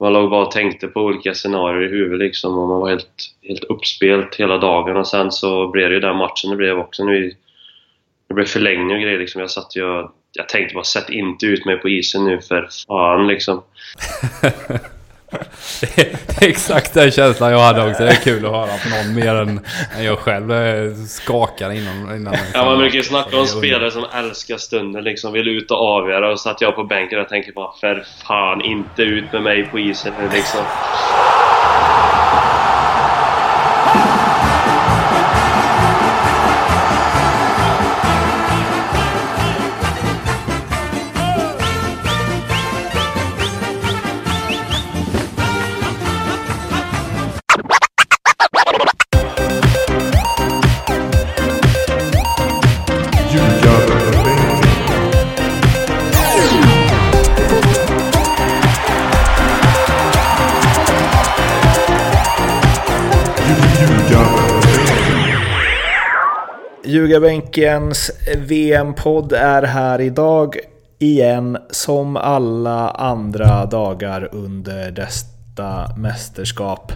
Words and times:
man 0.00 0.12
låg 0.12 0.30
bara 0.30 0.46
och 0.46 0.50
tänkte 0.50 0.88
på 0.88 1.00
olika 1.00 1.34
scenarier 1.34 1.88
i 1.88 1.90
huvudet 1.90 2.18
liksom 2.18 2.58
och 2.58 2.68
man 2.68 2.80
var 2.80 2.88
helt, 2.88 3.34
helt 3.42 3.64
uppspelt 3.64 4.36
hela 4.36 4.58
dagen 4.58 4.96
och 4.96 5.08
sen 5.08 5.32
så 5.32 5.68
blev 5.68 5.88
det 5.88 5.94
ju 5.94 6.00
den 6.00 6.16
matchen 6.16 6.50
det 6.50 6.56
blev 6.56 6.78
också. 6.78 7.04
Nu, 7.04 7.34
det 8.28 8.34
blev 8.34 8.44
förlängning 8.44 8.96
och 8.96 9.02
grejer 9.02 9.18
liksom. 9.18 9.40
Jag 9.40 9.50
satt 9.50 9.76
ju 9.76 9.84
och, 9.84 10.10
jag 10.32 10.48
tänkte 10.48 10.74
bara 10.74 10.84
sätt 10.84 11.10
inte 11.10 11.46
ut 11.46 11.64
mig 11.64 11.76
på 11.76 11.88
isen 11.88 12.24
nu 12.24 12.40
för 12.40 12.68
fan 12.86 13.26
liksom. 13.26 13.62
det, 15.80 15.98
är, 15.98 16.48
exakt 16.48 16.94
den 16.94 17.10
känslan 17.10 17.52
jag 17.52 17.58
hade 17.58 17.90
också. 17.90 18.04
Det 18.04 18.10
är 18.10 18.14
kul 18.14 18.46
att 18.46 18.52
höra 18.52 18.66
på 18.66 18.88
någon 18.88 19.14
mer 19.14 19.34
än, 19.34 19.60
än 19.98 20.04
jag 20.04 20.18
själv. 20.18 20.50
Jag 20.50 20.96
skakar 20.96 21.70
innan... 21.70 22.16
innan 22.16 22.36
ja, 22.54 22.64
man 22.64 22.78
brukar 22.78 22.96
ju 22.96 23.02
snacka 23.02 23.40
om 23.40 23.46
spelare 23.46 23.90
som 23.90 24.04
älskar 24.14 24.56
stunden 24.56 25.04
liksom. 25.04 25.32
Vill 25.32 25.48
ut 25.48 25.70
och 25.70 25.78
avgöra. 25.78 26.32
Och 26.32 26.40
satt 26.40 26.60
jag 26.60 26.74
på 26.74 26.84
bänken 26.84 27.20
och 27.20 27.28
tänkte 27.28 27.52
bara 27.52 27.72
för 27.80 28.04
fan 28.26 28.60
inte 28.60 29.02
ut 29.02 29.32
med 29.32 29.42
mig 29.42 29.64
på 29.64 29.78
isen 29.78 30.12
liksom. 30.32 30.60
Ljugarbänkens 67.10 68.10
VM-podd 68.36 69.32
är 69.32 69.62
här 69.62 70.00
idag 70.00 70.56
igen 70.98 71.58
som 71.70 72.16
alla 72.16 72.90
andra 72.90 73.66
dagar 73.66 74.28
under 74.32 74.90
detta 74.90 75.96
mästerskap. 75.96 76.92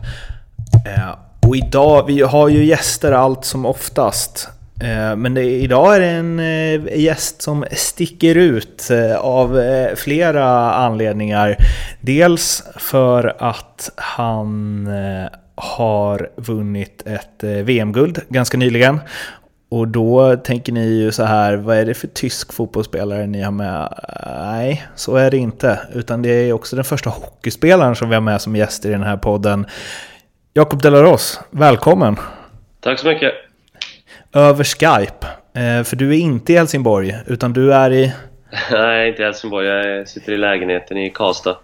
Eh, 0.86 1.16
och 1.48 1.56
idag, 1.56 2.06
vi 2.06 2.20
har 2.20 2.48
ju 2.48 2.64
gäster 2.64 3.12
allt 3.12 3.44
som 3.44 3.66
oftast. 3.66 4.48
Eh, 4.82 5.16
men 5.16 5.34
det, 5.34 5.42
idag 5.42 5.96
är 5.96 6.00
det 6.00 6.06
en 6.06 6.40
eh, 6.40 6.98
gäst 7.00 7.42
som 7.42 7.64
sticker 7.72 8.34
ut 8.34 8.90
av 9.18 9.60
flera 9.94 10.74
anledningar. 10.74 11.56
Dels 12.00 12.62
för 12.76 13.36
att 13.38 13.90
han 13.96 14.88
har 15.54 16.30
vunnit 16.36 17.02
ett 17.06 17.44
VM-guld 17.64 18.20
ganska 18.28 18.58
nyligen. 18.58 19.00
Och 19.74 19.88
då 19.88 20.36
tänker 20.36 20.72
ni 20.72 20.86
ju 20.86 21.12
så 21.12 21.24
här, 21.24 21.56
vad 21.56 21.76
är 21.76 21.86
det 21.86 21.94
för 21.94 22.06
tysk 22.06 22.52
fotbollsspelare 22.52 23.26
ni 23.26 23.42
har 23.42 23.52
med? 23.52 23.94
Nej, 24.26 24.86
så 24.94 25.16
är 25.16 25.30
det 25.30 25.36
inte. 25.36 25.78
Utan 25.94 26.22
det 26.22 26.28
är 26.28 26.52
också 26.52 26.76
den 26.76 26.84
första 26.84 27.10
hockeyspelaren 27.10 27.96
som 27.96 28.08
vi 28.08 28.14
har 28.14 28.20
med 28.22 28.40
som 28.40 28.56
gäst 28.56 28.84
i 28.84 28.88
den 28.88 29.02
här 29.02 29.16
podden. 29.16 29.66
Jakob 30.52 30.82
Delaros, 30.82 31.40
välkommen! 31.50 32.16
Tack 32.80 32.98
så 32.98 33.06
mycket! 33.06 33.32
Över 34.32 34.64
Skype. 34.64 35.26
Eh, 35.54 35.84
för 35.84 35.96
du 35.96 36.10
är 36.10 36.18
inte 36.18 36.52
i 36.52 36.56
Helsingborg, 36.56 37.16
utan 37.26 37.52
du 37.52 37.74
är 37.74 37.92
i... 37.92 38.12
Nej, 38.70 39.08
inte 39.08 39.22
i 39.22 39.24
Helsingborg. 39.24 39.66
Jag 39.66 40.08
sitter 40.08 40.32
i 40.32 40.36
lägenheten 40.36 40.98
i 40.98 41.10
Karlstad. 41.10 41.56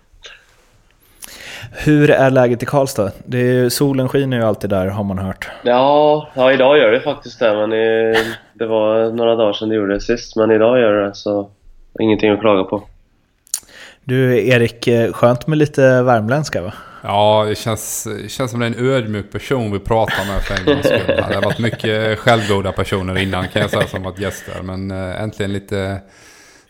Hur 1.73 2.11
är 2.11 2.31
läget 2.31 2.63
i 2.63 2.67
Karlstad? 2.67 3.11
Det 3.25 3.39
är, 3.39 3.69
solen 3.69 4.09
skiner 4.09 4.37
ju 4.37 4.43
alltid 4.43 4.71
där 4.71 4.87
har 4.87 5.05
man 5.05 5.19
hört. 5.19 5.49
Ja, 5.63 6.29
ja 6.35 6.53
idag 6.53 6.79
gör 6.79 6.93
det 6.93 7.01
faktiskt 7.01 7.39
det. 7.39 7.55
Men 7.55 7.71
det, 7.71 8.17
det 8.53 8.67
var 8.67 9.11
några 9.11 9.37
dagar 9.37 9.53
sedan 9.53 9.69
det 9.69 9.75
gjorde 9.75 9.95
det 9.95 10.01
sist. 10.01 10.37
Men 10.37 10.51
idag 10.51 10.81
gör 10.81 10.93
det 10.93 11.15
så 11.15 11.51
ingenting 12.01 12.31
att 12.31 12.41
klaga 12.41 12.65
på. 12.65 12.83
Du 14.05 14.49
Erik, 14.49 14.89
skönt 15.13 15.47
med 15.47 15.59
lite 15.59 16.03
värmländska 16.03 16.63
va? 16.63 16.73
Ja, 17.03 17.45
det 17.49 17.55
känns, 17.55 18.09
känns 18.29 18.51
som 18.51 18.61
det 18.61 18.67
är 18.67 18.71
en 18.71 18.87
ödmjuk 18.91 19.33
person 19.33 19.73
vi 19.73 19.79
pratar 19.79 20.33
med 20.33 20.43
för 20.43 20.55
en 20.61 20.65
gångs 20.65 20.87
skull. 20.87 21.17
Det 21.17 21.35
har 21.35 21.43
varit 21.43 21.59
mycket 21.59 22.19
självgoda 22.19 22.73
personer 22.73 23.19
innan 23.19 23.49
kan 23.49 23.63
jag 23.63 23.71
säga 23.71 23.87
som 23.87 24.03
varit 24.03 24.19
gäster. 24.19 24.63
Men 24.63 24.91
äh, 24.91 25.23
äntligen 25.23 25.53
lite 25.53 26.01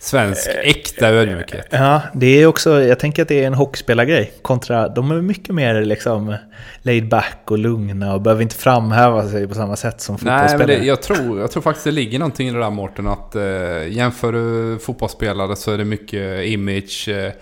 Svensk 0.02 0.48
eh, 0.48 0.70
äkta 0.70 1.08
ödmjukhet. 1.08 1.66
Ja, 1.70 2.02
det 2.14 2.26
är 2.26 2.46
också, 2.46 2.82
jag 2.82 2.98
tänker 2.98 3.22
att 3.22 3.28
det 3.28 3.42
är 3.42 3.46
en 3.46 3.54
hockeyspelargrej. 3.54 4.32
Kontra, 4.42 4.88
de 4.88 5.10
är 5.10 5.22
mycket 5.22 5.54
mer 5.54 5.82
liksom 5.82 6.36
laid 6.82 7.08
back 7.08 7.38
och 7.44 7.58
lugna 7.58 8.14
och 8.14 8.20
behöver 8.20 8.42
inte 8.42 8.54
framhäva 8.54 9.28
sig 9.28 9.48
på 9.48 9.54
samma 9.54 9.76
sätt 9.76 10.00
som 10.00 10.18
fotbollsspelare. 10.18 10.66
Nej, 10.66 10.76
men 10.76 10.80
det, 10.80 10.86
jag, 10.86 11.02
tror, 11.02 11.40
jag 11.40 11.50
tror 11.50 11.62
faktiskt 11.62 11.84
det 11.84 11.90
ligger 11.90 12.18
någonting 12.18 12.48
i 12.48 12.52
det 12.52 12.58
där 12.58 12.70
Mårten. 12.70 13.06
Att 13.06 13.36
eh, 13.36 13.88
jämför 13.88 14.32
du 14.32 14.78
fotbollsspelare 14.78 15.56
så 15.56 15.72
är 15.72 15.78
det 15.78 15.84
mycket 15.84 16.46
image. 16.46 17.08
Eh, 17.08 17.32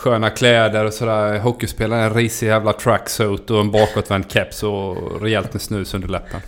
sköna 0.00 0.30
kläder 0.30 0.84
och 0.84 0.92
sådär. 0.92 1.38
Hockeyspelare, 1.38 2.04
en 2.04 2.14
risig 2.14 2.46
jävla 2.46 2.72
tracksuit 2.72 3.50
och 3.50 3.60
en 3.60 3.70
bakåtvänd 3.70 4.32
keps 4.32 4.62
och 4.62 5.22
rejält 5.22 5.52
med 5.52 5.62
snus 5.62 5.94
under 5.94 6.08
läppen. 6.08 6.40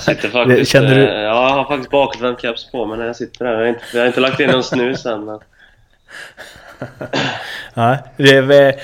sitter 0.00 0.28
faktiskt, 0.28 0.70
Känner 0.70 0.94
du... 0.94 1.08
Eh, 1.08 1.20
ja, 1.20 1.48
jag 1.48 1.54
har 1.54 1.64
faktiskt 1.64 1.90
bakåtvänd 1.90 2.40
keps 2.40 2.70
på 2.70 2.86
mig 2.86 2.98
när 2.98 3.06
jag 3.06 3.16
sitter 3.16 3.44
här. 3.44 3.52
Jag 3.52 3.60
har 3.60 3.66
inte, 3.66 3.80
jag 3.92 4.00
har 4.00 4.06
inte 4.06 4.20
lagt 4.20 4.40
in 4.40 4.50
någon 4.50 4.64
snus 4.64 5.06
än. 5.06 5.24
Men... 5.24 5.38
ja, 7.74 7.98
det 8.16 8.36
är 8.36 8.42
väl, 8.42 8.74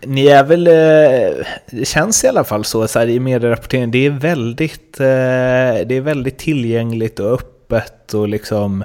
ni 0.00 0.26
är 0.26 0.44
väl, 0.44 0.66
eh, 0.66 1.46
det 1.70 1.88
känns 1.88 2.24
i 2.24 2.28
alla 2.28 2.44
fall 2.44 2.64
så, 2.64 2.88
så 2.88 2.98
här, 2.98 3.06
i 3.06 3.20
medierapporteringen, 3.20 3.90
det 3.90 4.06
är 4.06 4.10
väldigt, 4.10 5.00
eh, 5.00 5.86
det 5.86 5.94
är 5.94 6.00
väldigt 6.00 6.38
tillgängligt 6.38 7.20
och 7.20 7.32
öppet 7.32 8.14
och 8.14 8.28
liksom 8.28 8.84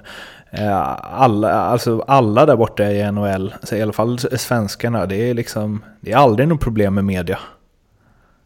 Eh, 0.57 1.21
alla, 1.21 1.51
alltså 1.51 2.03
alla 2.07 2.45
där 2.45 2.55
borta 2.55 2.83
i 2.83 3.11
NHL, 3.11 3.53
alltså 3.53 3.75
i 3.75 3.81
alla 3.81 3.93
fall 3.93 4.19
svenskarna, 4.19 5.05
det 5.05 5.29
är 5.29 5.33
liksom, 5.33 5.83
det 5.99 6.11
är 6.11 6.17
aldrig 6.17 6.47
något 6.47 6.63
problem 6.63 6.93
med 6.93 7.03
media. 7.03 7.39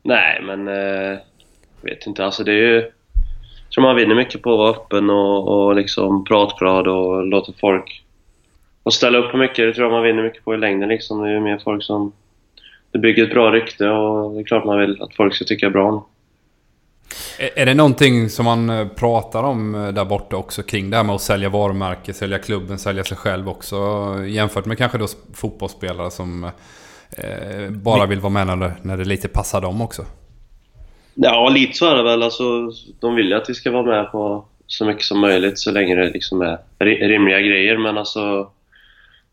Nej, 0.04 0.42
men 0.44 0.68
eh, 0.68 1.20
jag 1.82 1.90
vet 1.90 2.08
inte, 2.08 2.26
alltså 2.26 2.44
det 2.44 2.52
är 2.52 2.56
ju... 2.56 2.76
Jag 3.64 3.74
tror 3.74 3.84
man 3.84 3.96
vinner 3.96 4.16
mycket 4.16 4.42
på 4.42 4.52
att 4.52 4.58
vara 4.58 4.70
öppen 4.70 5.10
och, 5.10 5.48
och 5.48 5.76
liksom 5.76 6.24
pratglad 6.24 6.88
och 6.88 7.26
låta 7.26 7.52
folk... 7.62 8.04
Och 8.84 8.94
ställa 8.94 9.18
upp 9.18 9.32
på 9.32 9.38
mycket, 9.38 9.58
det 9.58 9.74
tror 9.74 9.86
jag 9.86 9.92
man 9.92 10.04
vinner 10.04 10.24
mycket 10.24 10.46
på 10.46 10.54
i 10.54 10.58
längden 10.58 10.90
liksom. 10.90 11.22
Det 11.22 11.30
är 11.30 11.34
ju 11.34 11.40
mer 11.40 11.62
folk 11.64 11.84
som... 11.84 12.12
Det 12.92 13.00
bygger 13.00 13.24
ett 13.24 13.34
bra 13.34 13.52
rykte 13.52 13.90
och 13.90 14.34
det 14.34 14.40
är 14.40 14.44
klart 14.44 14.66
man 14.66 14.80
vill 14.80 15.02
att 15.02 15.16
folk 15.16 15.36
ska 15.36 15.46
tycka 15.46 15.70
bra 15.70 15.88
om 15.92 16.04
är 17.56 17.66
det 17.66 17.74
någonting 17.74 18.30
som 18.30 18.46
man 18.46 18.70
eh, 18.70 18.88
pratar 18.88 19.44
om 19.44 19.76
eh, 19.76 19.88
där 19.88 20.06
borta 20.06 20.36
också 20.36 20.64
kring 20.64 20.90
det 20.90 20.98
här 20.98 21.04
med 21.04 21.16
att 21.16 21.22
sälja 21.22 21.50
varumärke, 21.50 22.14
sälja 22.14 22.40
klubben, 22.40 22.80
sälja 22.80 23.04
sig 23.04 23.18
själv 23.18 23.50
också? 23.50 23.76
Jämfört 24.28 24.66
med 24.66 24.78
kanske 24.78 24.98
då 24.98 25.08
fotbollsspelare 25.34 26.12
som 26.12 26.44
eh, 27.18 27.70
bara 27.70 28.06
vill 28.06 28.20
vara 28.20 28.34
med 28.34 28.48
när 28.48 28.56
det, 28.56 28.74
när 28.82 28.98
det 28.98 29.06
lite 29.06 29.28
passar 29.28 29.62
dem 29.62 29.82
också? 29.82 30.06
Ja, 31.14 31.50
lite 31.50 31.74
så 31.74 31.86
är 31.86 31.96
det 31.96 32.04
väl. 32.04 32.24
Alltså, 32.24 32.44
de 33.00 33.16
vill 33.16 33.28
ju 33.28 33.34
att 33.34 33.50
vi 33.50 33.54
ska 33.54 33.72
vara 33.72 33.84
med 33.84 34.12
på 34.12 34.46
så 34.68 34.86
mycket 34.86 35.04
som 35.04 35.20
möjligt 35.20 35.60
så 35.60 35.72
länge 35.72 35.96
det 35.96 36.10
liksom 36.10 36.42
är 36.42 36.58
rimliga 36.86 37.40
grejer. 37.40 37.78
Men 37.78 37.98
alltså, 37.98 38.52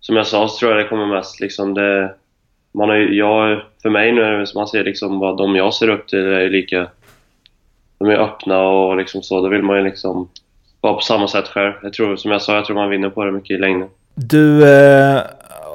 som 0.00 0.16
jag 0.16 0.26
sa 0.26 0.48
så 0.48 0.58
tror 0.58 0.72
jag 0.72 0.84
det 0.84 0.88
kommer 0.88 1.06
mest 1.06 1.40
liksom 1.40 1.74
det... 1.74 2.14
Man 2.72 2.88
har 2.88 2.96
jag, 2.96 3.62
för 3.82 3.90
mig 3.90 4.12
nu 4.12 4.44
man 4.54 4.68
ser 4.68 4.84
liksom 4.84 5.18
vad 5.18 5.36
de 5.36 5.56
jag 5.56 5.74
ser 5.74 5.88
upp 5.88 6.08
till 6.08 6.18
är 6.18 6.50
lika 6.50 6.88
de 7.98 8.08
är 8.08 8.16
öppna 8.16 8.62
och 8.62 8.96
liksom 8.96 9.22
så. 9.22 9.40
Då 9.40 9.48
vill 9.48 9.62
man 9.62 9.76
ju 9.76 9.84
liksom 9.84 10.28
vara 10.80 10.94
på 10.94 11.00
samma 11.00 11.28
sätt 11.28 11.48
själv. 11.48 11.72
Jag 11.82 11.92
tror, 11.92 12.16
som 12.16 12.30
jag 12.30 12.42
sa, 12.42 12.54
jag 12.54 12.64
tror 12.64 12.76
man 12.76 12.90
vinner 12.90 13.10
på 13.10 13.24
det 13.24 13.32
mycket 13.32 13.50
i 13.50 13.60
längden. 13.60 13.88
Du 14.14 14.68
eh, 14.68 15.20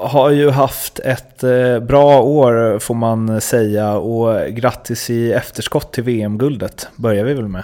har 0.01 0.29
ju 0.29 0.49
haft 0.49 0.99
ett 0.99 1.43
eh, 1.43 1.79
bra 1.79 2.21
år 2.21 2.79
får 2.79 2.95
man 2.95 3.41
säga 3.41 3.93
och 3.93 4.47
grattis 4.49 5.09
i 5.09 5.34
efterskott 5.34 5.93
till 5.93 6.03
VM-guldet 6.03 6.90
börjar 6.96 7.23
vi 7.23 7.34
väl 7.34 7.47
med. 7.47 7.63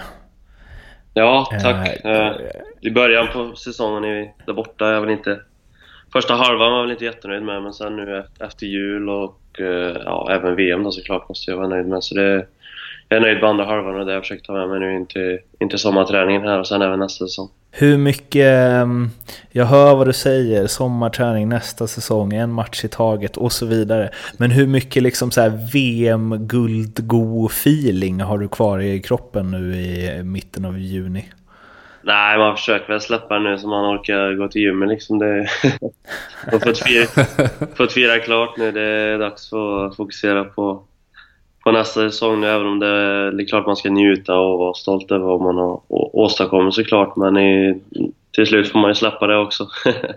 Ja, 1.14 1.48
tack. 1.62 2.06
Eh, 2.06 2.28
eh, 2.28 2.36
I 2.82 2.92
början 2.92 3.28
på 3.34 3.56
säsongen 3.56 4.06
i, 4.06 4.34
där 4.46 4.54
borta, 4.54 4.92
jag 4.92 5.02
väl 5.02 5.10
inte... 5.10 5.40
Första 6.14 6.34
halvan 6.34 6.72
var 6.72 6.78
jag 6.78 6.84
väl 6.84 6.92
inte 6.92 7.06
jättenöjd 7.06 7.44
med, 7.44 7.64
men 7.64 7.74
sen 7.74 7.96
nu 7.96 8.26
efter 8.40 8.66
jul 8.66 9.10
och 9.10 9.60
eh, 9.60 9.98
ja, 10.06 10.30
även 10.32 10.56
VM 10.56 10.84
då 10.84 10.92
såklart 10.92 11.30
måste 11.30 11.52
jag 11.52 11.58
vara 11.58 11.68
nöjd 11.68 11.88
med. 11.88 12.04
Så 12.04 12.16
det, 12.16 12.46
jag 13.10 13.18
är 13.18 13.22
nöjd 13.22 13.42
med 13.42 13.50
andra 13.50 13.66
halvan 13.66 13.96
och 13.96 14.06
det 14.06 14.12
har 14.12 14.14
jag 14.14 14.24
försökt 14.24 14.46
ta 14.46 14.54
med 14.54 14.70
mig 14.70 14.80
nu 14.80 14.96
inte, 14.96 15.40
inte 15.60 15.78
sommarträningen 15.78 16.42
här 16.42 16.60
och 16.60 16.68
sen 16.68 16.82
även 16.82 17.00
nästa 17.00 17.26
säsong. 17.26 17.50
Hur 17.72 17.98
mycket, 17.98 18.46
ehm, 18.46 19.10
jag 19.52 19.66
hör 19.66 19.96
vad 19.96 20.08
du 20.08 20.14
säger, 20.14 20.68
sommarträning 20.68 21.50
nästa 21.50 21.88
säsong, 21.88 22.34
en 22.34 22.52
match 22.52 22.86
i 22.86 22.88
taget 22.88 23.38
och 23.38 23.52
så 23.52 23.66
vidare. 23.66 24.10
Men 24.38 24.52
hur 24.52 24.68
mycket 24.68 25.04
liksom 25.04 25.32
så 25.32 25.42
VM-guldgo-feeling 25.74 28.24
har 28.24 28.38
du 28.38 28.48
kvar 28.48 28.80
i 28.80 29.02
kroppen 29.02 29.52
nu 29.52 29.76
i 29.76 30.24
mitten 30.24 30.66
av 30.66 30.80
juni? 30.80 31.26
Nej, 32.02 32.38
man 32.38 32.56
försöker 32.56 32.88
väl 32.88 33.02
släppa 33.02 33.40
nu 33.40 33.58
så 33.58 33.68
man 33.68 33.96
orkar 33.96 34.34
gå 34.34 34.48
till 34.48 34.62
gymmet 34.62 34.90
liksom. 34.90 35.20
Det... 35.20 35.48
har 36.52 36.60
fått 36.66 36.80
fira, 36.80 37.06
fått 37.76 37.94
fira 37.94 38.20
klart 38.20 38.58
nu. 38.58 38.72
Det 38.72 38.82
är 38.82 39.20
dags 39.20 39.50
för 39.50 39.86
att 39.86 39.96
fokusera 39.96 40.44
på, 40.44 40.84
på 41.68 41.72
nästa 41.72 42.12
säsong 42.12 42.42
nu, 42.42 42.48
även 42.48 42.68
om 42.68 42.80
det 42.80 42.88
är, 42.88 43.32
det 43.32 43.44
är 43.44 43.46
klart 43.46 43.66
man 43.66 43.76
ska 43.76 43.90
njuta 43.90 44.36
och 44.36 44.60
vara 44.60 44.74
stolt 44.74 45.12
över 45.12 45.26
vad 45.26 45.42
man 45.42 45.58
har 45.58 45.82
åstadkommit 45.90 46.74
såklart. 46.74 47.16
Men 47.16 47.38
i, 47.38 47.82
till 48.36 48.48
slut 48.48 48.72
får 48.72 48.80
man 48.80 48.90
ju 48.90 48.96
släppa 48.96 49.28
det 49.28 49.38
också. 49.38 49.68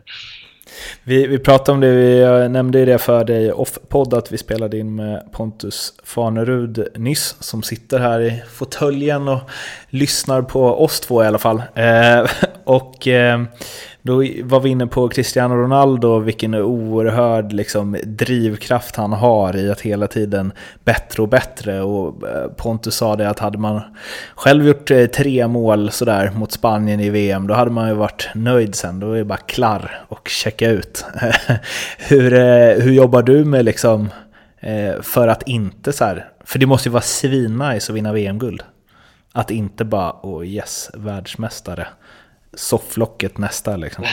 Vi, 1.05 1.27
vi 1.27 1.39
pratade 1.39 1.73
om 1.73 1.81
det, 1.81 1.91
vi 1.91 2.49
nämnde 2.49 2.85
det 2.85 2.99
för 2.99 3.25
dig 3.25 3.53
off-podd 3.53 4.15
att 4.15 4.33
vi 4.33 4.39
spelade 4.39 4.79
in 4.79 4.95
med 4.95 5.33
Pontus 5.33 5.93
Fanerud 6.05 6.89
nyss 6.95 7.37
som 7.41 7.63
sitter 7.63 7.99
här 7.99 8.21
i 8.21 8.43
fåtöljen 8.53 9.29
och 9.29 9.41
lyssnar 9.89 10.43
på 10.43 10.85
oss 10.85 11.01
två 11.01 11.25
i 11.25 11.27
alla 11.27 11.39
fall. 11.39 11.63
Eh, 11.75 12.31
och 12.65 13.09
eh, 13.09 13.43
då 14.03 14.15
var 14.43 14.61
vi 14.61 14.71
inne 14.71 14.87
på 14.87 15.09
Cristiano 15.09 15.55
Ronaldo, 15.55 16.19
vilken 16.19 16.55
oerhörd 16.55 17.53
liksom, 17.53 17.97
drivkraft 18.05 18.97
han 18.97 19.13
har 19.13 19.57
i 19.57 19.71
att 19.71 19.81
hela 19.81 20.07
tiden 20.07 20.53
bättre 20.85 21.23
och 21.23 21.29
bättre. 21.29 21.83
Och 21.83 22.29
eh, 22.29 22.49
Pontus 22.49 22.95
sa 22.95 23.17
det 23.17 23.29
att 23.31 23.39
hade 23.39 23.59
man 23.59 23.81
själv 24.35 24.67
gjort 24.67 24.91
eh, 24.91 25.07
tre 25.07 25.49
mål 25.49 25.91
sådär 25.91 26.33
mot 26.35 26.53
Spanien 26.53 27.01
i 27.01 27.11
VM, 27.11 27.47
då 27.47 27.55
hade 27.55 27.71
man 27.71 27.89
ju 27.89 27.95
varit 27.95 28.29
nöjd 28.35 28.75
sen. 28.75 29.01
Då 29.01 29.13
är 29.13 29.19
det 29.19 29.25
bara 29.25 29.39
klar 29.39 30.05
och 30.09 30.29
checka 30.29 30.71
ut. 30.71 31.05
hur, 31.99 32.35
eh, 32.35 32.83
hur 32.83 32.93
jobbar 32.93 33.23
du 33.23 33.45
med 33.45 33.65
liksom, 33.65 34.09
för 35.01 35.29
att 35.29 35.49
inte 35.49 35.93
så 35.93 36.05
här, 36.05 36.29
för 36.45 36.59
det 36.59 36.67
måste 36.67 36.89
ju 36.89 36.93
vara 36.93 37.03
svinnice 37.03 37.93
att 37.93 37.97
vinna 37.97 38.13
VM-guld. 38.13 38.63
Att 39.33 39.51
inte 39.51 39.85
bara, 39.85 40.17
åh 40.23 40.39
oh 40.39 40.47
yes, 40.47 40.91
världsmästare 40.95 41.87
sofflocket 42.53 43.39
nästa 43.39 43.77
liksom? 43.77 44.05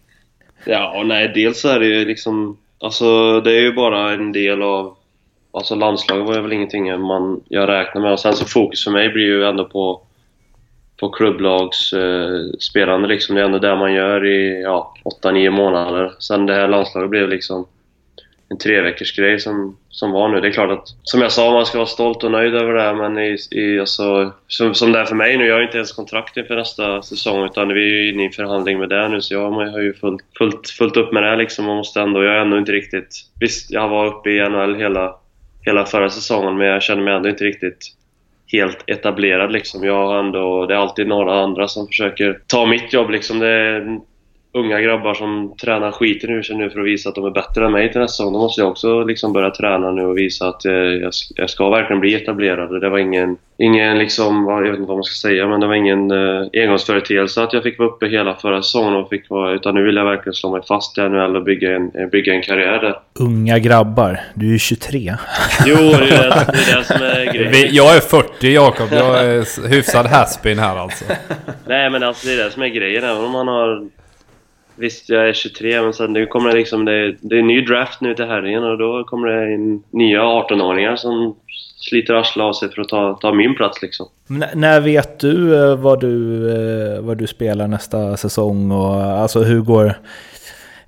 ja, 0.64 0.98
och 0.98 1.06
nej, 1.06 1.32
dels 1.34 1.60
så 1.60 1.68
är 1.68 1.80
det 1.80 1.86
ju 1.86 2.04
liksom... 2.04 2.58
Alltså, 2.80 3.40
det 3.40 3.50
är 3.50 3.60
ju 3.60 3.72
bara 3.72 4.12
en 4.12 4.32
del 4.32 4.62
av... 4.62 4.96
Alltså 5.52 5.74
landslaget 5.74 6.26
var 6.26 6.40
väl 6.40 6.52
ingenting 6.52 7.00
man, 7.00 7.40
jag 7.48 7.68
räknade 7.68 8.04
med. 8.04 8.12
Och 8.12 8.20
sen 8.20 8.34
så 8.34 8.44
fokus 8.44 8.84
för 8.84 8.90
mig 8.90 9.08
blir 9.08 9.24
ju 9.24 9.44
ändå 9.44 9.64
på, 9.64 10.02
på 11.00 11.08
klubblags 11.08 11.92
eh, 11.92 13.08
liksom. 13.08 13.34
Det 13.34 13.40
är 13.40 13.44
ändå 13.44 13.58
det 13.58 13.76
man 13.76 13.94
gör 13.94 14.26
i 14.26 14.62
ja, 14.62 14.94
8-9 15.22 15.50
månader. 15.50 16.12
Sen 16.18 16.46
det 16.46 16.54
här 16.54 16.68
landslaget 16.68 17.10
blev 17.10 17.28
liksom 17.28 17.66
en 18.48 18.58
tre 18.58 18.80
veckors 18.80 19.16
grej 19.16 19.40
som, 19.40 19.76
som 19.90 20.12
var 20.12 20.28
nu. 20.28 20.40
Det 20.40 20.48
är 20.48 20.52
klart 20.52 20.70
att, 20.70 20.88
som 21.02 21.20
jag 21.22 21.32
sa, 21.32 21.52
man 21.52 21.66
ska 21.66 21.78
vara 21.78 21.86
stolt 21.86 22.24
och 22.24 22.30
nöjd 22.30 22.54
över 22.54 22.72
det 22.72 22.82
här, 22.82 22.94
men 22.94 23.18
i, 23.18 23.36
i, 23.50 23.80
alltså, 23.80 24.32
som, 24.46 24.74
som 24.74 24.92
det 24.92 24.98
är 24.98 25.04
för 25.04 25.14
mig 25.14 25.36
nu, 25.36 25.46
jag 25.46 25.54
har 25.54 25.62
inte 25.62 25.76
ens 25.76 25.92
kontrakt 25.92 26.36
inför 26.36 26.56
nästa 26.56 27.02
säsong, 27.02 27.44
utan 27.44 27.68
vi 27.68 27.80
är 27.80 27.86
ju 27.86 28.12
inne 28.12 28.26
i 28.26 28.30
förhandling 28.30 28.78
med 28.78 28.88
det 28.88 29.08
nu, 29.08 29.20
så 29.20 29.34
jag 29.34 29.50
har 29.50 29.80
ju 29.80 29.94
fullt, 29.94 30.22
fullt, 30.38 30.68
fullt 30.68 30.96
upp 30.96 31.12
med 31.12 31.22
det 31.22 31.36
liksom. 31.36 31.64
Man 31.64 31.76
måste 31.76 32.00
ändå, 32.00 32.24
jag 32.24 32.36
är 32.36 32.40
ändå 32.40 32.58
inte 32.58 32.72
riktigt... 32.72 33.08
Visst, 33.40 33.70
jag 33.70 33.88
var 33.88 34.06
uppe 34.06 34.30
i 34.30 34.48
NHL 34.48 34.74
hela, 34.74 35.14
hela 35.62 35.84
förra 35.84 36.10
säsongen, 36.10 36.56
men 36.56 36.66
jag 36.66 36.82
känner 36.82 37.02
mig 37.02 37.14
ändå 37.14 37.28
inte 37.28 37.44
riktigt 37.44 37.96
helt 38.52 38.84
etablerad 38.86 39.52
liksom. 39.52 39.84
Jag 39.84 40.06
har 40.06 40.18
ändå, 40.18 40.66
det 40.66 40.74
är 40.74 40.78
alltid 40.78 41.08
några 41.08 41.40
andra 41.40 41.68
som 41.68 41.86
försöker 41.86 42.40
ta 42.46 42.66
mitt 42.66 42.92
jobb 42.92 43.10
liksom. 43.10 43.38
Det 43.38 43.48
är, 43.48 44.00
unga 44.56 44.80
grabbar 44.80 45.14
som 45.14 45.54
tränar 45.62 45.90
skiten 45.90 46.30
ur 46.30 46.42
sig 46.42 46.56
nu 46.56 46.70
för 46.70 46.80
att 46.80 46.86
visa 46.86 47.08
att 47.08 47.14
de 47.14 47.24
är 47.24 47.30
bättre 47.30 47.66
än 47.66 47.72
mig 47.72 47.92
till 47.92 48.00
nästa 48.00 48.16
säsong. 48.16 48.32
Då 48.32 48.38
måste 48.38 48.60
jag 48.60 48.70
också 48.70 49.04
liksom 49.04 49.32
börja 49.32 49.50
träna 49.50 49.90
nu 49.90 50.06
och 50.06 50.18
visa 50.18 50.48
att 50.48 50.64
eh, 50.64 50.72
jag, 50.72 51.12
jag 51.34 51.50
ska 51.50 51.70
verkligen 51.70 52.00
bli 52.00 52.14
etablerad. 52.14 52.80
Det 52.80 52.88
var 52.88 52.98
ingen, 52.98 53.36
ingen 53.58 53.98
liksom, 53.98 54.46
jag 54.48 54.62
vet 54.62 54.78
inte 54.78 54.88
vad 54.88 54.96
man 54.96 55.04
ska 55.04 55.28
säga, 55.28 55.46
men 55.46 55.60
det 55.60 55.66
var 55.66 55.74
ingen 55.74 56.10
uh, 56.10 56.46
engångsföreteelse 56.52 57.42
att 57.42 57.52
jag 57.52 57.62
fick 57.62 57.78
vara 57.78 57.88
uppe 57.88 58.06
hela 58.06 58.34
förra 58.34 58.62
säsongen 58.62 58.96
och 58.96 59.08
fick 59.08 59.30
vara, 59.30 59.52
utan 59.52 59.74
nu 59.74 59.82
vill 59.82 59.96
jag 59.96 60.04
verkligen 60.04 60.34
slå 60.34 60.52
mig 60.52 60.62
fast 60.68 60.98
i 60.98 61.00
NHL 61.00 61.36
och 61.36 61.44
bygga 61.44 61.76
en, 61.76 62.10
bygga 62.12 62.34
en 62.34 62.42
karriär 62.42 62.80
där. 62.80 62.94
Unga 63.20 63.58
grabbar, 63.58 64.20
du 64.34 64.46
är 64.46 64.52
ju 64.52 64.58
23. 64.58 65.14
Jo, 65.66 65.76
det 65.76 65.82
är 65.82 66.00
det, 66.00 66.06
det, 66.52 66.72
är 66.72 66.78
det 66.78 66.84
som 66.84 66.96
är 66.96 67.32
grejen. 67.32 67.74
Jag 67.74 67.96
är 67.96 68.00
40 68.00 68.54
Jakob, 68.54 68.88
jag 68.90 69.24
är 69.24 69.68
hyfsad 69.68 70.06
haspin 70.06 70.58
här 70.58 70.76
alltså. 70.76 71.04
Nej 71.66 71.90
men 71.90 72.02
alltså 72.02 72.26
det 72.26 72.32
är 72.32 72.44
det 72.44 72.50
som 72.50 72.62
är 72.62 72.68
grejen, 72.68 73.04
även 73.04 73.24
om 73.24 73.32
man 73.32 73.48
har 73.48 73.88
Visst, 74.76 75.08
jag 75.08 75.28
är 75.28 75.32
23 75.32 75.82
men 75.82 75.94
sen 75.94 76.12
nu 76.12 76.26
kommer 76.26 76.50
det 76.50 76.56
liksom... 76.56 76.84
Det, 76.84 77.16
det 77.20 77.34
är 77.34 77.40
en 77.40 77.46
ny 77.46 77.60
draft 77.60 78.00
nu 78.00 78.14
till 78.14 78.24
helgen 78.24 78.64
och 78.64 78.78
då 78.78 79.04
kommer 79.04 79.28
det 79.28 79.54
in 79.54 79.82
nya 79.90 80.22
18-åringar 80.22 80.96
som 80.96 81.36
sliter 81.76 82.14
arslet 82.14 82.44
av 82.44 82.52
sig 82.52 82.70
för 82.70 82.82
att 82.82 82.88
ta, 82.88 83.14
ta 83.14 83.32
min 83.32 83.54
plats 83.54 83.82
liksom. 83.82 84.06
N 84.30 84.44
när 84.54 84.80
vet 84.80 85.20
du 85.20 85.54
eh, 85.54 85.76
vad, 85.76 86.00
du 86.00 86.46
eh, 86.50 87.00
vad 87.00 87.18
du 87.18 87.26
spelar 87.26 87.68
nästa 87.68 88.16
säsong 88.16 88.70
och 88.70 88.94
alltså 89.02 89.42
hur 89.42 89.60
går... 89.60 89.94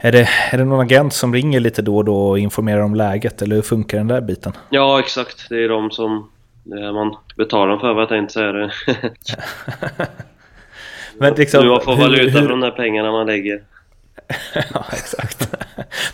Är 0.00 0.12
det, 0.12 0.28
är 0.52 0.58
det 0.58 0.64
någon 0.64 0.80
agent 0.80 1.12
som 1.12 1.34
ringer 1.34 1.60
lite 1.60 1.82
då 1.82 1.96
och 1.96 2.04
då 2.04 2.28
och 2.28 2.38
informerar 2.38 2.80
om 2.80 2.94
läget 2.94 3.42
eller 3.42 3.56
hur 3.56 3.62
funkar 3.62 3.98
den 3.98 4.08
där 4.08 4.20
biten? 4.20 4.52
Ja 4.70 5.00
exakt, 5.00 5.48
det 5.48 5.64
är 5.64 5.68
de 5.68 5.90
som... 5.90 6.30
Är 6.72 6.92
man 6.92 7.16
betalar 7.36 7.68
dem 7.68 7.80
för 7.80 7.92
vad 7.92 8.02
jag 8.02 8.08
tänkte 8.08 8.34
säga 8.34 8.52
det. 8.52 8.70
Men 11.18 11.34
liksom, 11.34 11.64
du 11.64 11.80
får 11.80 11.96
valuta 11.96 12.22
hur, 12.22 12.30
hur... 12.30 12.40
för 12.40 12.48
de 12.48 12.60
där 12.60 12.70
pengarna 12.70 13.12
man 13.12 13.26
lägger. 13.26 13.62
ja, 14.74 14.84
exakt. 14.92 15.56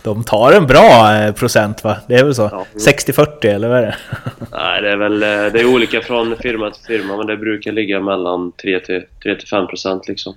De 0.03 0.25
tar 0.25 0.53
en 0.53 0.67
bra 0.67 1.17
eh, 1.17 1.33
procent 1.33 1.85
va? 1.85 1.97
Det 2.09 2.15
är 2.15 2.25
väl 2.25 2.35
så? 2.35 2.49
Ja. 2.53 2.67
60-40 2.75 3.47
eller 3.47 3.69
vad 3.69 3.79
är 3.79 3.83
det? 3.83 3.97
Nej, 4.53 4.83
det 4.83 4.91
är 4.91 4.97
väl 4.97 5.23
eh, 5.23 5.53
det 5.53 5.61
är 5.61 5.67
olika 5.67 6.01
från 6.01 6.37
firma 6.37 6.71
till 6.71 6.85
firma 6.85 7.17
men 7.17 7.27
det 7.27 7.37
brukar 7.37 7.73
ligga 7.73 8.01
mellan 8.01 8.53
3-5 8.53 9.67
procent 9.67 10.09
liksom. 10.09 10.35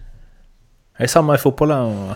Det 0.98 1.04
är 1.04 1.08
samma 1.08 1.36
i 1.36 1.38
fotbollen? 1.38 2.14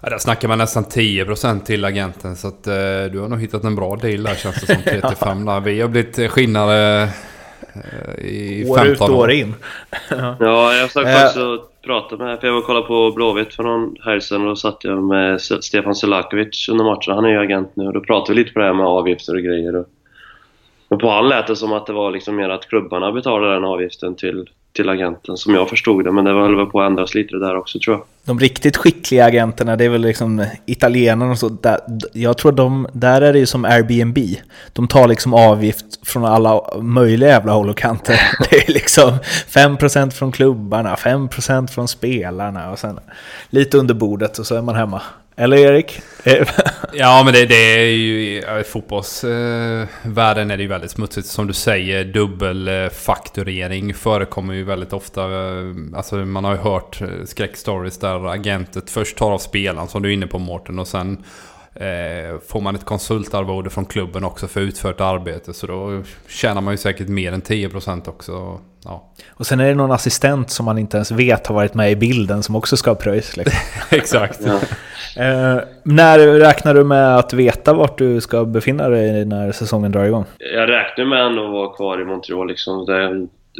Ja, 0.00 0.10
där 0.10 0.18
snackar 0.18 0.48
man 0.48 0.58
nästan 0.58 0.84
10% 0.84 1.64
till 1.64 1.84
agenten 1.84 2.36
så 2.36 2.48
att 2.48 2.66
eh, 2.66 2.72
du 3.12 3.18
har 3.18 3.28
nog 3.28 3.40
hittat 3.40 3.64
en 3.64 3.76
bra 3.76 3.96
deal 3.96 4.22
där 4.22 4.34
känns 4.34 4.60
det 4.60 4.66
som 4.66 4.82
3-5 4.82 5.46
där. 5.46 5.60
Vi 5.64 5.80
har 5.80 5.88
blivit 5.88 6.30
skinnare 6.30 7.02
eh, 7.02 8.24
i 8.24 8.66
år 8.68 8.78
15 8.78 8.80
år. 8.80 8.88
År 8.88 8.92
ut 8.92 9.00
och 9.00 9.18
år 9.18 9.30
in. 9.30 9.54
ja, 10.10 10.36
jag 10.40 10.48
har 10.48 10.84
också 11.26 11.69
prata 11.82 12.16
med, 12.16 12.40
för 12.40 12.46
jag 12.46 12.54
var 12.54 12.60
och 12.60 12.66
kollade 12.66 12.86
på 12.86 13.10
Blåvitt 13.10 13.54
för 13.54 13.62
någon 13.62 13.96
helg 14.04 14.20
sedan 14.20 14.42
och 14.42 14.48
då 14.48 14.56
satt 14.56 14.84
jag 14.84 15.02
med 15.02 15.40
Stefan 15.40 15.94
Selakovic 15.94 16.68
under 16.68 16.84
matchen. 16.84 17.14
Han 17.14 17.24
är 17.24 17.28
ju 17.28 17.38
agent 17.38 17.76
nu 17.76 17.86
och 17.86 17.92
då 17.92 18.00
pratade 18.00 18.34
vi 18.34 18.42
lite 18.42 18.52
på 18.52 18.60
det 18.60 18.66
här 18.66 18.74
med 18.74 18.86
avgifter 18.86 19.34
och 19.34 19.42
grejer. 19.42 19.76
Och, 19.76 19.86
och 20.88 21.00
på 21.00 21.10
han 21.10 21.28
lät 21.28 21.46
det 21.46 21.56
som 21.56 21.72
att 21.72 21.86
det 21.86 21.92
var 21.92 22.10
liksom 22.10 22.36
mer 22.36 22.48
att 22.48 22.68
klubbarna 22.68 23.12
betalade 23.12 23.54
den 23.54 23.64
avgiften 23.64 24.16
till 24.16 24.48
till 24.72 24.88
agenten 24.88 25.36
som 25.36 25.54
jag 25.54 25.68
förstod 25.68 26.04
det. 26.04 26.12
Men 26.12 26.24
det 26.24 26.32
var 26.32 26.56
väl 26.56 26.66
på 26.66 26.80
att 26.80 26.86
ändras 26.86 27.14
lite 27.14 27.36
där 27.36 27.56
också 27.56 27.78
tror 27.78 27.96
jag. 27.96 28.04
De 28.24 28.40
riktigt 28.40 28.76
skickliga 28.76 29.24
agenterna, 29.24 29.76
det 29.76 29.84
är 29.84 29.88
väl 29.88 30.00
liksom 30.00 30.44
italienarna 30.66 31.32
och 31.32 31.38
så. 31.38 31.48
Där, 31.48 31.78
jag 32.12 32.38
tror 32.38 32.52
de, 32.52 32.86
där 32.92 33.22
är 33.22 33.32
det 33.32 33.38
ju 33.38 33.46
som 33.46 33.64
Airbnb. 33.64 34.18
De 34.72 34.88
tar 34.88 35.08
liksom 35.08 35.34
avgift 35.34 36.08
från 36.08 36.24
alla 36.24 36.78
möjliga 36.80 37.30
jävla 37.30 37.52
håll 37.52 37.70
och 37.70 37.78
kanter. 37.78 38.20
Det 38.50 38.56
är 38.56 38.72
liksom 38.72 39.12
5% 39.48 40.10
från 40.10 40.32
klubbarna, 40.32 40.94
5% 40.94 41.66
från 41.66 41.88
spelarna 41.88 42.70
och 42.70 42.78
sen 42.78 42.98
lite 43.50 43.78
under 43.78 43.94
bordet 43.94 44.38
och 44.38 44.46
så 44.46 44.54
är 44.54 44.62
man 44.62 44.74
hemma. 44.74 45.02
Eller 45.40 45.56
Erik? 45.56 46.00
ja, 46.92 47.22
men 47.24 47.34
det, 47.34 47.46
det, 47.46 47.54
är 47.54 47.84
ju... 47.84 48.38
I 48.60 48.64
fotbollsvärlden 48.66 50.50
är 50.50 50.56
det 50.56 50.62
ju 50.62 50.68
väldigt 50.68 50.90
smutsigt. 50.90 51.26
Som 51.26 51.46
du 51.46 51.52
säger, 51.52 52.04
dubbelfakturering 52.04 53.94
förekommer 53.94 54.54
ju 54.54 54.64
väldigt 54.64 54.92
ofta. 54.92 55.22
Eh, 55.22 55.74
alltså 55.94 56.16
man 56.16 56.44
har 56.44 56.52
ju 56.52 56.58
hört 56.58 57.00
eh, 57.00 57.08
skräckstories 57.24 57.98
där 57.98 58.26
agentet 58.26 58.90
först 58.90 59.16
tar 59.16 59.32
av 59.32 59.38
spelaren, 59.38 59.88
som 59.88 60.02
du 60.02 60.08
är 60.08 60.12
inne 60.12 60.26
på 60.26 60.38
Mårten, 60.38 60.78
och 60.78 60.88
sen 60.88 61.24
får 62.48 62.60
man 62.60 62.74
ett 62.74 62.84
konsultarvode 62.84 63.70
från 63.70 63.84
klubben 63.84 64.24
också 64.24 64.48
för 64.48 64.60
utfört 64.60 65.00
arbete. 65.00 65.52
Så 65.52 65.66
då 65.66 66.02
tjänar 66.28 66.60
man 66.60 66.74
ju 66.74 66.78
säkert 66.78 67.08
mer 67.08 67.32
än 67.32 67.42
10% 67.42 68.08
också. 68.08 68.60
Ja. 68.84 69.12
Och 69.28 69.46
sen 69.46 69.60
är 69.60 69.68
det 69.68 69.74
någon 69.74 69.92
assistent 69.92 70.50
som 70.50 70.66
man 70.66 70.78
inte 70.78 70.96
ens 70.96 71.10
vet 71.10 71.46
har 71.46 71.54
varit 71.54 71.74
med 71.74 71.92
i 71.92 71.96
bilden 71.96 72.42
som 72.42 72.56
också 72.56 72.76
ska 72.76 72.90
ha 72.90 72.94
pröjs. 72.94 73.36
Liksom. 73.36 73.58
Exakt. 73.90 74.40
Ja. 74.46 74.60
Eh, 75.16 75.60
när 75.82 76.18
räknar 76.18 76.74
du 76.74 76.84
med 76.84 77.16
att 77.16 77.32
veta 77.32 77.72
vart 77.72 77.98
du 77.98 78.20
ska 78.20 78.44
befinna 78.44 78.88
dig 78.88 79.24
när 79.24 79.52
säsongen 79.52 79.92
drar 79.92 80.04
igång? 80.04 80.24
Jag 80.38 80.68
räknar 80.68 81.04
med 81.04 81.26
att 81.26 81.52
vara 81.52 81.68
kvar 81.68 82.00
i 82.00 82.04
Montreal. 82.04 82.48
Liksom. 82.48 82.86
Det, 82.86 83.04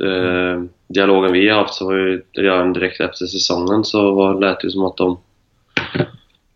eh, 0.06 0.62
dialogen 0.88 1.32
vi 1.32 1.48
har 1.48 1.58
haft 1.58 1.74
så 1.74 1.86
var 1.86 1.94
ju 1.94 2.22
redan 2.32 2.72
direkt 2.72 3.00
efter 3.00 3.26
säsongen 3.26 3.84
så 3.84 4.14
var, 4.14 4.40
lät 4.40 4.60
det 4.60 4.70
som 4.70 4.84
att 4.84 4.96
de 4.96 5.18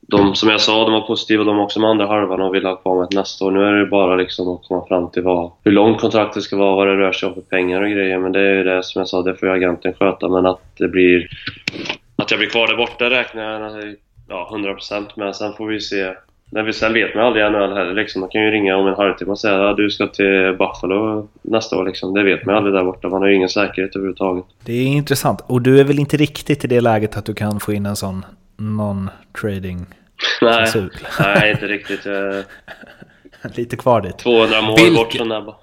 de, 0.07 0.35
som 0.35 0.49
jag 0.49 0.61
sa, 0.61 0.85
de 0.85 0.93
var 0.93 1.01
positiva 1.01 1.45
de 1.45 1.59
också 1.59 1.81
med 1.81 1.91
andra 1.91 2.07
halvan 2.07 2.41
och 2.41 2.55
ville 2.55 2.69
ha 2.69 2.77
kvar 2.77 2.99
mig 2.99 3.09
nästa 3.11 3.45
år. 3.45 3.51
Nu 3.51 3.65
är 3.65 3.73
det 3.73 3.87
bara 3.87 4.17
liksom 4.17 4.49
att 4.49 4.69
komma 4.69 4.87
fram 4.87 5.11
till 5.11 5.23
vad, 5.23 5.53
hur 5.65 5.73
långt 5.73 6.01
kontraktet 6.01 6.43
ska 6.43 6.57
vara, 6.57 6.77
vad 6.77 6.87
det 6.87 6.97
rör 6.97 7.13
sig 7.13 7.29
om 7.29 7.35
för 7.35 7.41
pengar 7.41 7.83
och 7.83 7.91
grejer. 7.91 8.19
Men 8.19 8.33
det 8.33 8.41
är 8.41 8.55
ju 8.55 8.65
det 8.65 8.83
som 8.83 9.01
jag 9.01 9.09
sa, 9.09 9.23
det 9.23 9.37
får 9.37 9.49
ju 9.49 9.55
agenten 9.55 9.95
sköta. 9.95 10.29
Men 10.29 10.47
att 10.47 10.61
det 10.79 10.89
blir... 10.89 11.29
Att 12.17 12.31
jag 12.31 12.39
blir 12.39 12.49
kvar 12.49 12.67
där 12.67 12.77
borta 12.77 13.11
räknar 13.11 13.43
jag 13.43 13.95
ja, 14.29 14.51
100% 14.53 15.05
med. 15.17 15.37
Sen 15.37 15.53
får 15.53 15.67
vi 15.67 15.81
se 15.81 16.15
Men 16.51 16.73
sen 16.73 16.93
vet 16.93 17.15
man 17.15 17.25
aldrig 17.25 17.47
i 17.47 17.51
NHL 17.51 17.77
heller 17.77 17.95
liksom. 17.95 18.21
Man 18.21 18.31
kan 18.31 18.43
ju 18.43 18.51
ringa 18.51 18.77
om 18.77 18.87
en 18.87 18.95
halvtimme 18.95 19.31
och 19.31 19.39
säga 19.39 19.69
att 19.69 19.77
du 19.77 19.91
ska 19.91 20.07
till 20.07 20.57
Buffalo 20.59 21.29
nästa 21.43 21.77
år 21.77 21.85
liksom. 21.85 22.15
Det 22.15 22.23
vet 22.23 22.47
man 22.47 22.55
aldrig 22.55 22.75
där 22.75 22.85
borta. 22.85 23.09
Man 23.09 23.23
har 23.23 23.29
ju 23.29 23.35
ingen 23.35 23.49
säkerhet 23.49 23.97
överhuvudtaget. 23.97 24.45
Det 24.65 24.73
är 24.73 24.87
intressant. 24.87 25.45
Och 25.47 25.63
du 25.63 25.81
är 25.81 25.85
väl 25.85 25.99
inte 25.99 26.17
riktigt 26.17 26.65
i 26.65 26.69
det 26.69 26.81
läget 26.81 27.17
att 27.17 27.25
du 27.25 27.35
kan 27.35 27.61
få 27.61 27.73
in 27.73 27.87
en 27.87 27.97
sån 27.97 28.25
non-trading 28.57 29.87
Nej, 30.41 30.73
nej, 31.19 31.51
inte 31.51 31.67
riktigt. 31.67 32.05
Jag... 32.05 32.45
Lite 33.57 33.77
kvar 33.77 34.01
dit. 34.01 34.19
200 34.19 34.61
mål 34.61 34.81
Vilka... 34.81 34.97
bort 34.97 35.13
från 35.13 35.29
där 35.29 35.55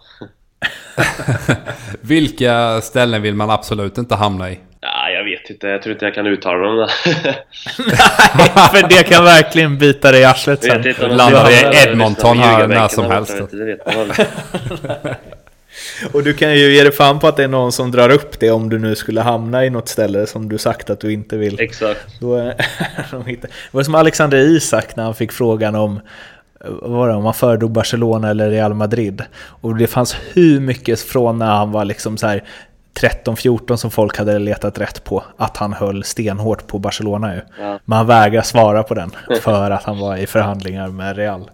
Vilka 2.01 2.81
ställen 2.81 3.21
vill 3.21 3.35
man 3.35 3.49
absolut 3.49 3.97
inte 3.97 4.15
hamna 4.15 4.51
i? 4.51 4.59
Ja, 4.81 5.09
jag 5.09 5.23
vet 5.23 5.49
inte. 5.49 5.67
Jag 5.67 5.81
tror 5.81 5.93
inte 5.93 6.05
jag 6.05 6.13
kan 6.13 6.27
uttala 6.27 6.57
dem. 6.57 6.75
Nej, 8.37 8.49
för 8.71 8.89
det 8.89 9.03
kan 9.03 9.23
verkligen 9.23 9.77
bita 9.77 10.11
dig 10.11 10.21
i 10.21 10.25
arslet 10.25 10.63
sen. 10.63 10.83
Landar 11.17 11.49
i 11.49 11.87
Edmonton 11.87 12.39
här 12.39 12.67
när 12.67 12.87
som 12.87 13.11
helst. 13.11 13.41
Och 16.11 16.23
du 16.23 16.33
kan 16.33 16.53
ju 16.53 16.73
ge 16.73 16.83
dig 16.83 16.91
fan 16.91 17.19
på 17.19 17.27
att 17.27 17.37
det 17.37 17.43
är 17.43 17.47
någon 17.47 17.71
som 17.71 17.91
drar 17.91 18.09
upp 18.09 18.39
det 18.39 18.51
om 18.51 18.69
du 18.69 18.79
nu 18.79 18.95
skulle 18.95 19.21
hamna 19.21 19.65
i 19.65 19.69
något 19.69 19.89
ställe 19.89 20.27
som 20.27 20.49
du 20.49 20.57
sagt 20.57 20.89
att 20.89 20.99
du 20.99 21.13
inte 21.13 21.37
vill. 21.37 21.59
Exakt. 21.59 22.19
Då, 22.19 22.35
det 23.25 23.47
var 23.71 23.83
som 23.83 23.95
Alexander 23.95 24.37
Isak 24.37 24.95
när 24.95 25.03
han 25.03 25.15
fick 25.15 25.31
frågan 25.31 25.75
om 25.75 25.99
vad 26.63 26.91
var 26.91 27.07
det, 27.07 27.13
om 27.13 27.25
han 27.25 27.33
föredrog 27.33 27.71
Barcelona 27.71 28.29
eller 28.29 28.49
Real 28.49 28.73
Madrid. 28.73 29.23
Och 29.35 29.75
det 29.75 29.87
fanns 29.87 30.15
hur 30.33 30.59
mycket 30.59 31.01
från 31.01 31.37
när 31.37 31.51
han 31.51 31.71
var 31.71 31.85
liksom 31.85 32.17
så 32.17 32.27
här 32.27 32.43
13-14 32.93 33.75
som 33.75 33.91
folk 33.91 34.17
hade 34.17 34.39
letat 34.39 34.79
rätt 34.79 35.03
på 35.03 35.23
att 35.37 35.57
han 35.57 35.73
höll 35.73 36.03
stenhårt 36.03 36.67
på 36.67 36.79
Barcelona 36.79 37.35
ju. 37.35 37.41
Ja. 37.59 37.79
Men 37.85 37.97
han 37.97 38.07
vägrar 38.07 38.41
svara 38.41 38.83
på 38.83 38.93
den 38.93 39.11
för 39.41 39.71
att 39.71 39.83
han 39.83 39.99
var 39.99 40.17
i 40.17 40.27
förhandlingar 40.27 40.87
med 40.87 41.15
Real. 41.15 41.51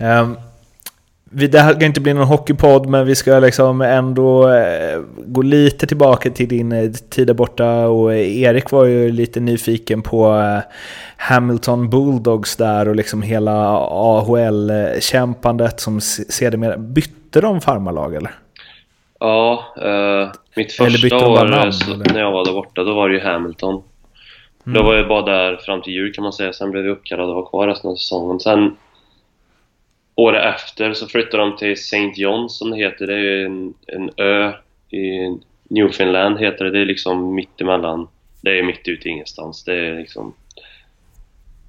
Um, 0.00 0.38
det 1.30 1.58
här 1.58 1.74
ska 1.74 1.86
inte 1.86 2.00
bli 2.00 2.14
någon 2.14 2.26
hockeypodd, 2.26 2.86
men 2.86 3.06
vi 3.06 3.14
ska 3.14 3.38
liksom 3.38 3.80
ändå 3.80 4.48
eh, 4.48 5.00
gå 5.26 5.42
lite 5.42 5.86
tillbaka 5.86 6.30
till 6.30 6.48
din 6.48 6.72
eh, 6.72 6.90
tid 6.90 7.26
där 7.26 7.34
borta. 7.34 7.88
Och 7.88 8.14
Erik 8.14 8.70
var 8.70 8.84
ju 8.84 9.12
lite 9.12 9.40
nyfiken 9.40 10.02
på 10.02 10.38
eh, 10.38 10.58
Hamilton 11.16 11.90
Bulldogs 11.90 12.56
där 12.56 12.88
och 12.88 12.96
liksom 12.96 13.22
hela 13.22 13.78
AHL-kämpandet 13.90 15.80
som 15.80 16.00
sedermera... 16.00 16.76
Bytte 16.76 17.40
de 17.40 17.60
farmarlag 17.60 18.14
eller? 18.14 18.30
Ja, 19.20 19.64
eh, 19.82 20.28
mitt 20.56 20.72
första 20.72 21.28
år 21.28 21.44
namn, 21.44 21.72
när 22.12 22.20
jag 22.20 22.32
var 22.32 22.44
där 22.44 22.52
borta, 22.52 22.84
då 22.84 22.94
var 22.94 23.08
det 23.08 23.14
ju 23.14 23.20
Hamilton. 23.20 23.82
Mm. 24.66 24.78
Då 24.78 24.82
var 24.82 24.94
jag 24.94 25.08
bara 25.08 25.22
där 25.22 25.56
fram 25.56 25.82
till 25.82 25.92
jul 25.92 26.12
kan 26.14 26.22
man 26.22 26.32
säga, 26.32 26.52
sen 26.52 26.70
blev 26.70 26.84
vi 26.84 26.90
uppkallade 26.90 27.28
och 27.28 27.34
var 27.34 27.46
kvar 27.46 27.66
resten 27.66 27.90
av 27.90 27.94
säsongen. 27.94 28.40
Sen 28.40 28.76
året 30.16 30.54
efter 30.54 30.92
så 30.92 31.06
flyttade 31.06 31.42
de 31.42 31.56
till 31.56 31.72
St. 31.72 32.12
John 32.16 32.48
som 32.50 32.70
det 32.70 32.76
heter. 32.76 33.06
Det 33.06 33.14
är 33.14 33.44
en, 33.44 33.74
en 33.86 34.10
ö 34.16 34.52
i 34.90 35.38
Newfoundland 35.70 36.38
heter 36.38 36.64
det. 36.64 36.70
Det 36.70 36.80
är 36.80 36.84
liksom 36.84 37.34
mitt 37.34 37.60
emellan. 37.60 38.08
Det 38.40 38.58
är 38.58 38.62
mitt 38.62 38.88
ute 38.88 39.08
i 39.08 39.10
ingenstans. 39.10 39.64
Det 39.64 39.86
är 39.86 39.94
liksom 39.94 40.34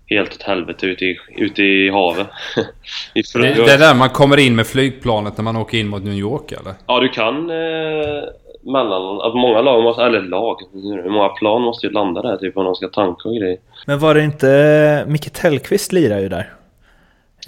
helt 0.10 0.34
åt 0.34 0.44
helvete 0.44 0.86
ute 0.86 1.06
i, 1.06 1.20
ute 1.36 1.63
i 1.63 1.89
havet. 1.89 2.27
I 3.13 3.22
det, 3.34 3.54
det 3.66 3.74
är 3.74 3.77
där 3.77 3.96
man 3.96 4.10
kommer 4.10 4.38
in 4.38 4.56
med 4.56 4.68
flygplanet 4.68 5.38
när 5.38 5.44
man 5.44 5.56
åker 5.56 5.77
in 5.77 5.88
mot 5.88 6.04
New 6.04 6.13
York 6.13 6.51
eller? 6.51 6.74
Ja, 6.88 7.00
du 7.00 7.10
kan 7.10 7.50
eh, 7.50 8.24
mellan... 8.62 9.22
Alltså 9.22 9.38
många 9.38 9.62
lag 9.62 9.84
måste... 9.84 10.04
Eller 10.04 10.22
lag? 10.22 10.58
Många 11.06 11.30
plan 11.30 11.62
måste 11.62 11.88
ju 11.88 11.94
landa 11.94 12.22
där 12.22 12.38
typ 12.38 12.58
om 12.58 12.66
de 12.66 12.75
ska 12.75 12.88
tanka 12.88 13.30
och 13.30 13.36
grejer. 13.36 13.58
Men 13.86 14.00
var 14.00 14.16
det 14.16 14.24
inte... 14.24 15.06
Micke 15.08 15.34
Tellqvist 15.34 15.92
lirar 15.92 16.20
ju 16.20 16.30
där. 16.30 16.54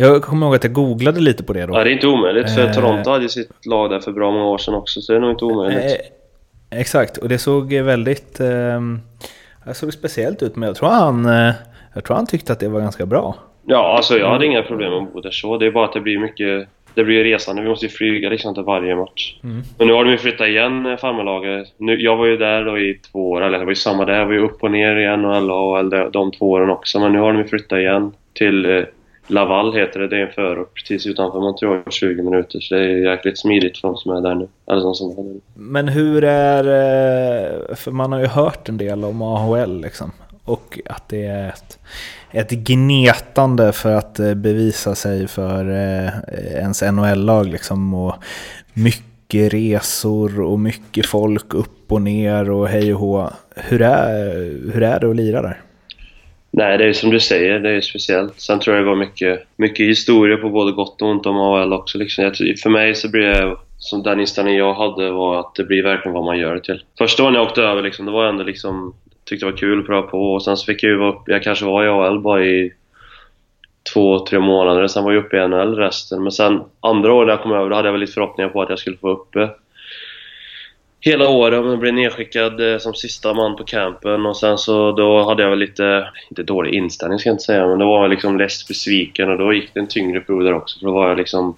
Jag 0.01 0.21
kommer 0.21 0.45
ihåg 0.45 0.55
att 0.55 0.63
jag 0.63 0.73
googlade 0.73 1.19
lite 1.19 1.43
på 1.43 1.53
det 1.53 1.65
då. 1.65 1.73
Ja, 1.73 1.83
det 1.83 1.89
är 1.89 1.93
inte 1.93 2.07
omöjligt 2.07 2.55
för 2.55 2.65
eh, 2.65 2.71
Toronto 2.71 3.09
hade 3.09 3.23
ju 3.23 3.29
sitt 3.29 3.65
lag 3.65 3.89
där 3.89 3.99
för 3.99 4.11
bra 4.11 4.31
många 4.31 4.45
år 4.45 4.57
sedan 4.57 4.73
också 4.73 5.01
så 5.01 5.11
det 5.11 5.17
är 5.17 5.21
nog 5.21 5.31
inte 5.31 5.45
omöjligt. 5.45 5.83
Eh, 6.71 6.79
exakt, 6.79 7.17
och 7.17 7.29
det 7.29 7.37
såg 7.37 7.73
väldigt... 7.73 8.39
Eh, 8.39 8.81
det 9.65 9.73
såg 9.73 9.93
speciellt 9.93 10.43
ut 10.43 10.55
men 10.55 10.67
jag 10.67 10.75
tror 10.75 10.89
han... 10.89 11.25
Eh, 11.25 11.53
jag 11.93 12.03
tror 12.03 12.15
han 12.15 12.27
tyckte 12.27 12.53
att 12.53 12.59
det 12.59 12.67
var 12.67 12.79
ganska 12.79 13.05
bra. 13.05 13.35
Ja, 13.65 13.95
alltså 13.95 14.17
jag 14.17 14.29
hade 14.29 14.45
inga 14.45 14.61
problem 14.61 14.91
med 14.91 15.01
att 15.01 15.13
bo 15.13 15.21
där 15.21 15.31
så. 15.31 15.57
Det 15.57 15.65
är 15.65 15.71
bara 15.71 15.85
att 15.85 15.93
det 15.93 16.01
blir 16.01 16.19
mycket... 16.19 16.67
Det 16.93 17.03
blir 17.03 17.23
resande. 17.23 17.61
Vi 17.61 17.69
måste 17.69 17.85
ju 17.85 17.89
flyga 17.91 18.29
liksom 18.29 18.53
till 18.53 18.63
varje 18.63 18.95
match. 18.95 19.35
Mm. 19.43 19.61
Men 19.77 19.87
nu 19.87 19.93
har 19.93 20.05
de 20.05 20.11
ju 20.11 20.17
flyttat 20.17 20.47
igen 20.47 20.85
eh, 20.85 20.97
farmarlaget. 20.97 21.67
Jag 21.77 22.17
var 22.17 22.25
ju 22.25 22.37
där 22.37 22.65
då 22.65 22.79
i 22.79 22.99
två 23.11 23.31
år, 23.31 23.41
eller 23.41 23.57
jag 23.57 23.65
var 23.65 23.71
ju 23.71 23.75
samma 23.75 24.05
där. 24.05 24.19
Jag 24.19 24.25
var 24.25 24.33
ju 24.33 24.39
upp 24.39 24.63
och 24.63 24.71
ner 24.71 24.95
i 24.95 25.17
NHL 25.17 25.51
och 25.51 25.85
de, 25.85 26.11
de 26.11 26.31
två 26.31 26.51
åren 26.51 26.69
också. 26.69 26.99
Men 26.99 27.11
nu 27.11 27.19
har 27.19 27.33
de 27.33 27.39
ju 27.39 27.47
flyttat 27.47 27.79
igen 27.79 28.11
till 28.33 28.65
eh, 28.65 28.83
Laval 29.29 29.73
heter 29.73 29.99
det. 29.99 30.07
Det 30.07 30.15
är 30.17 30.25
en 30.25 30.33
förort 30.33 30.73
precis 30.73 31.07
utanför 31.07 31.39
Montreal, 31.39 31.83
20 31.89 32.23
minuter. 32.23 32.59
Så 32.59 32.75
det 32.75 32.81
är 32.81 33.11
jäkligt 33.11 33.39
smidigt 33.39 33.77
för 33.77 33.87
de 33.87 33.97
som 33.97 34.11
är 34.11 34.21
där 34.21 34.35
nu. 34.35 34.47
Eller 34.71 34.81
de 34.81 34.95
som 34.95 35.11
är 35.11 35.15
där 35.15 35.23
nu. 35.23 35.39
Men 35.53 35.87
hur 35.87 36.23
är... 36.23 36.63
Eh, 36.63 37.75
för 37.75 37.91
man 37.91 38.11
har 38.11 38.19
ju 38.19 38.25
hört 38.25 38.69
en 38.69 38.77
del 38.77 39.03
om 39.03 39.21
AHL 39.21 39.81
liksom. 39.81 40.11
Och 40.43 40.79
att 40.85 41.09
det 41.09 41.25
är 41.25 41.49
ett, 41.49 41.79
ett 42.31 42.51
gnetande 42.51 43.71
för 43.71 43.91
att 43.91 44.19
eh, 44.19 44.33
bevisa 44.33 44.95
sig 44.95 45.27
för 45.27 45.69
eh, 45.69 46.09
ens 46.55 46.81
NHL-lag 46.81 47.47
liksom. 47.47 47.93
Och 47.93 48.15
mycket 48.73 49.53
resor 49.53 50.41
och 50.41 50.59
mycket 50.59 51.05
folk 51.05 51.53
upp 51.53 51.91
och 51.91 52.01
ner 52.01 52.49
och 52.49 52.67
hej 52.67 52.93
och 52.93 52.99
hå. 52.99 53.29
Hur 53.55 53.81
är, 53.81 54.33
hur 54.73 54.83
är 54.83 54.99
det 54.99 55.09
att 55.09 55.15
lira 55.15 55.41
där? 55.41 55.61
Nej, 56.51 56.77
det 56.77 56.85
är 56.85 56.93
som 56.93 57.09
du 57.09 57.19
säger, 57.19 57.59
det 57.59 57.69
är 57.69 57.81
speciellt. 57.81 58.39
Sen 58.39 58.59
tror 58.59 58.75
jag 58.75 58.85
det 58.85 58.89
var 58.89 58.95
mycket, 58.95 59.43
mycket 59.55 59.87
historia 59.87 60.37
på 60.37 60.49
både 60.49 60.71
gott 60.71 61.01
och 61.01 61.07
ont 61.07 61.25
om 61.25 61.37
AL 61.37 61.73
också. 61.73 61.97
Liksom. 61.97 62.31
för 62.63 62.69
mig 62.69 62.95
så 62.95 63.09
blir 63.09 63.21
det, 63.21 63.55
som 63.77 64.03
den 64.03 64.19
inställning 64.19 64.55
jag 64.55 64.73
hade, 64.73 65.11
var 65.11 65.39
att 65.39 65.55
det 65.55 65.63
blir 65.63 65.83
verkligen 65.83 66.13
vad 66.13 66.25
man 66.25 66.39
gör 66.39 66.55
det 66.55 66.61
till. 66.61 66.83
Första 66.97 67.23
gången 67.23 67.35
jag 67.35 67.47
åkte 67.47 67.61
över, 67.61 67.81
liksom, 67.81 68.05
det 68.05 68.11
var 68.11 68.25
ändå 68.25 68.43
liksom, 68.43 68.93
tyckte 69.25 69.45
det 69.45 69.51
var 69.51 69.57
kul 69.57 69.79
att 69.79 69.85
pröva 69.85 70.07
på 70.07 70.33
och 70.33 70.43
sen 70.43 70.57
så 70.57 70.65
fick 70.65 70.83
jag 70.83 70.89
ju 70.89 70.97
vara 70.97 71.09
uppe, 71.09 71.31
jag 71.31 71.43
kanske 71.43 71.65
var 71.65 71.85
i 71.85 71.87
AL 71.87 72.19
bara 72.19 72.45
i 72.45 72.73
två, 73.93 74.25
tre 74.25 74.39
månader, 74.39 74.87
sen 74.87 75.03
var 75.03 75.11
jag 75.11 75.25
uppe 75.25 75.37
i 75.37 75.47
NHL 75.47 75.75
resten. 75.75 76.23
Men 76.23 76.31
sen 76.31 76.61
andra 76.79 77.13
året 77.13 77.27
när 77.27 77.33
jag 77.33 77.43
kom 77.43 77.51
över, 77.51 77.69
då 77.69 77.75
hade 77.75 77.87
jag 77.87 77.93
väl 77.93 78.01
lite 78.01 78.13
förhoppningar 78.13 78.49
på 78.49 78.61
att 78.61 78.69
jag 78.69 78.79
skulle 78.79 78.97
få 78.97 79.09
uppe 79.09 79.49
hela 81.01 81.29
året 81.29 81.59
och 81.59 81.77
blev 81.77 81.93
nedskickad 81.93 82.73
eh, 82.73 82.77
som 82.77 82.93
sista 82.93 83.33
man 83.33 83.55
på 83.55 83.63
campen. 83.63 84.25
Och 84.25 84.37
sen 84.37 84.57
så 84.57 84.91
då 84.91 85.23
hade 85.23 85.43
jag 85.43 85.49
väl 85.49 85.59
lite, 85.59 86.09
inte 86.29 86.43
dålig 86.43 86.73
inställning 86.73 87.19
ska 87.19 87.29
jag 87.29 87.33
inte 87.33 87.43
säga, 87.43 87.67
men 87.67 87.79
då 87.79 87.87
var 87.87 88.01
jag 88.01 88.09
liksom 88.09 88.37
less 88.37 88.67
besviken 88.67 89.29
och 89.29 89.37
då 89.37 89.53
gick 89.53 89.73
det 89.73 89.79
en 89.79 89.87
tyngre 89.87 90.21
prov 90.21 90.43
där 90.43 90.53
också. 90.53 90.79
För 90.79 90.85
då 90.85 90.93
var 90.93 91.09
jag 91.09 91.17
liksom 91.17 91.57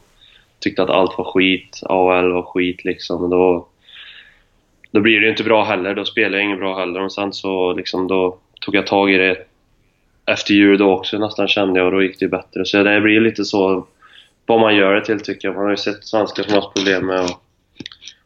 tyckte 0.59 0.83
att 0.83 0.89
allt 0.89 1.17
var 1.17 1.25
skit, 1.25 1.79
AHL 1.83 2.31
var 2.31 2.43
skit 2.43 2.83
liksom. 2.85 3.23
Och 3.23 3.29
då 3.29 3.67
då 4.91 4.99
blir 4.99 5.19
det 5.19 5.25
ju 5.25 5.29
inte 5.29 5.43
bra 5.43 5.63
heller, 5.63 5.95
då 5.95 6.05
spelar 6.05 6.37
jag 6.37 6.45
inget 6.45 6.59
bra 6.59 6.79
heller. 6.79 7.01
Och 7.01 7.13
sen 7.13 7.33
så 7.33 7.73
liksom 7.73 8.07
då 8.07 8.37
tog 8.61 8.75
jag 8.75 8.87
tag 8.87 9.11
i 9.11 9.17
det 9.17 9.37
efter 10.25 10.53
jul 10.53 10.77
då 10.77 10.91
också 10.91 11.17
nästan 11.17 11.47
kände 11.47 11.79
jag 11.79 11.85
och 11.85 11.91
då 11.91 12.03
gick 12.03 12.19
det 12.19 12.27
bättre. 12.27 12.65
Så 12.65 12.83
det 12.83 13.01
blir 13.01 13.21
lite 13.21 13.45
så 13.45 13.87
vad 14.45 14.59
man 14.59 14.75
gör 14.75 14.95
det 14.95 15.05
till 15.05 15.19
tycker 15.19 15.47
jag. 15.47 15.55
Man 15.55 15.63
har 15.63 15.71
ju 15.71 15.77
sett 15.77 16.05
svenskar 16.05 16.43
som 16.43 16.53
har 16.53 16.61
haft 16.61 16.75
problem 16.75 17.05
med 17.05 17.19
att 17.19 17.39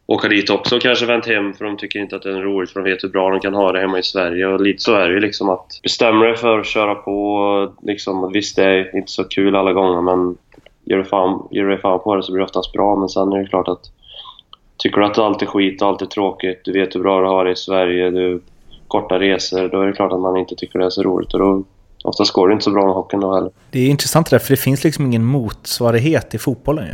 åka 0.08 0.28
dit 0.28 0.50
också 0.50 0.76
och 0.76 0.82
kanske 0.82 1.06
vänt 1.06 1.26
hem 1.26 1.54
för 1.54 1.66
de 1.66 1.78
tycker 1.78 2.00
inte 2.00 2.16
att 2.16 2.22
det 2.22 2.30
är 2.30 2.42
roligt 2.42 2.72
för 2.72 2.80
de 2.80 2.90
vet 2.90 3.04
hur 3.04 3.10
bra 3.10 3.30
de 3.30 3.40
kan 3.40 3.54
ha 3.54 3.72
det 3.72 3.80
hemma 3.80 4.00
i 4.00 4.04
Sverige. 4.04 4.48
Och 4.48 4.62
lite 4.62 4.84
så 4.84 4.94
är 4.94 5.08
det 5.08 5.14
ju 5.14 5.20
liksom 5.20 5.50
att 5.50 5.80
bestämma 5.84 6.26
dig 6.26 6.36
för 6.36 6.60
att 6.60 6.66
köra 6.66 6.96
på 6.96 7.74
liksom, 7.82 8.32
visst 8.34 8.56
det 8.56 8.64
är 8.64 8.96
inte 8.98 9.12
så 9.12 9.24
kul 9.24 9.56
alla 9.56 9.74
gånger 9.74 10.02
men 10.02 10.38
gör 10.86 10.98
du 10.98 11.06
fan, 11.06 11.48
gör 11.52 11.66
du 11.66 11.78
fan 11.78 12.00
på 12.00 12.16
det 12.16 12.24
så 12.24 12.32
blir 12.32 12.40
det 12.40 12.46
oftast 12.46 12.74
bra 12.74 12.96
men 12.96 13.10
sen 13.10 13.34
är 13.34 13.38
det 13.38 13.48
klart 13.48 13.68
att 13.68 13.92
tycker 14.78 15.00
du 15.00 15.06
att 15.06 15.18
allt 15.18 15.42
är 15.42 15.46
skit 15.46 15.82
och 15.82 15.88
allt 15.88 16.02
är 16.02 16.06
tråkigt, 16.06 16.62
du 16.64 16.72
vet 16.72 16.96
hur 16.96 17.02
bra 17.02 17.22
du 17.22 17.28
har 17.28 17.46
det 17.46 17.52
i 17.52 17.56
Sverige, 17.56 18.10
du 18.10 18.42
korta 18.88 19.20
resor, 19.20 19.70
då 19.70 19.82
är 19.82 19.88
det 19.88 19.94
klart 19.94 20.12
att 20.12 20.20
man 20.20 20.38
inte 20.38 20.56
tycker 20.56 20.80
det 20.80 20.86
är 20.86 20.90
så 20.90 21.04
roligt 21.04 21.34
och 21.34 21.40
då 21.40 21.64
oftast 22.04 22.34
går 22.34 22.48
det 22.48 22.54
inte 22.54 22.64
så 22.64 22.72
bra 22.72 22.86
med 22.86 22.96
hockeyn 22.96 23.20
då 23.20 23.36
heller. 23.36 23.52
Det 23.72 23.80
är 23.80 23.90
intressant 23.90 24.30
det 24.30 24.36
där, 24.36 24.40
för 24.40 24.50
det 24.52 24.58
finns 24.62 24.84
liksom 24.84 25.06
ingen 25.06 25.26
motsvarighet 25.26 26.34
i 26.34 26.38
fotbollen 26.38 26.86
ju. 26.86 26.92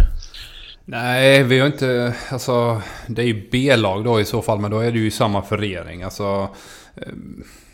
Nej, 0.92 1.44
vi 1.44 1.60
har 1.60 1.68
inte... 1.68 2.14
Alltså, 2.32 2.82
det 3.08 3.22
är 3.22 3.26
ju 3.26 3.50
B-lag 3.52 4.04
då 4.04 4.20
i 4.20 4.26
så 4.26 4.42
fall, 4.42 4.60
men 4.60 4.72
då 4.72 4.80
är 4.80 4.92
det 4.92 5.00
ju 5.00 5.12
samma 5.12 5.42
förening. 5.42 6.04
Alltså, 6.04 6.50
eh, 6.96 7.14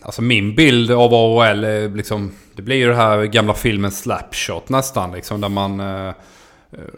alltså 0.02 0.22
min 0.22 0.56
bild 0.56 0.92
av 0.92 1.14
AHL 1.14 1.64
är 1.64 1.90
liksom... 1.90 2.32
Det 2.56 2.62
blir 2.62 2.76
ju 2.76 2.88
den 2.88 2.96
här 2.96 3.24
gamla 3.24 3.54
filmen 3.54 3.92
Slapshot 3.92 4.70
nästan, 4.70 5.12
liksom, 5.12 5.42
där 5.42 5.50
man... 5.50 5.80
Eh, 5.80 6.08
eh, 6.08 6.14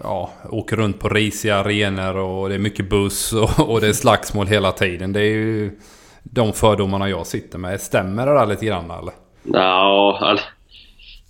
ja, 0.03 0.31
åker 0.49 0.75
runt 0.75 0.99
på 0.99 1.09
risiga 1.09 1.55
arenor 1.55 2.17
och 2.17 2.49
det 2.49 2.55
är 2.55 2.59
mycket 2.59 2.89
buss 2.89 3.33
och, 3.59 3.69
och 3.69 3.81
det 3.81 3.87
är 3.87 3.93
slagsmål 3.93 4.47
hela 4.47 4.71
tiden. 4.71 5.13
Det 5.13 5.21
är 5.21 5.31
ju 5.31 5.79
de 6.23 6.53
fördomarna 6.53 7.09
jag 7.09 7.27
sitter 7.27 7.57
med. 7.57 7.81
Stämmer 7.81 8.25
det 8.25 8.33
där 8.33 8.45
lite 8.45 8.65
grann 8.65 8.91
eller? 8.91 9.13
Ja, 9.43 10.37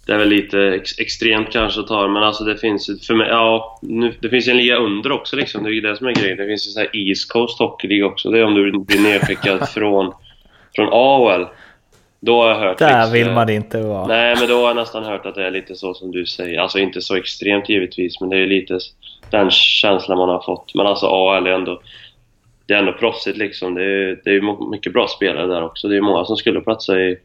det 0.09 0.15
är 0.15 0.19
väl 0.19 0.29
lite 0.29 0.59
ex 0.59 0.99
extremt 0.99 1.51
kanske 1.51 1.79
att 1.79 1.87
ta 1.87 2.07
men 2.07 2.23
alltså 2.23 2.43
det 2.43 2.57
finns 2.57 3.07
för 3.07 3.13
mig, 3.13 3.27
ja, 3.27 3.79
nu, 3.81 4.13
det 4.19 4.29
finns 4.29 4.47
en 4.47 4.57
liga 4.57 4.75
under 4.75 5.11
också 5.11 5.35
liksom, 5.35 5.63
det 5.63 5.69
är 5.69 5.73
ju 5.73 5.81
det 5.81 5.97
som 5.97 6.07
är 6.07 6.11
grejen. 6.11 6.37
Det 6.37 6.45
finns 6.45 6.67
ju 6.67 6.71
så 6.71 6.79
här 6.79 6.89
East 6.93 7.31
Coast 7.31 7.59
Hockey 7.59 7.87
League 7.87 8.05
också, 8.05 8.29
det 8.29 8.39
är 8.39 8.43
om 8.43 8.53
du 8.53 8.71
blir 8.71 9.03
nedskickad 9.03 9.69
från, 9.73 10.13
från 10.75 10.89
AHL. 10.91 11.45
Då 12.19 12.41
har 12.41 12.49
jag 12.49 12.59
hört... 12.59 12.77
Där 12.77 12.97
liksom, 12.97 13.13
vill 13.13 13.31
man 13.31 13.49
inte 13.49 13.81
vara. 13.81 14.07
Nej, 14.07 14.35
men 14.39 14.47
då 14.49 14.61
har 14.61 14.67
jag 14.67 14.75
nästan 14.75 15.03
hört 15.03 15.25
att 15.25 15.35
det 15.35 15.47
är 15.47 15.51
lite 15.51 15.75
så 15.75 15.93
som 15.93 16.11
du 16.11 16.25
säger. 16.25 16.59
Alltså 16.59 16.79
inte 16.79 17.01
så 17.01 17.15
extremt 17.15 17.69
givetvis, 17.69 18.21
men 18.21 18.29
det 18.29 18.37
är 18.37 18.47
lite 18.47 18.79
den 19.31 19.51
känslan 19.51 20.17
man 20.17 20.29
har 20.29 20.41
fått. 20.41 20.75
Men 20.75 20.87
alltså 20.87 21.05
AL 21.05 21.47
är 21.47 21.51
ändå... 21.51 21.81
Det 22.65 22.73
är 22.73 22.77
ändå 22.77 22.93
proffsigt 22.93 23.37
liksom. 23.37 23.73
Det 23.73 23.83
är, 23.83 24.21
det 24.23 24.29
är 24.29 24.69
mycket 24.71 24.93
bra 24.93 25.07
spelare 25.07 25.47
där 25.47 25.63
också. 25.63 25.87
Det 25.87 25.97
är 25.97 26.01
många 26.01 26.25
som 26.25 26.37
skulle 26.37 26.61
platsa 26.61 26.99
i, 26.99 27.17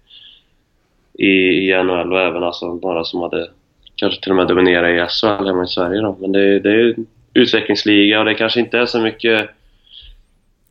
i, 1.19 1.71
i 1.71 1.83
NHL 1.85 2.13
och 2.13 2.21
även 2.21 2.43
alltså 2.43 2.75
några 2.75 3.05
som 3.05 3.21
hade 3.21 3.51
kanske 3.97 4.21
till 4.21 4.31
och 4.31 4.37
med 4.37 4.47
dominerat 4.47 4.91
i 4.91 5.13
SHL 5.13 5.47
hemma 5.47 5.65
i 5.65 5.67
Sverige 5.67 6.01
då. 6.01 6.17
Men 6.21 6.33
det, 6.33 6.59
det 6.59 6.69
är 6.69 6.75
ju 6.75 6.95
utvecklingsliga 7.35 8.19
och 8.19 8.25
det 8.25 8.35
kanske 8.35 8.61
inte 8.61 8.79
är 8.79 8.87
så 8.87 9.01
mycket 9.01 9.51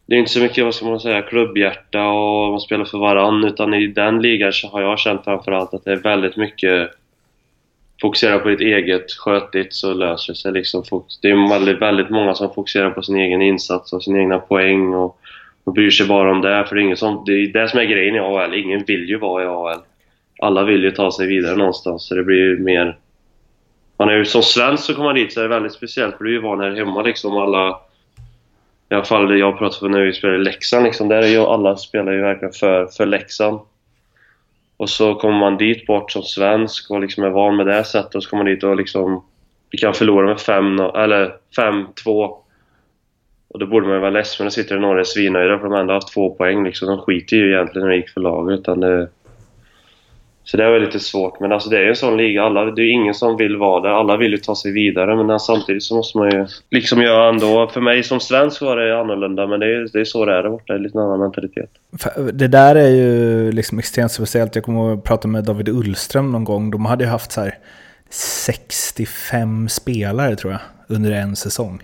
det 0.06 0.16
är 0.16 0.20
inte 0.20 0.32
så 0.32 0.40
mycket, 0.40 0.64
vad 0.64 0.76
ska 0.76 0.86
man 0.86 1.00
säga, 1.00 1.22
klubbhjärta 1.22 2.08
och 2.08 2.52
man 2.52 2.60
spelar 2.60 2.86
för 2.86 2.98
varann 2.98 3.44
utan 3.44 3.74
i 3.74 3.88
den 3.88 4.22
ligan 4.22 4.52
har 4.72 4.82
jag 4.82 5.00
känt 5.00 5.24
framförallt 5.24 5.74
att 5.74 5.86
det 5.86 5.92
är 5.92 5.96
väldigt 5.96 6.38
mycket 6.38 6.92
fokusera 8.02 8.40
på 8.40 8.50
ditt 8.50 8.62
eget, 8.62 9.12
sköt 9.12 9.52
ditt 9.52 9.74
så 9.74 9.94
löser 9.94 10.34
det 10.34 10.38
sig 10.38 10.52
liksom. 10.52 10.84
Det 11.22 11.30
är 11.30 11.50
väldigt, 11.50 11.82
väldigt 11.82 12.10
många 12.10 12.36
som 12.36 12.54
fokuserar 12.54 12.90
på 12.90 13.02
sin 13.02 13.18
egen 13.18 13.42
insats 13.42 13.94
och 13.94 14.04
sina 14.04 14.20
egna 14.20 14.40
poäng 14.40 14.94
och, 14.94 15.18
och 15.64 15.74
bryr 15.74 15.92
sig 15.92 16.08
bara 16.08 16.32
om 16.32 16.42
det. 16.42 16.66
För 16.68 16.76
det 16.76 16.82
är, 16.82 16.84
ingen 16.84 16.98
som, 16.98 17.24
det 17.26 17.32
är 17.32 17.48
det 17.48 17.70
som 17.70 17.80
är 17.80 17.84
grejen 17.84 18.16
i 18.16 18.20
AHL. 18.20 18.54
Ingen 18.54 18.84
vill 18.84 19.10
ju 19.10 19.18
vara 19.18 19.44
i 19.44 19.48
AHL. 19.48 19.80
Alla 20.44 20.64
vill 20.64 20.84
ju 20.84 20.92
ta 20.92 21.12
sig 21.12 21.28
vidare 21.28 21.56
någonstans, 21.56 22.08
så 22.08 22.16
det 22.16 22.24
blir 22.24 22.58
mer... 22.58 22.98
Man 23.98 24.10
är 24.10 24.14
ju, 24.14 24.26
som 24.26 24.44
svensk 24.44 24.84
så 24.84 24.94
kommer 24.94 25.14
dit 25.14 25.34
så 25.34 25.40
är 25.40 25.44
det 25.44 25.50
väldigt 25.50 25.74
speciellt 25.74 26.18
för 26.18 26.24
du 26.24 26.30
är 26.30 26.34
ju 26.34 26.42
van 26.42 26.60
här 26.60 26.76
hemma 26.76 27.02
liksom. 27.02 27.38
Alla 27.38 27.80
i 28.90 28.96
alla 28.96 29.06
fall 29.06 29.28
det 29.28 29.38
jag 29.38 29.58
pratar 29.58 29.80
för 29.80 29.90
när 29.90 30.02
vi 30.02 30.14
spelar 30.14 30.36
i 30.36 30.44
Leksand 30.44 30.84
liksom, 30.84 31.08
där 31.08 31.22
är 31.22 31.28
ju 31.28 31.40
alla 31.40 31.78
spelar 31.78 32.12
ju 32.12 32.22
verkligen 32.22 32.54
för, 32.54 32.86
för 32.86 33.06
Leksand. 33.06 33.60
Och 34.78 34.90
så 34.90 35.16
kommer 35.16 35.40
man 35.40 35.58
dit 35.58 35.86
bort 35.86 36.12
som 36.12 36.24
svensk 36.24 36.92
och 36.92 37.00
liksom 37.00 37.24
är 37.24 37.30
van 37.30 37.56
med 37.56 37.66
det 37.66 37.84
sättet 37.84 38.16
och 38.16 38.24
så 38.24 38.30
kommer 38.30 38.44
man 38.44 38.54
dit 38.54 38.64
och 38.64 38.76
liksom 38.76 39.24
vi 39.72 39.78
kan 39.78 39.94
förlora 39.94 40.28
med 40.28 40.40
5 40.40 40.80
eller 40.80 41.36
5-2 41.58 42.36
och 43.48 43.60
då 43.60 43.66
borde 43.66 43.86
man 43.86 43.96
ju 43.96 44.02
vara 44.02 44.12
ledsen 44.12 44.36
men 44.40 44.46
då 44.46 44.52
sitter 44.52 44.76
det 44.76 44.82
några 44.82 45.00
och 45.00 45.08
svinnöjda 45.08 45.58
för 45.58 45.64
de 45.64 45.74
har 45.74 45.80
ändå 45.80 45.94
haft 45.94 46.14
två 46.14 46.30
poäng 46.30 46.64
liksom. 46.64 46.88
De 46.88 46.98
skiter 46.98 47.38
ju 47.38 47.54
egentligen 47.54 47.88
när 47.88 47.94
det 47.94 47.98
gick 47.98 48.10
för 48.10 48.22
laget 48.22 48.60
utan 48.60 48.80
det, 48.80 49.08
så 50.46 50.58
det 50.58 50.70
var 50.70 50.80
lite 50.80 51.00
svårt, 51.00 51.40
men 51.40 51.52
alltså 51.52 51.70
det 51.70 51.78
är 51.78 51.82
ju 51.82 51.90
en 51.90 51.96
sån 51.96 52.18
liga. 52.18 52.44
Alla, 52.44 52.66
det 52.66 52.82
är 52.82 52.92
ingen 52.92 53.14
som 53.14 53.38
vill 53.38 53.58
vara 53.58 53.82
där. 53.82 53.90
Alla 53.90 54.18
vill 54.18 54.32
ju 54.32 54.38
ta 54.38 54.56
sig 54.56 54.72
vidare, 54.72 55.24
men 55.24 55.40
samtidigt 55.40 55.84
så 55.84 55.96
måste 55.96 56.18
man 56.18 56.32
ju 56.32 56.48
liksom 56.72 57.02
göra 57.02 57.30
ändå. 57.30 57.68
För 57.68 57.82
mig 57.82 58.04
som 58.04 58.20
svensk 58.20 58.62
var 58.62 58.78
det 58.78 59.00
annorlunda, 59.00 59.48
men 59.48 59.60
det 59.60 59.66
är, 59.66 59.90
det 59.94 60.00
är 60.00 60.06
så 60.06 60.26
det 60.26 60.32
är 60.32 60.44
där 60.44 60.50
borta. 60.50 60.74
Det 60.74 60.80
är 60.80 60.84
lite 60.84 60.98
en 60.98 61.04
annan 61.04 61.20
mentalitet. 61.20 61.70
Det 62.34 62.48
där 62.48 62.76
är 62.76 62.90
ju 62.90 63.52
liksom 63.52 63.80
extremt 63.80 64.12
speciellt. 64.12 64.56
Jag 64.56 64.64
kommer 64.64 64.94
att 64.94 65.04
prata 65.04 65.28
med 65.28 65.44
David 65.44 65.70
Ullström 65.70 66.32
någon 66.32 66.44
gång. 66.44 66.72
De 66.72 66.86
hade 66.86 67.04
ju 67.04 67.10
haft 67.10 67.32
så 67.32 67.42
här 67.42 67.58
65 68.10 69.70
spelare 69.70 70.36
tror 70.36 70.52
jag, 70.52 70.62
under 70.88 71.12
en 71.12 71.36
säsong. 71.36 71.82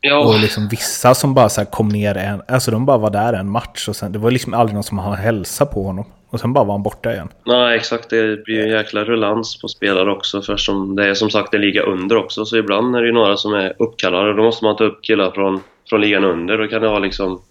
Ja. 0.00 0.18
Och 0.18 0.40
liksom 0.40 0.68
vissa 0.68 1.14
som 1.14 1.34
bara 1.34 1.48
så 1.48 1.64
kom 1.64 1.88
ner 1.88 2.16
en, 2.16 2.42
alltså 2.48 2.70
de 2.70 2.86
bara 2.86 2.98
var 2.98 3.10
där 3.10 3.32
en 3.32 3.50
match 3.50 3.88
och 3.88 3.96
sen, 3.96 4.12
det 4.12 4.18
var 4.18 4.30
liksom 4.30 4.54
aldrig 4.54 4.74
någon 4.74 4.84
som 4.84 4.98
hade 4.98 5.16
hälsa 5.16 5.66
på 5.66 5.82
honom. 5.82 6.04
Och 6.30 6.40
sen 6.40 6.52
bara 6.52 6.64
var 6.64 6.74
han 6.74 6.82
borta 6.82 7.12
igen. 7.12 7.28
Nej, 7.44 7.76
exakt. 7.76 8.10
Det 8.10 8.44
blir 8.44 8.62
en 8.62 8.70
jäkla 8.70 9.04
rullans 9.04 9.60
på 9.60 9.68
spelare 9.68 10.10
också. 10.10 10.42
För 10.42 10.56
som 10.56 10.96
det 10.96 11.08
är 11.08 11.14
som 11.14 11.30
sagt 11.30 11.54
en 11.54 11.60
liga 11.60 11.82
under 11.82 12.16
också, 12.16 12.44
så 12.44 12.56
ibland 12.56 12.96
är 12.96 13.00
det 13.00 13.06
ju 13.06 13.12
några 13.12 13.36
som 13.36 13.54
är 13.54 13.74
uppkallade. 13.78 14.36
Då 14.36 14.42
måste 14.42 14.64
man 14.64 14.76
ta 14.76 14.84
upp 14.84 15.02
killar 15.02 15.30
från, 15.30 15.60
från 15.88 16.00
ligan 16.00 16.24
under. 16.24 16.58
Då 16.58 16.68
kan 16.68 16.82
det 16.82 16.88
vara 16.88 16.98
liksom 16.98 17.42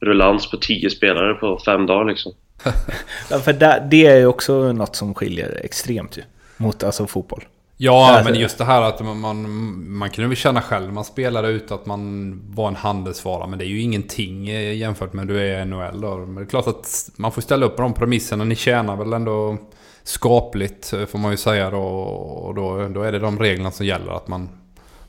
rullans 0.00 0.50
på 0.50 0.56
tio 0.56 0.90
spelare 0.90 1.34
på 1.34 1.58
fem 1.64 1.86
dagar 1.86 2.04
liksom. 2.04 2.32
ja, 3.30 3.38
för 3.38 3.52
det, 3.52 3.86
det 3.90 4.06
är 4.06 4.16
ju 4.16 4.26
också 4.26 4.72
något 4.72 4.96
som 4.96 5.14
skiljer 5.14 5.60
extremt 5.64 6.18
ju. 6.18 6.22
Mot 6.56 6.84
alltså 6.84 7.06
fotboll. 7.06 7.44
Ja, 7.78 8.10
alltså, 8.10 8.30
men 8.30 8.40
just 8.40 8.58
det 8.58 8.64
här 8.64 8.82
att 8.82 9.00
man, 9.00 9.20
man, 9.20 9.92
man 9.92 10.10
kunde 10.10 10.28
väl 10.28 10.36
känna 10.36 10.62
själv 10.62 10.92
man 10.92 11.04
spelade 11.04 11.48
ut 11.48 11.70
att 11.70 11.86
man 11.86 12.40
var 12.54 12.68
en 12.68 12.76
handelsvara. 12.76 13.46
Men 13.46 13.58
det 13.58 13.64
är 13.64 13.68
ju 13.68 13.80
ingenting 13.80 14.46
jämfört 14.76 15.12
med 15.12 15.26
du 15.26 15.40
är 15.40 15.62
i 15.62 15.64
NHL. 15.64 16.00
Då. 16.00 16.16
Men 16.16 16.34
det 16.34 16.42
är 16.42 16.46
klart 16.46 16.66
att 16.66 17.10
man 17.16 17.32
får 17.32 17.42
ställa 17.42 17.66
upp 17.66 17.76
på 17.76 17.82
de 17.82 17.94
premisserna. 17.94 18.44
Ni 18.44 18.56
tjänar 18.56 18.96
väl 18.96 19.12
ändå 19.12 19.56
skapligt 20.02 20.94
får 21.08 21.18
man 21.18 21.30
ju 21.30 21.36
säga 21.36 21.70
då. 21.70 21.82
Och 21.82 22.54
då, 22.54 22.88
då 22.88 23.02
är 23.02 23.12
det 23.12 23.18
de 23.18 23.38
reglerna 23.38 23.70
som 23.70 23.86
gäller. 23.86 24.12
Att 24.12 24.28
man, 24.28 24.48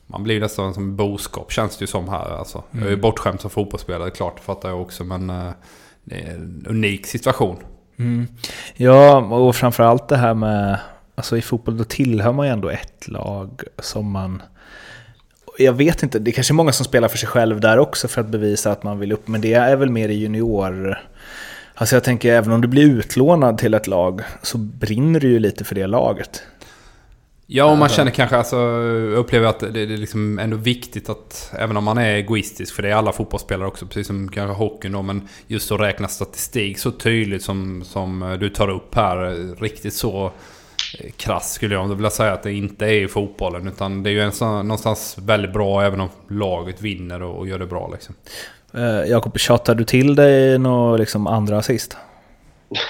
man 0.06 0.22
blir 0.22 0.40
nästan 0.40 0.74
som 0.74 0.96
boskap 0.96 1.52
känns 1.52 1.76
det 1.76 1.82
ju 1.82 1.86
som 1.86 2.08
här. 2.08 2.38
Alltså. 2.38 2.58
Mm. 2.58 2.66
Jag 2.72 2.82
är 2.82 2.90
ju 2.90 2.92
mm. 2.92 3.00
bortskämd 3.00 3.40
som 3.40 3.50
fotbollsspelare, 3.50 4.10
klart 4.10 4.40
fattar 4.40 4.68
jag 4.68 4.82
också. 4.82 5.04
Men 5.04 5.30
eh, 5.30 5.50
det 6.04 6.14
är 6.14 6.34
en 6.34 6.66
unik 6.68 7.06
situation. 7.06 7.56
Mm. 7.98 8.26
Ja, 8.76 9.16
och 9.16 9.56
framförallt 9.56 10.08
det 10.08 10.16
här 10.16 10.34
med 10.34 10.78
Alltså 11.18 11.36
i 11.36 11.42
fotboll 11.42 11.76
då 11.76 11.84
tillhör 11.84 12.32
man 12.32 12.46
ju 12.46 12.52
ändå 12.52 12.68
ett 12.68 13.08
lag 13.08 13.62
som 13.78 14.10
man... 14.10 14.42
Jag 15.58 15.72
vet 15.72 16.02
inte, 16.02 16.18
det 16.18 16.30
är 16.30 16.32
kanske 16.32 16.52
är 16.52 16.54
många 16.54 16.72
som 16.72 16.84
spelar 16.84 17.08
för 17.08 17.18
sig 17.18 17.28
själv 17.28 17.60
där 17.60 17.78
också 17.78 18.08
för 18.08 18.20
att 18.20 18.28
bevisa 18.28 18.72
att 18.72 18.82
man 18.82 18.98
vill 18.98 19.12
upp, 19.12 19.28
men 19.28 19.40
det 19.40 19.52
är 19.52 19.76
väl 19.76 19.90
mer 19.90 20.08
i 20.08 20.14
junior... 20.14 20.98
Alltså 21.74 21.96
jag 21.96 22.04
tänker 22.04 22.32
även 22.32 22.52
om 22.52 22.60
du 22.60 22.68
blir 22.68 22.82
utlånad 22.82 23.58
till 23.58 23.74
ett 23.74 23.86
lag 23.86 24.22
så 24.42 24.58
brinner 24.58 25.20
du 25.20 25.28
ju 25.28 25.38
lite 25.38 25.64
för 25.64 25.74
det 25.74 25.86
laget. 25.86 26.42
Ja, 27.46 27.64
och 27.64 27.78
man 27.78 27.88
känner 27.88 28.10
kanske, 28.10 28.36
alltså, 28.36 28.56
upplever 29.16 29.46
att 29.46 29.60
det 29.60 29.80
är 29.80 29.86
liksom 29.86 30.38
ändå 30.38 30.56
viktigt 30.56 31.08
att, 31.08 31.52
även 31.58 31.76
om 31.76 31.84
man 31.84 31.98
är 31.98 32.14
egoistisk, 32.14 32.74
för 32.74 32.82
det 32.82 32.90
är 32.90 32.94
alla 32.94 33.12
fotbollsspelare 33.12 33.68
också, 33.68 33.86
precis 33.86 34.06
som 34.06 34.28
kanske 34.28 34.54
hockeyn 34.54 34.92
då, 34.92 35.02
men 35.02 35.28
just 35.46 35.72
att 35.72 35.80
räkna 35.80 36.08
statistik 36.08 36.78
så 36.78 36.90
tydligt 36.90 37.42
som, 37.42 37.84
som 37.84 38.36
du 38.40 38.48
tar 38.48 38.68
upp 38.68 38.94
här, 38.94 39.16
riktigt 39.60 39.94
så 39.94 40.32
krass 41.16 41.52
skulle 41.52 41.74
jag 41.74 41.94
vilja 41.94 42.10
säga 42.10 42.32
att 42.32 42.42
det 42.42 42.52
inte 42.52 42.86
är 42.86 43.04
i 43.04 43.08
fotbollen. 43.08 43.68
Utan 43.68 44.02
det 44.02 44.10
är 44.10 44.12
ju 44.12 44.20
en 44.20 44.32
sån, 44.32 44.68
någonstans 44.68 45.18
väldigt 45.18 45.52
bra 45.52 45.82
även 45.82 46.00
om 46.00 46.08
laget 46.28 46.80
vinner 46.80 47.22
och, 47.22 47.38
och 47.38 47.48
gör 47.48 47.58
det 47.58 47.66
bra. 47.66 47.90
Liksom. 47.92 48.14
Eh, 48.74 49.10
Jakob, 49.10 49.38
tjatar 49.38 49.74
du 49.74 49.84
till 49.84 50.14
dig 50.14 50.58
några 50.58 50.96
liksom, 50.96 51.26
andra 51.26 51.58
assist? 51.58 51.96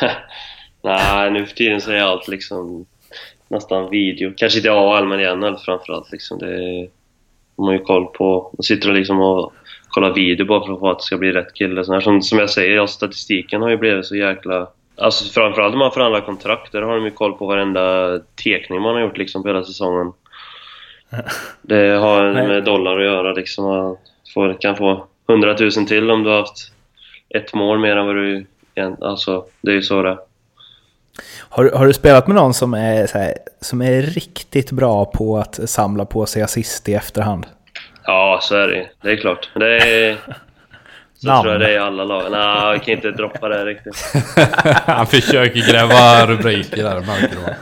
Nej, 0.82 1.30
nu 1.30 1.46
för 1.46 1.54
tiden 1.54 1.80
så 1.80 1.90
är 1.90 2.00
allt 2.00 2.28
liksom 2.28 2.86
nästan 3.48 3.90
video. 3.90 4.32
Kanske 4.36 4.58
inte 4.58 4.72
AL, 4.72 5.06
men 5.06 5.20
i 5.20 5.36
NHL 5.36 5.56
framförallt. 5.56 6.12
Liksom. 6.12 6.38
Det 6.38 6.88
har 7.56 7.64
man 7.64 7.74
ju 7.74 7.80
koll 7.80 8.06
på. 8.06 8.50
Man 8.58 8.62
sitter 8.62 8.88
och, 8.88 8.94
liksom 8.94 9.20
och 9.20 9.52
kollar 9.88 10.14
video 10.14 10.46
bara 10.46 10.66
för 10.66 10.90
att 10.90 10.98
det 10.98 11.04
ska 11.04 11.16
bli 11.16 11.32
rätt 11.32 11.54
kille. 11.54 11.84
Så 11.84 11.92
här, 11.92 12.00
som, 12.00 12.22
som 12.22 12.38
jag 12.38 12.50
säger, 12.50 12.76
ja, 12.76 12.86
statistiken 12.86 13.62
har 13.62 13.68
ju 13.70 13.76
blivit 13.76 14.06
så 14.06 14.16
jäkla 14.16 14.68
Alltså 14.98 15.24
framförallt 15.24 15.72
om 15.72 15.78
man 15.78 15.92
förhandlar 15.92 16.20
kontrakt, 16.20 16.72
där 16.72 16.82
har 16.82 16.96
de 16.96 17.04
ju 17.04 17.10
koll 17.10 17.32
på 17.32 17.46
varenda 17.46 18.18
tekning 18.44 18.82
man 18.82 18.94
har 18.94 19.00
gjort 19.00 19.18
liksom 19.18 19.42
på 19.42 19.48
hela 19.48 19.64
säsongen. 19.64 20.12
Det 21.62 21.98
har 21.98 22.32
med 22.32 22.64
dollar 22.64 22.98
att 22.98 23.04
göra 23.04 23.32
liksom. 23.32 23.64
Man 23.64 23.96
får, 24.34 24.60
kan 24.60 24.76
få 24.76 25.06
100 25.28 25.56
000 25.60 25.70
till 25.70 26.10
om 26.10 26.22
du 26.22 26.30
har 26.30 26.36
haft 26.36 26.72
ett 27.28 27.54
mål 27.54 27.78
mer 27.78 27.96
än 27.96 28.06
vad 28.06 28.16
du... 28.16 28.46
Alltså, 29.00 29.44
det 29.60 29.70
är 29.70 29.74
ju 29.74 29.82
så 29.82 30.02
det 30.02 30.18
har, 31.48 31.70
har 31.70 31.86
du 31.86 31.92
spelat 31.92 32.26
med 32.26 32.36
någon 32.36 32.54
som 32.54 32.74
är, 32.74 33.14
här, 33.14 33.34
som 33.60 33.82
är 33.82 34.02
riktigt 34.02 34.72
bra 34.72 35.04
på 35.04 35.38
att 35.38 35.70
samla 35.70 36.04
på 36.04 36.26
sig 36.26 36.42
assist 36.42 36.88
i 36.88 36.94
efterhand? 36.94 37.46
Ja, 38.04 38.38
så 38.42 38.56
är 38.56 38.68
det 38.68 38.88
Det 39.02 39.10
är 39.10 39.16
klart. 39.16 39.48
Det 39.54 39.76
är, 39.76 40.16
så 41.20 41.26
Namn. 41.26 41.42
tror 41.42 41.52
jag 41.52 41.60
det 41.60 41.68
är 41.68 41.74
i 41.74 41.78
alla 41.78 42.04
lag. 42.04 42.22
Nej, 42.30 42.72
jag 42.72 42.82
kan 42.82 42.94
inte 42.94 43.10
droppa 43.10 43.48
det 43.48 43.64
riktigt. 43.64 44.12
Han 44.86 45.06
försöker 45.06 45.72
gräva 45.72 46.26
rubriker 46.26 46.82
där, 46.82 47.00
märker 47.00 47.28
du 47.28 47.54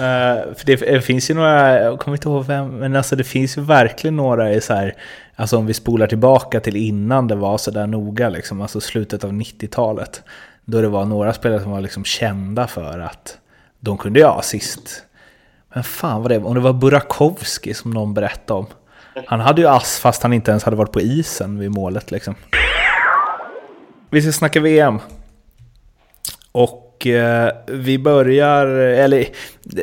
Uh, 0.00 0.54
för 0.54 0.66
det, 0.66 0.76
det, 0.76 1.00
finns 1.00 1.30
ju 1.30 1.34
några, 1.34 1.80
jag 1.82 1.98
kommer 1.98 2.16
inte 2.16 2.28
ihåg 2.28 2.44
vem, 2.44 2.78
men 2.78 2.96
alltså 2.96 3.16
det 3.16 3.24
finns 3.24 3.58
ju 3.58 3.62
verkligen 3.62 4.16
några 4.16 4.52
i 4.52 4.60
så 4.60 4.74
här, 4.74 4.94
alltså 5.36 5.56
om 5.56 5.66
vi 5.66 5.74
spolar 5.74 6.06
tillbaka 6.06 6.60
till 6.60 6.76
innan 6.76 7.28
det 7.28 7.34
var 7.34 7.58
så 7.58 7.70
där 7.70 7.86
noga 7.86 8.28
liksom, 8.28 8.60
alltså 8.60 8.80
slutet 8.80 9.24
av 9.24 9.32
90-talet. 9.32 10.22
Då 10.64 10.80
det 10.80 10.88
var 10.88 11.04
några 11.04 11.32
spelare 11.32 11.60
som 11.60 11.70
var 11.70 11.80
liksom 11.80 12.04
kända 12.04 12.66
för 12.66 12.98
att 12.98 13.38
de 13.80 13.98
kunde 13.98 14.20
göra 14.20 14.32
assist. 14.32 15.02
Men 15.74 15.84
fan 15.84 16.22
vad 16.22 16.30
det 16.30 16.38
var, 16.38 16.48
om 16.48 16.54
det 16.54 16.60
var 16.60 16.72
Burakovsky 16.72 17.74
som 17.74 17.90
någon 17.90 18.14
berättade 18.14 18.58
om. 18.60 18.66
Han 19.26 19.40
hade 19.40 19.60
ju 19.60 19.68
ass 19.68 19.98
fast 19.98 20.22
han 20.22 20.32
inte 20.32 20.50
ens 20.50 20.64
hade 20.64 20.76
varit 20.76 20.92
på 20.92 21.00
isen 21.00 21.58
vid 21.58 21.70
målet 21.70 22.10
liksom. 22.10 22.34
Vi 24.10 24.22
ska 24.22 24.32
snacka 24.32 24.60
VM. 24.60 24.98
Och 26.52 26.85
eh, 27.06 27.48
vi 27.66 27.98
börjar, 27.98 28.66
eller 28.76 29.24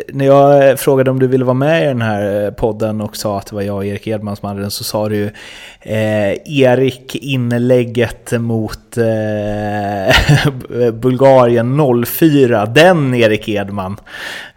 när 0.07 0.25
jag 0.25 0.79
frågade 0.79 1.11
om 1.11 1.19
du 1.19 1.27
ville 1.27 1.45
vara 1.45 1.53
med 1.53 1.83
i 1.83 1.85
den 1.85 2.01
här 2.01 2.45
eh, 2.45 2.51
podden 2.51 3.01
och 3.01 3.17
sa 3.17 3.37
att 3.37 3.47
det 3.47 3.55
var 3.55 3.61
jag 3.61 3.75
och 3.75 3.85
Erik 3.85 4.07
Edman 4.07 4.35
som 4.35 4.47
hade 4.47 4.61
den 4.61 4.71
så 4.71 4.83
sa 4.83 5.09
du 5.09 5.15
ju 5.15 5.29
eh, 5.81 6.61
Erik 6.61 7.15
inlägget 7.15 8.31
mot 8.31 8.97
eh, 8.97 10.91
Bulgarien 10.93 12.05
04, 12.05 12.65
den 12.65 13.15
Erik 13.15 13.49
Edman. 13.49 13.97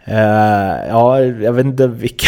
Uh, 0.09 0.87
ja, 0.89 1.21
jag 1.21 1.53
vet 1.53 1.65
inte 1.65 1.87
vilka, 1.87 2.27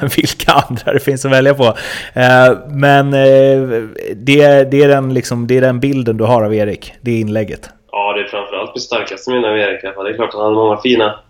vilka 0.16 0.52
andra 0.52 0.92
det 0.92 1.00
finns 1.00 1.24
att 1.24 1.32
välja 1.32 1.54
på. 1.54 1.64
Uh, 1.64 2.68
men 2.68 3.14
uh, 3.14 3.88
det, 4.14 4.64
det, 4.70 4.82
är 4.82 4.88
den 4.88 5.14
liksom, 5.14 5.46
det 5.46 5.56
är 5.56 5.60
den 5.60 5.80
bilden 5.80 6.16
du 6.16 6.24
har 6.24 6.42
av 6.42 6.54
Erik, 6.54 6.92
det 7.00 7.20
inlägget. 7.20 7.70
Ja, 7.92 8.12
det 8.12 8.20
är 8.20 8.26
framförallt 8.58 8.74
mitt 8.74 8.82
starkaste 8.84 9.30
minne 9.30 9.48
av 9.48 9.58
Erik. 9.58 9.82
Det 9.82 9.88
är 9.88 10.14
klart 10.14 10.28
att 10.28 10.34
han 10.34 10.54
har 10.54 10.64
många 10.64 10.76
fina 10.76 11.20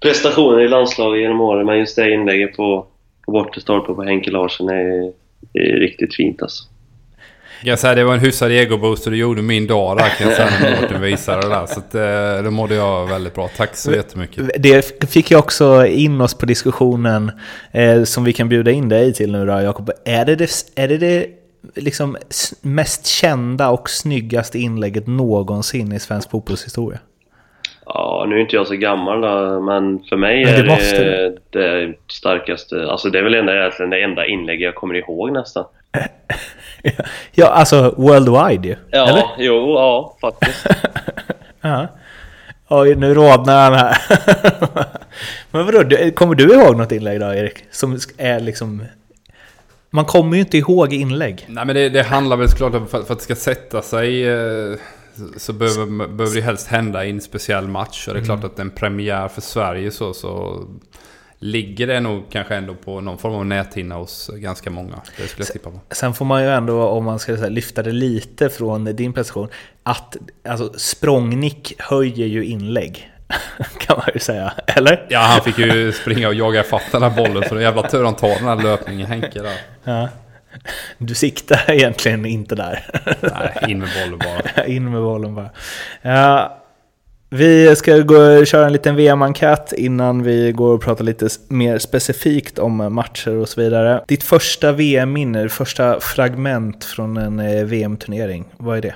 prestationer 0.00 0.60
i 0.60 0.68
landslaget 0.68 1.20
genom 1.20 1.40
åren, 1.40 1.66
men 1.66 1.78
just 1.78 1.96
det 1.96 2.10
inlägget 2.10 2.56
på, 2.56 2.86
på 3.26 3.32
bortre 3.32 3.60
stolpe 3.60 3.94
på 3.94 4.02
Henke 4.02 4.30
Larsson 4.30 4.68
är, 4.68 5.12
är 5.52 5.80
riktigt 5.80 6.14
fint 6.14 6.42
alltså. 6.42 6.64
Jag 7.66 7.78
säga, 7.78 7.94
det 7.94 8.04
var 8.04 8.14
en 8.14 8.20
hyfsad 8.20 8.52
egoboost 8.52 9.06
och 9.06 9.12
du 9.12 9.18
gjorde 9.18 9.42
min 9.42 9.66
dag 9.66 9.96
där 9.96 10.08
kan 10.08 10.28
jag 10.28 10.36
säga 10.36 10.50
när 10.60 10.80
Mårten 10.80 11.02
visade 11.02 11.42
det 11.42 11.48
där. 11.48 11.66
Så 11.66 11.80
att, 11.80 11.94
eh, 11.94 12.44
det 12.44 12.50
mådde 12.50 12.74
jag 12.74 13.06
väldigt 13.06 13.34
bra. 13.34 13.48
Tack 13.56 13.76
så 13.76 13.92
jättemycket. 13.92 14.50
Det 14.58 15.10
fick 15.10 15.30
jag 15.30 15.38
också 15.38 15.86
in 15.86 16.20
oss 16.20 16.34
på 16.34 16.46
diskussionen 16.46 17.30
eh, 17.72 18.02
som 18.02 18.24
vi 18.24 18.32
kan 18.32 18.48
bjuda 18.48 18.70
in 18.70 18.88
dig 18.88 19.14
till 19.14 19.32
nu 19.32 19.46
då 19.46 19.60
Jakob. 19.60 19.90
Är 20.04 20.24
det 20.24 20.36
det, 20.36 20.50
är 20.76 20.88
det, 20.88 20.98
det 20.98 21.26
liksom 21.74 22.16
mest 22.60 23.06
kända 23.06 23.70
och 23.70 23.90
snyggaste 23.90 24.58
inlägget 24.58 25.06
någonsin 25.06 25.92
i 25.92 26.00
svensk 26.00 26.30
fotbollshistoria? 26.30 26.98
Ja, 27.86 28.26
nu 28.28 28.36
är 28.36 28.40
inte 28.40 28.56
jag 28.56 28.66
så 28.66 28.74
gammal 28.74 29.20
då, 29.20 29.60
men 29.60 30.02
för 30.08 30.16
mig 30.16 30.44
men 30.44 30.66
det 30.66 30.72
är 30.72 31.36
det, 31.50 31.86
det 31.86 31.94
starkaste. 32.08 32.86
Alltså 32.90 33.10
det 33.10 33.18
är 33.18 33.22
väl 33.22 33.34
enda, 33.34 33.56
egentligen 33.56 33.90
det 33.90 34.02
enda 34.02 34.26
inlägget 34.26 34.64
jag 34.64 34.74
kommer 34.74 34.94
ihåg 34.94 35.32
nästan. 35.32 35.64
ja, 37.32 37.46
alltså 37.46 37.94
worldwide 37.96 38.68
ju. 38.68 38.76
Ja, 38.90 39.08
eller? 39.08 39.24
jo, 39.38 39.74
ja, 39.74 40.16
faktiskt. 40.20 40.66
ja. 41.60 41.86
Oj, 42.68 42.94
nu 42.94 43.14
rodnar 43.14 43.70
han 43.70 43.74
här. 43.74 43.96
men 45.50 45.66
vadå, 45.66 45.96
kommer 46.14 46.34
du 46.34 46.54
ihåg 46.54 46.76
något 46.76 46.92
inlägg 46.92 47.20
då, 47.20 47.26
Erik? 47.34 47.64
Som 47.70 47.98
är 48.18 48.40
liksom... 48.40 48.84
Man 49.94 50.04
kommer 50.04 50.36
ju 50.36 50.40
inte 50.40 50.58
ihåg 50.58 50.92
inlägg. 50.92 51.46
Nej, 51.48 51.66
men 51.66 51.76
det, 51.76 51.88
det 51.88 52.02
handlar 52.02 52.36
väl 52.36 52.48
såklart 52.48 52.74
om 52.74 52.86
för, 52.86 53.02
för 53.02 53.12
att 53.12 53.18
det 53.18 53.24
ska 53.24 53.36
sätta 53.36 53.82
sig... 53.82 54.28
Eh 54.28 54.78
så 55.36 55.52
behöver, 55.52 55.86
behöver 56.08 56.34
det 56.34 56.40
helst 56.40 56.66
hända 56.66 57.04
i 57.04 57.10
en 57.10 57.20
speciell 57.20 57.68
match. 57.68 58.08
Och 58.08 58.14
det 58.14 58.20
är 58.20 58.24
klart 58.24 58.38
mm. 58.38 58.50
att 58.50 58.58
en 58.58 58.70
premiär 58.70 59.28
för 59.28 59.40
Sverige 59.40 59.90
så, 59.90 60.14
så 60.14 60.62
ligger 61.38 61.86
det 61.86 62.00
nog 62.00 62.22
kanske 62.30 62.54
ändå 62.54 62.74
på 62.74 63.00
någon 63.00 63.18
form 63.18 63.34
av 63.34 63.46
näthinna 63.46 63.94
hos 63.94 64.30
ganska 64.34 64.70
många. 64.70 65.00
Det 65.16 65.28
skulle 65.28 65.44
jag 65.44 65.52
tippa 65.52 65.70
på. 65.70 65.80
Sen 65.90 66.14
får 66.14 66.24
man 66.24 66.42
ju 66.42 66.48
ändå, 66.48 66.82
om 66.82 67.04
man 67.04 67.18
ska 67.18 67.32
lyfta 67.32 67.82
det 67.82 67.92
lite 67.92 68.48
från 68.48 68.84
din 68.84 69.12
prestation, 69.12 69.48
att 69.82 70.16
alltså, 70.48 70.72
språngnick 70.76 71.74
höjer 71.78 72.26
ju 72.26 72.44
inlägg. 72.44 73.10
Kan 73.78 73.96
man 73.96 74.06
ju 74.14 74.20
säga, 74.20 74.52
eller? 74.66 75.06
Ja, 75.08 75.18
han 75.18 75.40
fick 75.40 75.58
ju 75.58 75.92
springa 75.92 76.28
och 76.28 76.34
jaga 76.34 76.62
fatt 76.62 76.92
den 76.92 77.02
här 77.02 77.10
bollen, 77.10 77.42
så 77.48 77.54
det 77.54 77.60
är 77.60 77.64
jävla 77.64 77.82
tur 77.82 78.04
han 78.04 78.16
tar 78.16 78.28
den 78.28 78.44
här 78.44 78.62
löpningen, 78.62 79.06
Henke 79.06 79.42
där. 79.42 79.60
Ja. 79.84 80.08
Du 80.98 81.14
siktar 81.14 81.70
egentligen 81.70 82.26
inte 82.26 82.54
där. 82.54 82.84
Nej, 83.20 83.70
in 83.72 83.78
med 83.78 83.88
bollen 84.02 84.18
bara. 84.18 84.66
in 84.66 84.92
med 84.92 85.02
bollen 85.02 85.34
bara. 85.34 85.50
Ja, 86.02 86.60
vi 87.30 87.76
ska 87.76 87.98
gå 87.98 88.16
och 88.16 88.46
köra 88.46 88.66
en 88.66 88.72
liten 88.72 88.96
VM-enkät 88.96 89.72
innan 89.72 90.22
vi 90.22 90.52
går 90.52 90.74
och 90.74 90.82
pratar 90.82 91.04
lite 91.04 91.28
mer 91.48 91.78
specifikt 91.78 92.58
om 92.58 92.94
matcher 92.94 93.36
och 93.36 93.48
så 93.48 93.60
vidare. 93.60 94.04
Ditt 94.08 94.22
första 94.22 94.72
VM-minne, 94.72 95.48
första 95.48 96.00
fragment 96.00 96.84
från 96.84 97.16
en 97.16 97.40
eh, 97.40 97.64
VM-turnering, 97.64 98.44
vad 98.56 98.78
är 98.78 98.82
det? 98.82 98.94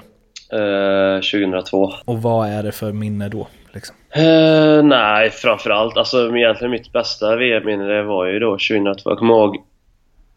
Uh, 0.57 1.21
2002. 1.21 1.93
Och 2.05 2.23
vad 2.23 2.49
är 2.49 2.62
det 2.62 2.73
för 2.73 2.93
minne 2.93 3.29
då? 3.29 3.49
Uh, 4.16 4.85
nej, 4.85 5.31
framförallt, 5.31 5.97
alltså 5.97 6.37
egentligen 6.37 6.71
mitt 6.71 6.92
bästa 6.92 7.37
VM-minne 7.37 8.03
var 8.03 8.27
ju 8.27 8.38
då 8.38 8.51
2002. 8.51 9.11
Jag 9.11 9.18
kommer 9.18 9.35
ihåg 9.35 9.57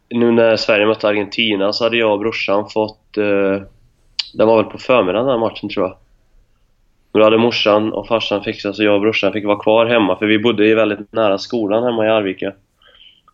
nu 0.10 0.31
när 0.31 0.55
Sverige 0.55 0.86
mötte 0.86 1.07
Argentina 1.07 1.73
så 1.73 1.84
hade 1.84 1.97
jag 1.97 2.12
och 2.12 2.19
brorsan 2.19 2.69
fått... 2.69 3.17
Uh, 3.17 3.62
den 4.34 4.47
var 4.47 4.63
väl 4.63 4.71
på 4.71 4.77
förmiddagen 4.77 5.27
den 5.27 5.39
matchen 5.39 5.69
tror 5.69 5.86
jag. 5.86 5.97
Då 7.12 7.23
hade 7.23 7.38
morsan 7.38 7.93
och 7.93 8.07
farsan 8.07 8.43
fixat 8.43 8.75
så 8.75 8.84
jag 8.84 8.95
och 8.95 9.01
brorsan 9.01 9.34
fick 9.34 9.45
vara 9.45 9.60
kvar 9.60 9.86
hemma 9.86 10.15
för 10.15 10.25
vi 10.25 10.39
bodde 10.39 10.67
ju 10.67 10.75
väldigt 10.75 11.13
nära 11.13 11.38
skolan 11.38 11.84
hemma 11.84 12.05
i 12.05 12.10
Arvika. 12.10 12.53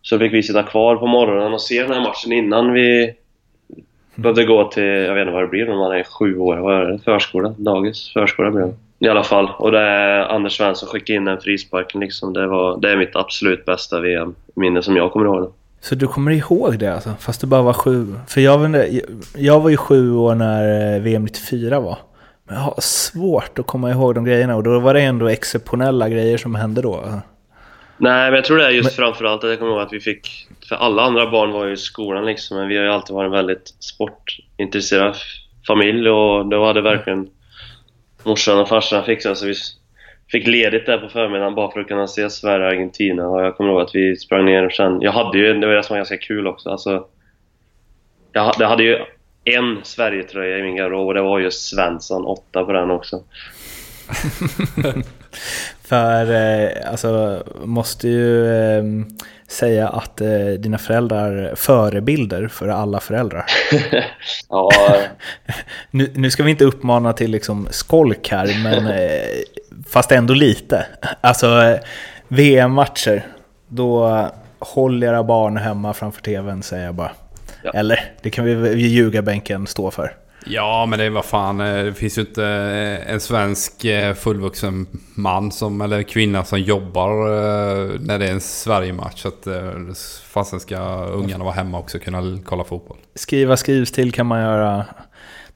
Så 0.02 0.18
fick 0.18 0.32
vi 0.32 0.42
sitta 0.42 0.62
kvar 0.62 0.96
på 0.96 1.06
morgonen 1.06 1.52
och 1.52 1.60
se 1.60 1.82
den 1.82 1.92
här 1.92 2.00
matchen 2.00 2.32
innan 2.32 2.72
vi 2.72 3.14
behövde 4.14 4.44
gå 4.44 4.64
till, 4.64 4.82
jag 4.82 5.14
vet 5.14 5.22
inte 5.22 5.32
vad 5.32 5.42
det 5.42 5.48
blir 5.48 5.66
när 5.66 5.76
man 5.76 5.92
är 5.92 6.04
sju 6.04 6.38
år, 6.38 6.56
vad 6.56 6.74
är 6.74 6.84
det? 6.84 6.98
Förskola? 6.98 7.54
Dagis? 7.58 8.12
Förskola 8.12 8.50
blir 8.50 8.62
det. 8.62 8.74
I 8.98 9.08
alla 9.08 9.24
fall. 9.24 9.50
Och 9.58 9.72
det 9.72 9.78
är 9.78 10.20
Anders 10.20 10.56
Svensson 10.56 10.88
skickade 10.88 11.16
in 11.16 11.24
den 11.24 11.40
frisparken 11.40 12.00
liksom. 12.00 12.32
Det, 12.32 12.46
var, 12.46 12.80
det 12.80 12.92
är 12.92 12.96
mitt 12.96 13.16
absolut 13.16 13.64
bästa 13.64 14.00
VM-minne 14.00 14.82
som 14.82 14.96
jag 14.96 15.12
kommer 15.12 15.26
ihåg. 15.26 15.52
Så 15.80 15.94
du 15.94 16.06
kommer 16.06 16.30
ihåg 16.30 16.78
det 16.78 16.94
alltså? 16.94 17.14
Fast 17.20 17.40
du 17.40 17.46
bara 17.46 17.62
var 17.62 17.72
sju? 17.72 18.14
För 18.26 18.40
jag, 18.40 18.76
jag 19.36 19.60
var 19.60 19.70
ju 19.70 19.76
sju 19.76 20.14
år 20.14 20.34
när 20.34 20.94
eh, 20.94 21.02
VM 21.02 21.24
94 21.24 21.80
var. 21.80 21.98
Men 22.44 22.56
jag 22.56 22.62
har 22.62 22.80
svårt 22.80 23.58
att 23.58 23.66
komma 23.66 23.90
ihåg 23.90 24.14
de 24.14 24.24
grejerna 24.24 24.56
och 24.56 24.62
då 24.62 24.78
var 24.78 24.94
det 24.94 25.00
ändå 25.00 25.28
exceptionella 25.28 26.08
grejer 26.08 26.38
som 26.38 26.54
hände 26.54 26.82
då. 26.82 27.04
Nej, 27.96 28.30
men 28.30 28.34
jag 28.34 28.44
tror 28.44 28.56
det 28.56 28.66
är 28.66 28.70
just 28.70 28.98
men... 28.98 29.06
framförallt 29.06 29.44
att 29.44 29.50
jag 29.50 29.58
kommer 29.58 29.72
ihåg 29.72 29.80
att 29.80 29.92
vi 29.92 30.00
fick... 30.00 30.48
För 30.68 30.76
alla 30.76 31.02
andra 31.02 31.30
barn 31.30 31.52
var 31.52 31.66
ju 31.66 31.72
i 31.72 31.76
skolan 31.76 32.26
liksom, 32.26 32.56
men 32.56 32.68
vi 32.68 32.76
har 32.76 32.84
ju 32.84 32.90
alltid 32.90 33.14
varit 33.14 33.26
en 33.26 33.32
väldigt 33.32 33.74
sportintresserad 33.80 35.14
familj 35.66 36.10
och 36.10 36.46
då 36.46 36.66
hade 36.66 36.80
verkligen 36.80 37.28
morsan 38.24 38.58
och 38.58 38.68
farsan 38.68 39.04
fixade 39.04 39.36
så 39.36 39.46
vi 39.46 39.54
fick 40.30 40.46
ledigt 40.46 40.86
där 40.86 40.98
på 40.98 41.08
förmiddagen 41.08 41.54
bara 41.54 41.70
för 41.70 41.80
att 41.80 41.88
kunna 41.88 42.06
se 42.06 42.30
Sverige 42.30 42.66
och 42.66 42.72
Argentina. 42.72 43.28
och 43.28 43.44
jag 43.44 43.56
kommer 43.56 43.70
ihåg 43.70 43.80
att 43.80 43.94
vi 43.94 44.16
sprang 44.16 44.44
ner 44.44 44.70
sen. 44.70 45.00
Jag 45.00 45.12
hade 45.12 45.38
ju, 45.38 45.54
det 45.54 45.66
var 45.66 45.74
det 45.74 45.82
som 45.82 45.94
var 45.94 45.98
ganska 45.98 46.16
kul 46.16 46.46
också, 46.46 46.70
alltså... 46.70 47.06
Jag, 48.32 48.54
jag 48.58 48.68
hade 48.68 48.82
ju 48.82 48.98
en 49.44 49.78
Sverigetröja 49.82 50.58
i 50.58 50.62
min 50.62 50.76
garderob 50.76 51.06
och 51.06 51.14
det 51.14 51.22
var 51.22 51.38
just 51.38 51.68
Svensson, 51.68 52.24
åtta 52.24 52.64
på 52.64 52.72
den 52.72 52.90
också. 52.90 53.22
för, 55.82 56.32
eh, 56.32 56.90
alltså, 56.90 57.42
måste 57.64 58.08
ju 58.08 58.46
eh, 58.52 58.82
säga 59.48 59.88
att 59.88 60.20
eh, 60.20 60.46
dina 60.58 60.78
föräldrar 60.78 61.32
är 61.32 61.54
förebilder 61.54 62.48
för 62.48 62.68
alla 62.68 63.00
föräldrar. 63.00 63.44
ja. 64.48 64.70
nu, 65.90 66.12
nu 66.14 66.30
ska 66.30 66.42
vi 66.42 66.50
inte 66.50 66.64
uppmana 66.64 67.12
till 67.12 67.30
liksom 67.30 67.68
skolk 67.70 68.28
här, 68.30 68.62
men 68.62 68.86
eh, 68.86 69.28
fast 69.88 70.12
ändå 70.12 70.34
lite. 70.34 70.86
Alltså, 71.20 71.78
VM-matcher, 72.28 73.26
då 73.68 74.26
håller 74.58 75.06
era 75.06 75.22
barn 75.22 75.56
hemma 75.56 75.94
framför 75.94 76.22
tvn 76.22 76.62
säger 76.62 76.84
jag 76.84 76.94
bara. 76.94 77.12
Ja. 77.62 77.70
Eller, 77.74 78.12
det 78.22 78.30
kan 78.30 78.44
vi 78.44 78.74
ljugarbänken 78.74 79.66
stå 79.66 79.90
för. 79.90 80.12
Ja, 80.46 80.86
men 80.86 80.98
det 80.98 81.04
är 81.04 81.10
vad 81.10 81.24
fan. 81.24 81.60
Eh, 81.60 81.84
det 81.84 81.94
finns 81.94 82.18
ju 82.18 82.22
inte 82.22 82.44
eh, 82.44 83.12
en 83.12 83.20
svensk 83.20 83.84
eh, 83.84 84.14
fullvuxen 84.14 84.86
man 85.14 85.52
som, 85.52 85.80
eller 85.80 86.02
kvinna 86.02 86.44
som 86.44 86.60
jobbar 86.60 87.08
när 87.98 88.18
det 88.18 88.28
är 88.28 88.32
en 88.32 88.40
Sverige-match. 88.40 89.22
Så 89.22 89.28
att 89.28 89.46
fasen 90.24 90.60
ska 90.60 91.04
ungarna 91.04 91.44
vara 91.44 91.54
hemma 91.54 91.78
också 91.78 91.98
och 91.98 92.04
kunna 92.04 92.38
kolla 92.44 92.64
fotboll. 92.64 92.96
Skriva 93.14 93.56
skrivs 93.56 93.92
till 93.92 94.12
kan 94.12 94.26
man 94.26 94.40
göra 94.40 94.84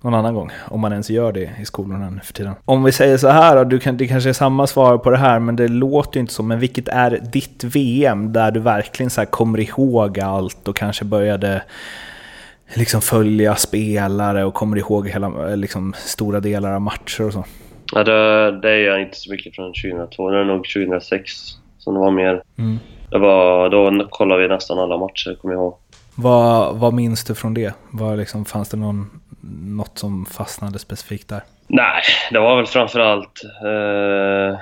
någon 0.01 0.14
annan 0.14 0.35
gång. 0.35 0.51
Om 0.68 0.81
man 0.81 0.92
ens 0.92 1.11
gör 1.11 1.33
det 1.33 1.51
i 1.61 1.64
skolorna 1.64 2.11
nu 2.11 2.21
för 2.25 2.33
tiden. 2.33 2.55
Om 2.64 2.85
vi 2.85 2.92
säger 2.92 3.16
så 3.16 3.29
här 3.29 3.57
då, 3.57 3.64
du 3.64 3.79
kan, 3.79 3.97
det 3.97 4.07
kanske 4.07 4.29
är 4.29 4.33
samma 4.33 4.66
svar 4.66 4.99
på 4.99 5.11
det 5.11 5.18
här, 5.18 5.38
men 5.38 5.57
det 5.57 5.68
låter 5.68 6.16
ju 6.16 6.21
inte 6.21 6.33
så. 6.33 6.42
Men 6.42 6.59
vilket 6.59 6.88
är 6.88 7.11
ditt 7.33 7.64
VM 7.64 8.33
där 8.33 8.51
du 8.51 8.61
verkligen 8.61 9.11
så 9.11 9.27
kommer 9.27 9.61
ihåg 9.61 10.21
allt 10.21 10.68
och 10.68 10.77
kanske 10.77 11.05
började 11.05 11.62
liksom 12.75 13.01
följa 13.01 13.57
spelare 13.57 14.45
och 14.45 14.55
kommer 14.55 14.77
ihåg 14.77 15.09
hela, 15.09 15.29
liksom, 15.55 15.93
stora 15.97 16.41
delar 16.41 16.73
av 16.73 16.81
matcher 16.81 17.27
och 17.27 17.33
så? 17.33 17.45
Ja, 17.95 18.05
det, 18.05 18.61
det 18.61 18.71
är 18.71 18.79
jag 18.79 19.03
inte 19.03 19.17
så 19.17 19.31
mycket 19.31 19.55
från 19.55 19.73
2002. 19.73 20.31
Det 20.31 20.41
är 20.41 20.45
nog 20.45 20.69
2006 20.69 21.33
som 21.79 21.95
det 21.95 22.01
var 22.01 22.11
mer. 22.11 22.43
Mm. 22.59 22.79
Det 23.11 23.19
var, 23.19 23.69
då 23.71 24.07
kollade 24.11 24.43
vi 24.43 24.49
nästan 24.49 24.79
alla 24.79 24.97
matcher, 24.97 25.37
kommer 25.41 25.55
jag 25.55 25.63
ihåg. 25.63 25.75
Vad, 26.15 26.77
vad 26.77 26.95
minns 26.95 27.25
du 27.25 27.35
från 27.35 27.55
det? 27.55 27.75
Var 27.91 28.17
liksom, 28.17 28.45
fanns 28.45 28.69
det 28.69 28.77
någon, 28.77 29.21
något 29.63 29.99
som 29.99 30.27
fastnade 30.27 30.79
specifikt 30.79 31.29
där? 31.29 31.43
Nej, 31.67 32.03
det 32.31 32.39
var 32.39 32.57
väl 32.57 32.67
framförallt 32.67 33.43
eh, 33.65 34.59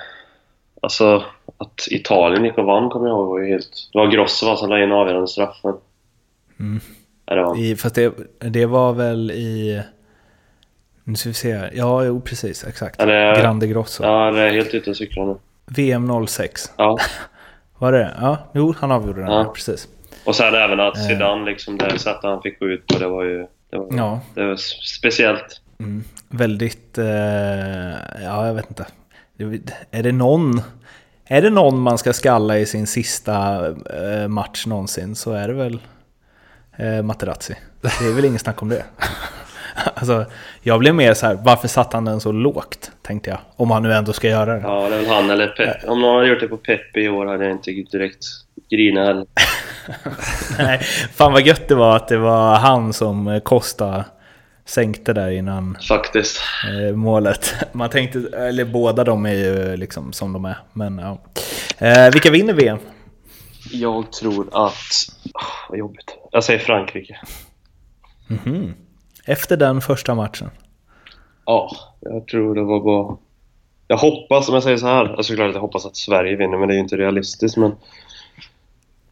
alltså 0.83 1.25
att 1.59 1.89
Italien 1.91 2.45
gick 2.45 2.59
och 2.59 2.65
vann 2.65 2.91
kommer 2.91 3.09
jag 3.09 3.15
ihåg. 3.15 3.29
Var 3.29 3.49
helt, 3.49 3.91
det 3.93 3.99
var 3.99 4.07
Grosso 4.07 4.57
som 4.57 4.69
la 4.69 4.83
in 4.83 4.93
avgörande 4.93 5.29
straffen. 5.29 5.75
Mm. 6.61 6.81
I, 7.59 7.77
fast 7.77 7.95
det, 7.95 8.13
det 8.39 8.67
var 8.67 8.93
väl 8.93 9.31
i... 9.31 9.83
Nu 11.05 11.17
ska 11.17 11.29
vi 11.29 11.35
se 11.35 11.57
här. 11.57 11.71
Ja, 11.75 12.05
jo 12.05 12.21
precis. 12.21 12.65
Exakt. 12.65 13.01
Är, 13.01 13.41
Grande 13.41 13.67
Grosso. 13.67 14.05
Ja, 14.05 14.31
det 14.31 14.41
är 14.41 14.53
helt 14.53 14.75
ute 14.75 14.91
och 14.91 14.97
cyklar 14.97 15.27
nu. 15.27 15.37
VM 15.67 16.27
06. 16.27 16.73
Ja. 16.77 16.99
var 17.79 17.93
det 17.93 18.15
Ja, 18.21 18.39
jo, 18.55 18.75
han 18.79 18.93
avgjorde 18.93 19.21
den. 19.21 19.31
Ja. 19.31 19.53
precis. 19.55 19.89
Och 20.25 20.37
sen 20.37 20.55
även 20.55 20.81
att 20.81 20.97
eh. 20.97 21.03
Zidane, 21.03 21.45
liksom, 21.45 21.79
det 21.79 21.99
sättet 21.99 22.23
han 22.23 22.43
fick 22.43 22.59
gå 22.59 22.67
ut 22.67 22.87
på, 22.87 22.99
det 22.99 23.09
var 23.09 23.25
ju... 23.25 23.47
Det 23.71 23.79
var, 23.79 23.89
ja. 23.91 24.21
det 24.35 24.47
var 24.47 24.57
speciellt. 24.97 25.61
Mm. 25.79 26.05
Väldigt... 26.29 26.99
Eh, 26.99 27.07
ja, 28.23 28.47
jag 28.47 28.55
vet 28.55 28.69
inte. 28.69 28.87
Är 29.91 30.03
det 30.03 30.13
någon... 30.13 30.63
Är 31.25 31.43
det 31.43 31.51
någon 31.51 31.81
man 31.81 31.99
ska 31.99 32.13
skalla 32.13 32.59
i 32.59 32.67
sin 32.67 32.87
sista 32.87 33.67
eh, 33.69 34.29
match 34.29 34.67
någonsin 34.67 35.15
så 35.15 35.33
är 35.33 35.49
det 35.49 35.55
väl 35.55 35.81
eh, 36.77 37.03
Materazzi. 37.03 37.55
Det 37.81 37.89
är 38.07 38.15
väl 38.15 38.25
ingen 38.25 38.39
snack 38.39 38.63
om 38.63 38.69
det. 38.69 38.85
alltså, 39.95 40.25
jag 40.63 40.79
blev 40.79 40.95
mer 40.95 41.15
så 41.15 41.27
här, 41.27 41.35
varför 41.35 41.69
satt 41.69 41.93
han 41.93 42.05
den 42.05 42.21
så 42.21 42.33
lågt? 42.33 42.91
tänkte 43.03 43.31
jag. 43.31 43.39
Om 43.57 43.71
han 43.71 43.83
nu 43.83 43.93
ändå 43.95 44.13
ska 44.13 44.29
göra 44.29 44.55
det. 44.55 44.61
Ja, 44.61 44.89
det 44.89 44.95
är 44.95 45.01
väl 45.01 45.09
han 45.11 45.31
eller 45.31 45.47
Pep. 45.47 45.89
Om 45.89 46.01
någon 46.01 46.17
hade 46.17 46.29
gjort 46.29 46.41
det 46.41 46.49
på 46.49 46.57
Pepe 46.57 47.01
i 47.01 47.09
år 47.09 47.27
hade 47.27 47.45
jag 47.45 47.53
inte 47.53 47.71
direkt 47.71 48.25
grinat 48.71 49.07
heller. 49.07 49.27
Nej, 50.59 50.79
fan 51.15 51.33
vad 51.33 51.47
gött 51.47 51.69
det 51.69 51.75
var 51.75 51.97
att 51.97 52.09
det 52.09 52.17
var 52.19 52.55
han 52.57 52.93
som 52.93 53.41
Costa 53.45 54.05
sänkte 54.65 55.13
där 55.13 55.31
innan 55.31 55.77
Faktiskt. 55.89 56.41
eh, 56.89 56.97
målet. 56.97 57.55
Man 57.73 57.91
tänkte, 57.91 58.19
eller 58.37 58.65
båda 58.65 59.05
de 59.05 59.27
är 59.27 59.35
ju 59.35 59.77
liksom 59.77 60.13
som 60.13 60.33
de 60.33 60.45
är. 60.45 60.57
Men 60.73 60.99
ja. 60.99 61.19
Eh, 61.87 62.13
vilka 62.13 62.31
vinner 62.31 62.53
VM? 62.53 62.79
Jag 63.73 64.13
tror 64.13 64.49
att... 64.53 64.75
Oh, 65.35 65.69
vad 65.69 65.79
jobbigt. 65.79 66.17
Jag 66.31 66.45
säger 66.45 66.59
Frankrike. 66.61 67.21
Mhm. 68.27 68.75
Efter 69.25 69.57
den 69.57 69.81
första 69.81 70.15
matchen. 70.15 70.51
Ja, 71.45 71.77
jag 72.01 72.27
tror 72.27 72.55
det 72.55 72.63
var 72.63 72.81
bara... 72.81 73.17
Jag 73.89 73.97
hoppas, 73.97 74.49
om 74.49 74.55
jag 74.55 74.63
säger 74.63 74.77
så 74.77 74.87
här, 74.87 75.17
alltså 75.17 75.35
klart 75.35 75.49
att 75.49 75.55
jag 75.55 75.61
hoppas 75.61 75.87
att 75.87 75.97
Sverige 75.97 76.37
vinner, 76.37 76.59
men 76.59 76.69
det 76.69 76.75
är 76.75 76.77
ju 76.77 76.83
inte 76.83 76.97
realistiskt. 76.97 77.57
Men 77.57 77.73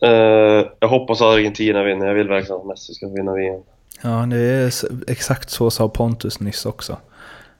eh, 0.00 0.66
jag 0.80 0.88
hoppas 0.88 1.20
att 1.20 1.26
Argentina 1.26 1.82
vinner. 1.82 2.06
Jag 2.06 2.14
vill 2.14 2.28
verkligen 2.28 2.60
att 2.60 2.66
Messi 2.66 2.94
ska 2.94 3.08
vinna 3.08 3.34
VM. 3.34 3.60
Ja, 4.02 4.26
det 4.30 4.36
är 4.36 4.72
exakt 5.10 5.50
så 5.50 5.70
sa 5.70 5.88
Pontus 5.88 6.40
nyss 6.40 6.66
också. 6.66 6.96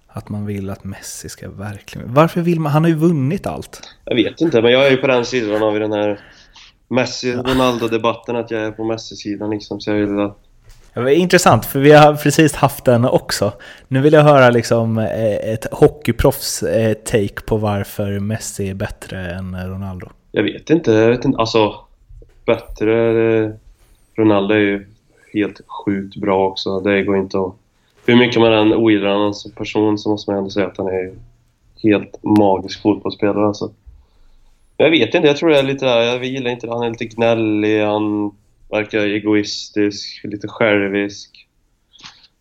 Att 0.09 0.29
man 0.29 0.47
vill 0.47 0.71
att 0.71 0.85
Messi 0.85 1.29
ska 1.29 1.51
verkligen... 1.51 2.15
Varför 2.15 2.41
vill 2.41 2.61
man? 2.61 2.73
Han 2.73 2.85
har 2.85 2.89
ju 2.89 2.97
vunnit 2.97 3.47
allt. 3.47 3.81
Jag 4.05 4.17
vet 4.17 4.41
inte, 4.41 4.63
men 4.63 4.73
jag 4.73 4.87
är 4.87 4.91
ju 4.91 4.97
på 4.97 5.07
den 5.07 5.25
sidan 5.25 5.63
av 5.63 5.79
den 5.79 5.93
här 5.93 6.21
Messi-Ronaldo-debatten, 6.89 8.37
att 8.37 8.51
jag 8.51 8.63
är 8.63 8.71
på 8.71 8.85
Messi-sidan 8.85 9.51
liksom. 9.51 9.81
Så 9.81 9.91
jag 9.91 9.97
vill 9.97 10.21
att... 10.21 10.39
Det 10.95 11.01
var 11.01 11.11
intressant, 11.11 11.67
för 11.67 11.79
vi 11.81 11.93
har 11.93 12.15
precis 12.15 12.55
haft 12.55 12.85
den 12.85 13.05
också. 13.05 13.53
Nu 13.89 14.01
vill 14.01 14.13
jag 14.13 14.23
höra 14.23 14.51
liksom 14.51 14.99
eh, 14.99 15.53
ett 15.53 15.67
hockeyproffs 15.73 16.63
eh, 16.63 16.95
take 16.95 17.43
på 17.47 17.57
varför 17.57 18.19
Messi 18.19 18.69
är 18.69 18.75
bättre 18.75 19.31
än 19.31 19.57
Ronaldo. 19.71 20.09
Jag 20.33 20.43
vet 20.43 20.71
inte, 20.71 20.93
jag 20.93 21.11
vet 21.11 21.25
inte. 21.25 21.39
Alltså, 21.39 21.75
bättre... 22.47 23.45
eh, 23.45 23.51
Ronaldo 24.19 24.55
är 24.55 24.59
ju 24.59 24.87
helt 25.33 25.61
sjukt 25.67 26.17
bra 26.17 26.47
också. 26.47 26.81
Det 26.81 27.03
går 27.03 27.17
inte 27.17 27.39
att... 27.39 27.55
Hur 28.07 28.17
mycket 28.17 28.41
man 28.41 28.53
än 28.53 28.75
ogillar 28.75 29.11
honom 29.11 29.35
som 29.35 29.51
person 29.51 29.99
så 29.99 30.11
måste 30.11 30.31
man 30.31 30.39
ändå 30.39 30.51
säga 30.51 30.67
att 30.67 30.79
han 30.79 30.87
är 30.87 31.13
helt 31.83 32.23
magisk 32.23 32.83
fotbollsspelare 32.83 33.47
alltså. 33.47 33.71
Jag 34.81 34.91
vet 34.91 35.15
inte, 35.15 35.29
jag 35.29 35.37
tror 35.37 35.51
det 35.51 35.59
är 35.59 35.63
lite 35.63 35.85
där, 35.85 36.01
jag 36.03 36.25
gillar 36.25 36.51
inte 36.51 36.67
det. 36.67 36.73
Han 36.73 36.83
är 36.83 36.91
lite 36.91 37.05
gnällig, 37.05 37.83
han 37.85 38.31
verkar 38.71 38.99
egoistisk, 38.99 40.21
lite 40.25 40.49
självisk. 40.49 41.31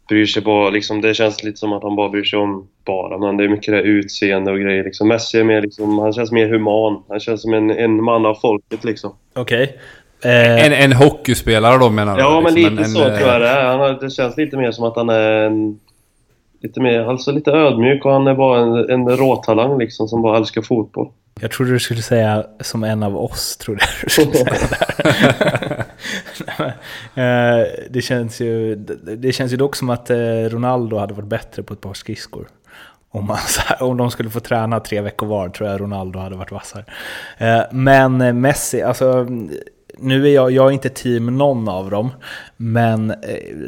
Bryr 0.10 0.26
sig 0.26 0.42
bara 0.42 0.70
liksom, 0.70 1.02
det 1.02 1.14
känns 1.14 1.44
lite 1.44 1.58
som 1.58 1.74
att 1.74 1.84
han 1.84 1.96
bara 1.96 2.10
bryr 2.10 2.24
sig 2.24 2.40
om 2.40 2.68
bara, 2.86 3.18
men 3.18 3.38
det 3.38 3.44
är 3.44 3.48
mycket 3.48 3.74
det 3.74 3.82
utseende 3.82 4.52
och 4.52 4.60
grejer 4.60 4.84
liksom. 4.84 5.08
Messi 5.08 5.40
är 5.40 5.44
mer 5.44 5.62
liksom, 5.62 6.00
han 6.00 6.14
känns 6.14 6.32
mer 6.32 6.50
human. 6.50 7.04
Han 7.10 7.20
känns 7.20 7.42
som 7.42 7.54
en, 7.54 7.70
en 7.70 8.04
man 8.04 8.26
av 8.26 8.36
folket 8.36 8.84
liksom. 8.84 9.12
Okej. 9.36 9.78
Eh, 10.24 10.66
En, 10.66 10.74
en 10.74 10.94
hockeyspelare 10.94 11.78
då 11.78 11.90
menar 11.90 12.16
du? 12.16 12.22
Ja, 12.22 12.42
men 12.42 12.54
liksom? 12.54 12.72
lite 12.76 12.84
en, 12.84 12.90
så 12.90 13.04
en, 13.04 13.18
tror 13.18 13.30
jag 13.30 13.42
det 13.42 13.48
är. 13.48 13.78
Han 13.78 13.98
det 13.98 14.10
känns 14.10 14.38
lite 14.38 14.58
mer 14.58 14.72
som 14.72 14.86
att 14.86 14.96
han 14.96 15.10
är 15.10 15.32
en... 15.32 15.80
Lite 16.62 16.82
mer, 16.82 17.00
alltså 17.00 17.32
lite 17.32 17.52
ödmjuk 17.52 18.06
och 18.06 18.12
han 18.12 18.28
är 18.28 18.34
bara 18.34 18.60
en, 18.60 18.90
en 18.90 19.18
råtalang 19.18 19.78
liksom 19.78 20.08
som 20.08 20.22
bara 20.22 20.38
älskar 20.38 20.62
fotboll. 20.62 21.10
Jag 21.42 21.52
trodde 21.52 21.72
du 21.72 21.80
skulle 21.80 22.02
säga 22.02 22.46
som 22.60 22.84
en 22.84 23.04
av 23.04 23.18
oss, 23.18 23.58
trodde 23.58 23.82
jag 23.82 23.90
du 24.04 24.10
skulle 24.10 24.34
säga 24.34 24.68
där. 24.70 25.84
Eh, 27.16 27.68
det, 27.90 28.02
känns 28.02 28.40
ju, 28.40 28.76
det 29.18 29.32
känns 29.32 29.54
ju 29.54 29.58
dock 29.58 29.76
som 29.76 29.90
att 29.90 30.10
eh, 30.10 30.44
Ronaldo 30.50 30.98
hade 30.98 31.14
varit 31.14 31.30
bättre 31.30 31.64
på 31.64 31.74
ett 31.74 31.82
par 31.82 31.94
skridskor. 31.94 32.48
Om, 33.12 33.26
man, 33.26 33.38
om 33.80 33.98
de 33.98 34.12
skulle 34.12 34.30
få 34.30 34.40
träna 34.40 34.80
tre 34.80 35.02
veckor 35.02 35.28
var 35.28 35.50
tror 35.50 35.70
jag 35.70 35.82
Ronaldo 35.82 36.20
hade 36.20 36.36
varit 36.36 36.52
vassare. 36.52 36.86
Eh, 37.38 37.62
Men 37.72 38.42
Messi, 38.42 38.82
alltså 38.82 39.28
nu 39.98 40.28
är 40.28 40.34
jag, 40.34 40.52
jag 40.52 40.68
är 40.68 40.72
inte 40.72 40.90
team 40.90 41.38
någon 41.38 41.70
av 41.70 41.90
dem, 41.90 42.10
men 42.58 43.14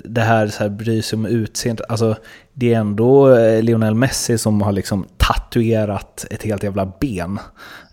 det 0.04 0.22
här, 0.22 0.48
så 0.48 0.64
här 0.64 0.70
bry 0.70 1.02
sig 1.02 1.18
om 1.18 1.26
utseendet, 1.26 1.86
alltså 1.90 2.16
det 2.54 2.74
är 2.74 2.80
ändå 2.80 3.38
Lionel 3.62 3.96
Messi 3.96 4.38
som 4.38 4.62
har 4.62 4.72
liksom 4.72 5.08
tatuerat 5.30 6.26
ett 6.32 6.44
helt 6.44 6.64
jävla 6.64 6.92
ben 7.00 7.40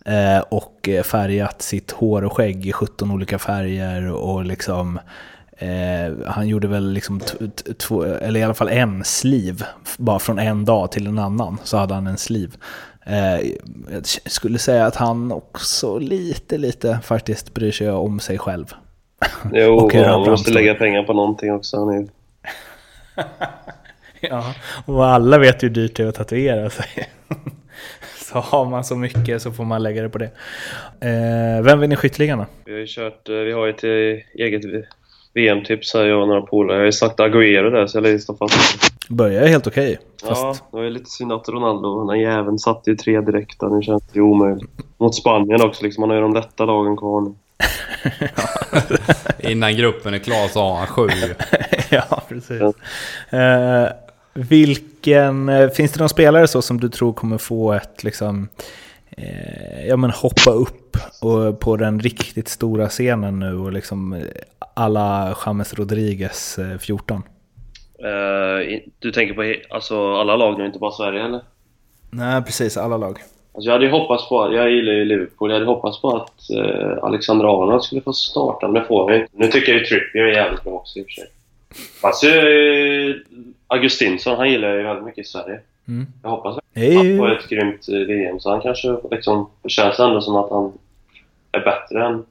eh, 0.05 0.38
och 0.49 0.88
eh, 0.88 1.03
färgat 1.03 1.62
sitt 1.62 1.90
hår 1.90 2.25
och 2.25 2.33
skägg 2.33 2.66
i 2.66 2.72
17 2.72 3.11
olika 3.11 3.38
färger 3.38 4.11
och 4.12 4.44
liksom 4.44 4.99
Eh, 5.59 6.12
han 6.27 6.49
gjorde 6.49 6.68
väl 6.68 6.92
liksom 6.92 7.20
två, 7.79 8.03
eller 8.03 8.40
i 8.40 8.42
alla 8.42 8.55
fall 8.55 8.68
en 8.68 9.05
sliv, 9.05 9.64
bara 9.99 10.18
från 10.18 10.38
en 10.38 10.64
dag 10.64 10.92
till 10.92 11.07
en 11.07 11.18
annan 11.18 11.59
så 11.64 11.77
hade 11.77 11.94
han 11.94 12.07
en 12.07 12.16
sliv. 12.16 12.57
Eh, 13.07 13.37
jag 13.92 14.07
skulle 14.07 14.59
säga 14.59 14.87
att 14.87 14.96
han 14.96 15.33
också 15.33 15.99
lite, 15.99 16.59
lite 16.59 16.99
faktiskt 17.03 17.55
bryr 17.55 17.72
sig 17.72 17.90
om 17.90 18.20
sig 18.20 18.38
själv. 18.38 18.75
Jo, 19.53 19.75
Och 19.85 19.94
han 19.94 20.20
måste 20.20 20.51
lägga 20.51 20.75
pengar 20.75 21.03
på 21.03 21.12
någonting 21.12 21.53
också. 21.53 21.77
Han 21.77 21.88
är, 21.88 22.09
Ja, 24.20 24.55
och 24.87 25.07
alla 25.07 25.38
vet 25.38 25.62
hur 25.62 25.70
dyrt 25.70 25.96
det 25.96 26.03
är 26.03 26.07
att 26.07 26.14
tatuera 26.14 26.70
sig. 26.70 27.09
Så 28.16 28.38
har 28.38 28.64
man 28.64 28.84
så 28.84 28.96
mycket 28.96 29.42
så 29.42 29.52
får 29.52 29.64
man 29.64 29.82
lägga 29.82 30.02
det 30.02 30.08
på 30.08 30.18
det. 30.18 30.30
Eh, 31.00 31.62
vem 31.62 31.80
vinner 31.80 31.96
skytteligan 31.96 32.38
då? 32.38 32.46
vi 32.64 32.72
har 32.72 32.78
ju 32.78 32.86
kört, 32.86 33.28
eh, 33.28 33.34
vi 33.34 33.52
har 33.52 33.66
ju 33.66 33.70
ett 33.72 33.84
eh, 33.84 34.44
eget 34.44 34.62
VM-tips 35.34 35.94
här, 35.94 36.04
jag 36.04 36.22
och 36.22 36.28
några 36.28 36.42
polare. 36.42 36.76
Jag 36.76 36.80
har 36.80 36.86
ju 36.86 36.92
sagt 36.92 37.18
Agüero 37.18 37.70
där 37.70 37.86
så 37.86 37.98
jag 37.98 38.20
stå 38.20 38.36
fast. 38.36 39.08
Börjar 39.08 39.46
helt 39.46 39.66
okej. 39.66 39.98
Ja, 40.22 40.28
Fast 40.28 40.64
det 40.70 40.76
var 40.76 40.84
ju 40.84 40.90
lite 40.90 41.10
synd 41.10 41.32
att 41.32 41.48
Ronaldo, 41.48 42.00
den 42.00 42.08
här 42.08 42.16
jäveln 42.16 42.58
satte 42.58 42.90
ju 42.90 42.96
tre 42.96 43.20
direkta. 43.20 43.68
Nu 43.68 43.82
känns 43.82 44.02
det 44.02 44.18
ju 44.18 44.22
omöjligt. 44.22 44.70
Mot 44.98 45.14
Spanien 45.14 45.62
också 45.62 45.84
liksom, 45.84 46.02
han 46.02 46.10
har 46.10 46.16
ju 46.16 46.22
de 46.22 46.34
lätta 46.34 46.64
lagen 46.64 46.96
kvar 46.96 47.20
nu. 47.20 47.34
Innan 49.50 49.76
gruppen 49.76 50.14
är 50.14 50.18
klar 50.18 50.48
så 50.48 50.60
har 50.60 50.76
han 50.76 50.86
sju. 50.86 51.08
ja, 51.90 52.22
precis. 52.28 52.62
Eh, 53.30 53.88
vilken, 54.37 55.49
eh, 55.49 55.68
finns 55.70 55.92
det 55.92 56.01
någon 56.01 56.09
spelare 56.09 56.46
så 56.49 56.62
som 56.62 56.81
du 56.81 56.88
tror 56.88 57.12
kommer 57.12 57.38
få 57.38 57.72
ett 57.72 58.05
liksom, 58.05 58.49
eh, 59.11 59.87
ja 59.88 59.96
men 59.96 60.11
hoppa 60.11 60.51
upp 60.51 60.96
och, 61.22 61.61
på 61.61 61.77
den 61.77 62.01
riktigt 62.01 62.49
stora 62.49 62.88
scenen 62.88 63.38
nu 63.38 63.55
och 63.59 63.72
liksom 63.72 64.12
eh, 64.12 64.22
alla 64.75 65.37
James 65.46 65.75
Rodriguez 65.75 66.59
eh, 66.59 66.79
14? 66.79 67.22
Eh, 68.05 68.11
i- 68.72 68.88
du 68.99 69.12
tänker 69.12 69.35
på 69.35 69.75
alltså, 69.75 70.14
alla 70.14 70.37
lag 70.37 70.59
nu, 70.59 70.66
inte 70.66 70.79
bara 70.79 70.92
Sverige 70.92 71.25
eller? 71.25 71.40
Nej, 72.11 72.42
precis. 72.42 72.77
Alla 72.77 72.96
lag. 72.96 73.18
Alltså 73.55 73.68
jag 73.70 73.72
hade 73.72 73.90
hoppats 73.90 74.29
på, 74.29 74.55
jag 74.55 74.70
gillar 74.70 74.92
ju 74.92 75.05
Liverpool, 75.05 75.51
jag 75.51 75.55
hade 75.59 75.66
hoppats 75.70 76.01
på 76.01 76.16
att 76.16 76.51
eh, 76.51 77.05
Alexander 77.05 77.44
Arnold 77.62 77.83
skulle 77.83 78.01
få 78.01 78.12
starta, 78.12 78.68
men 78.68 78.83
det 78.83 78.88
får 78.88 79.11
vi 79.11 79.16
inte. 79.16 79.29
Nu 79.33 79.46
tycker 79.46 79.72
jag 79.72 79.79
ju 79.81 79.87
Trippier 79.87 80.22
är 80.22 80.33
jävligt 80.33 80.64
bra 80.64 80.72
också 80.72 80.99
i 80.99 81.03
och 81.03 81.07
för 81.07 81.11
sig. 81.12 81.25
Fast 82.00 82.24
eh, 82.24 82.31
Augustinsson, 83.66 84.37
han 84.37 84.50
gillar 84.50 84.68
jag 84.68 84.76
ju 84.76 84.83
väldigt 84.83 85.05
mycket 85.05 85.24
i 85.26 85.29
Sverige. 85.29 85.61
Mm. 85.88 86.07
Jag 86.22 86.31
hoppas 86.31 86.59
Det 86.74 86.87
är 86.87 86.96
han 86.96 87.16
får 87.18 87.33
ett 87.33 87.48
grymt 87.48 87.88
eh, 87.88 87.98
VM, 87.98 88.40
så 88.40 88.50
han 88.50 88.61
kanske 88.61 88.96
liksom, 89.11 89.50
det 89.62 89.68
känns 89.68 90.00
ändå 90.00 90.20
som 90.20 90.37
att 90.37 90.50
han 90.50 90.72
är 91.52 91.61
bättre 91.61 92.07
än 92.07 92.24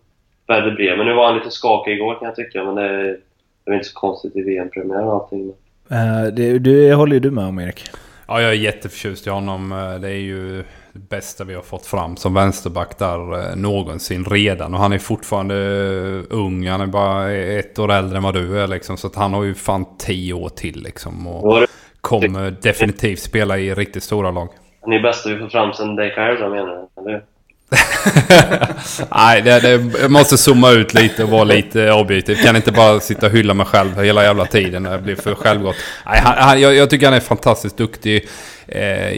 Werder 0.47 0.71
Bremen. 0.71 1.05
Nu 1.05 1.13
var 1.13 1.25
han 1.25 1.37
lite 1.37 1.51
skakig 1.51 1.93
igår 1.93 2.19
kan 2.19 2.25
jag 2.25 2.35
tycka, 2.35 2.63
men 2.63 2.75
det 2.75 2.81
är, 2.83 3.17
det 3.65 3.71
är 3.71 3.73
inte 3.73 3.87
så 3.87 3.93
konstigt 3.93 4.35
i 4.35 4.41
VM-premiär 4.41 5.03
och 5.05 5.13
allting. 5.13 5.53
Eh, 5.89 6.33
det, 6.33 6.59
det 6.59 6.93
håller 6.93 7.13
ju 7.13 7.19
du 7.19 7.31
med 7.31 7.45
om, 7.45 7.59
Erik. 7.59 7.89
Ja, 8.27 8.41
jag 8.41 8.49
är 8.51 8.55
jätteförtjust 8.55 9.27
i 9.27 9.29
honom. 9.29 9.71
Eh, 9.71 9.99
Det 9.99 10.07
är 10.09 10.21
ju 10.21 10.63
det 10.95 11.09
bästa 11.09 11.43
vi 11.43 11.53
har 11.53 11.61
fått 11.61 11.85
fram 11.85 12.17
som 12.17 12.33
vänsterback 12.33 12.97
där 12.97 13.49
eh, 13.49 13.55
någonsin 13.55 14.25
redan. 14.25 14.73
Och 14.73 14.79
han 14.79 14.93
är 14.93 14.97
fortfarande 14.97 15.55
eh, 15.55 16.37
ung. 16.37 16.67
Han 16.67 16.81
är 16.81 16.87
bara 16.87 17.31
ett 17.31 17.79
år 17.79 17.91
äldre 17.91 18.17
än 18.17 18.23
vad 18.23 18.33
du 18.33 18.59
är 18.59 18.67
liksom. 18.67 18.97
Så 18.97 19.07
att 19.07 19.15
han 19.15 19.33
har 19.33 19.43
ju 19.43 19.53
fan 19.53 19.85
tio 19.97 20.33
år 20.33 20.49
till 20.49 20.83
liksom. 20.83 21.27
Och 21.27 21.67
kommer 22.01 22.51
definitivt 22.61 23.19
spela 23.19 23.57
i 23.57 23.73
riktigt 23.73 24.03
stora 24.03 24.31
lag. 24.31 24.49
Han 24.81 24.93
är 24.93 25.01
bästa 25.01 25.29
vi 25.29 25.39
får 25.39 25.49
fram 25.49 25.73
sen 25.73 25.97
Carroll 26.15 26.39
då 26.39 26.49
menar 26.49 26.87
du? 26.95 27.23
Nej, 29.15 29.41
det, 29.41 29.59
det, 29.59 30.01
jag 30.01 30.11
måste 30.11 30.37
zooma 30.37 30.71
ut 30.71 30.93
lite 30.93 31.23
och 31.23 31.29
vara 31.29 31.43
lite 31.43 31.91
objektiv. 31.91 32.35
Kan 32.35 32.55
inte 32.55 32.71
bara 32.71 32.99
sitta 32.99 33.25
och 33.25 33.31
hylla 33.31 33.53
mig 33.53 33.65
själv 33.65 33.99
hela 33.99 34.23
jävla 34.23 34.45
tiden. 34.45 34.83
Det 34.83 34.97
blir 34.97 35.15
för 35.15 35.35
självgott. 35.35 35.75
Nej, 36.05 36.19
han, 36.23 36.35
han, 36.37 36.61
jag, 36.61 36.75
jag 36.75 36.89
tycker 36.89 37.05
han 37.05 37.15
är 37.15 37.19
fantastiskt 37.19 37.77
duktig. 37.77 38.27
Eh, 38.67 39.11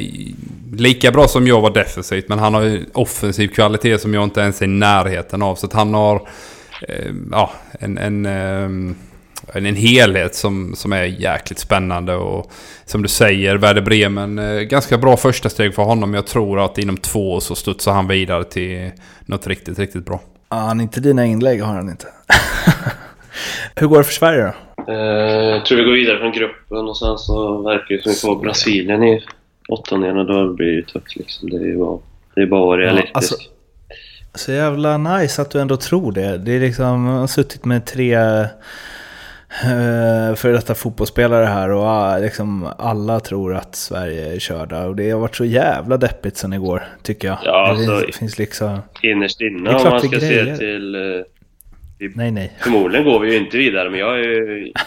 lika 0.72 1.12
bra 1.12 1.28
som 1.28 1.48
jag 1.48 1.62
var 1.62 1.70
defensivt, 1.74 2.30
men 2.30 2.40
han 2.40 2.54
har 2.54 2.62
ju 2.62 2.86
offensiv 2.94 3.48
kvalitet 3.48 3.98
som 3.98 4.14
jag 4.14 4.24
inte 4.24 4.42
ens 4.42 4.62
är 4.62 4.66
i 4.66 4.68
närheten 4.68 5.42
av. 5.42 5.56
Så 5.56 5.66
att 5.66 5.74
han 5.74 5.94
har 5.94 6.16
eh, 6.88 7.12
ja, 7.32 7.52
en, 7.80 7.98
en, 7.98 8.26
eh, 8.26 8.96
en, 9.54 9.66
en 9.66 9.76
helhet 9.76 10.36
som, 10.36 10.76
som 10.76 10.94
är 10.94 11.04
jäkligt 11.04 11.60
spännande. 11.60 12.16
Och 12.16 12.52
som 12.86 13.02
du 13.02 13.08
säger, 13.08 13.58
Werder 13.58 13.82
Bremen, 13.82 14.40
eh, 14.40 14.62
ganska 14.62 14.98
bra 14.98 15.18
första 15.18 15.50
steg 15.50 15.76
för 15.76 15.84
honom. 15.84 16.14
Jag 16.14 16.28
tror 16.28 16.60
att 16.60 16.78
inom 16.78 16.98
två 16.98 17.34
år 17.34 17.40
så 17.40 17.56
studsar 17.56 17.92
han 17.92 18.08
vidare 18.08 18.44
till 18.44 18.92
något 19.26 19.48
riktigt, 19.48 19.80
riktigt 19.80 20.06
bra. 20.06 20.22
Ja, 20.50 20.58
han 20.58 20.82
inte 20.82 21.00
dina 21.00 21.26
inlägg 21.26 21.62
har 21.62 21.74
han 21.74 21.90
inte. 21.90 22.08
Hur 23.76 23.88
går 23.88 23.98
det 23.98 24.04
för 24.04 24.14
Sverige 24.14 24.44
då? 24.44 24.54
Eh, 24.92 24.96
jag 25.50 25.66
tror 25.66 25.78
vi 25.78 25.84
går 25.84 25.92
vidare 25.92 26.20
från 26.20 26.32
gruppen 26.32 26.78
och 26.78 26.98
sen 26.98 27.18
så 27.18 27.62
verkar 27.62 27.96
det 27.96 28.04
som 28.04 28.12
vi 28.12 28.18
får 28.18 28.44
Brasilien 28.44 29.04
i 29.04 29.24
åttondelen 29.68 30.26
då 30.28 30.54
blir 30.54 30.68
det 30.68 30.74
ju 30.74 30.82
tufft 30.82 31.16
liksom. 31.16 31.50
Det 31.50 31.58
är 31.58 31.66
ju 31.66 31.78
bara, 31.78 32.00
det 32.36 32.42
är 32.42 32.46
bara 32.46 32.62
att 32.62 32.68
vara 32.68 32.82
realistisk. 32.82 33.16
alltså, 33.16 33.36
Så 34.34 34.52
jävla 34.52 34.98
nice 34.98 35.42
att 35.42 35.52
du 35.52 35.62
ändå 35.62 35.78
tror 35.78 36.12
det. 36.12 36.38
Det 36.38 36.52
är 36.52 36.60
liksom, 36.60 37.06
jag 37.08 37.20
har 37.20 37.28
suttit 37.28 37.66
med 37.66 37.86
tre 37.86 38.18
uh, 38.18 38.46
för 40.36 40.52
detta 40.52 40.76
fotbollsspelare 40.76 41.46
här 41.46 41.70
och 41.70 42.16
uh, 42.16 42.22
liksom 42.22 42.70
alla 42.78 43.20
tror 43.20 43.56
att 43.56 43.76
Sverige 43.76 44.34
är 44.36 44.40
körda. 44.40 44.86
Och 44.86 44.96
det 44.96 45.10
har 45.10 45.20
varit 45.20 45.36
så 45.36 45.46
jävla 45.46 45.98
deppigt 45.98 46.38
sen 46.38 46.54
igår, 46.54 46.84
tycker 47.04 47.28
jag. 47.28 47.38
Ja, 47.44 47.52
det 47.52 47.70
alltså, 47.70 48.00
finns, 48.06 48.18
finns 48.18 48.38
liksom... 48.38 48.80
Innerst 49.02 49.40
Det 49.40 49.48
inne 49.48 49.70
om 49.76 49.84
man 49.84 49.94
det 49.94 50.00
ska 50.08 50.20
se 50.20 50.56
till... 50.58 50.96
eh, 50.96 51.02
Nej, 52.16 52.32
nej. 52.32 52.54
Förmodligen 52.60 53.06
går 53.06 53.20
vi 53.20 53.32
ju 53.32 53.38
inte 53.38 53.58
vidare, 53.58 53.90
men 53.90 54.00
jag 54.00 54.20
är 54.20 54.24
ju... 54.24 54.72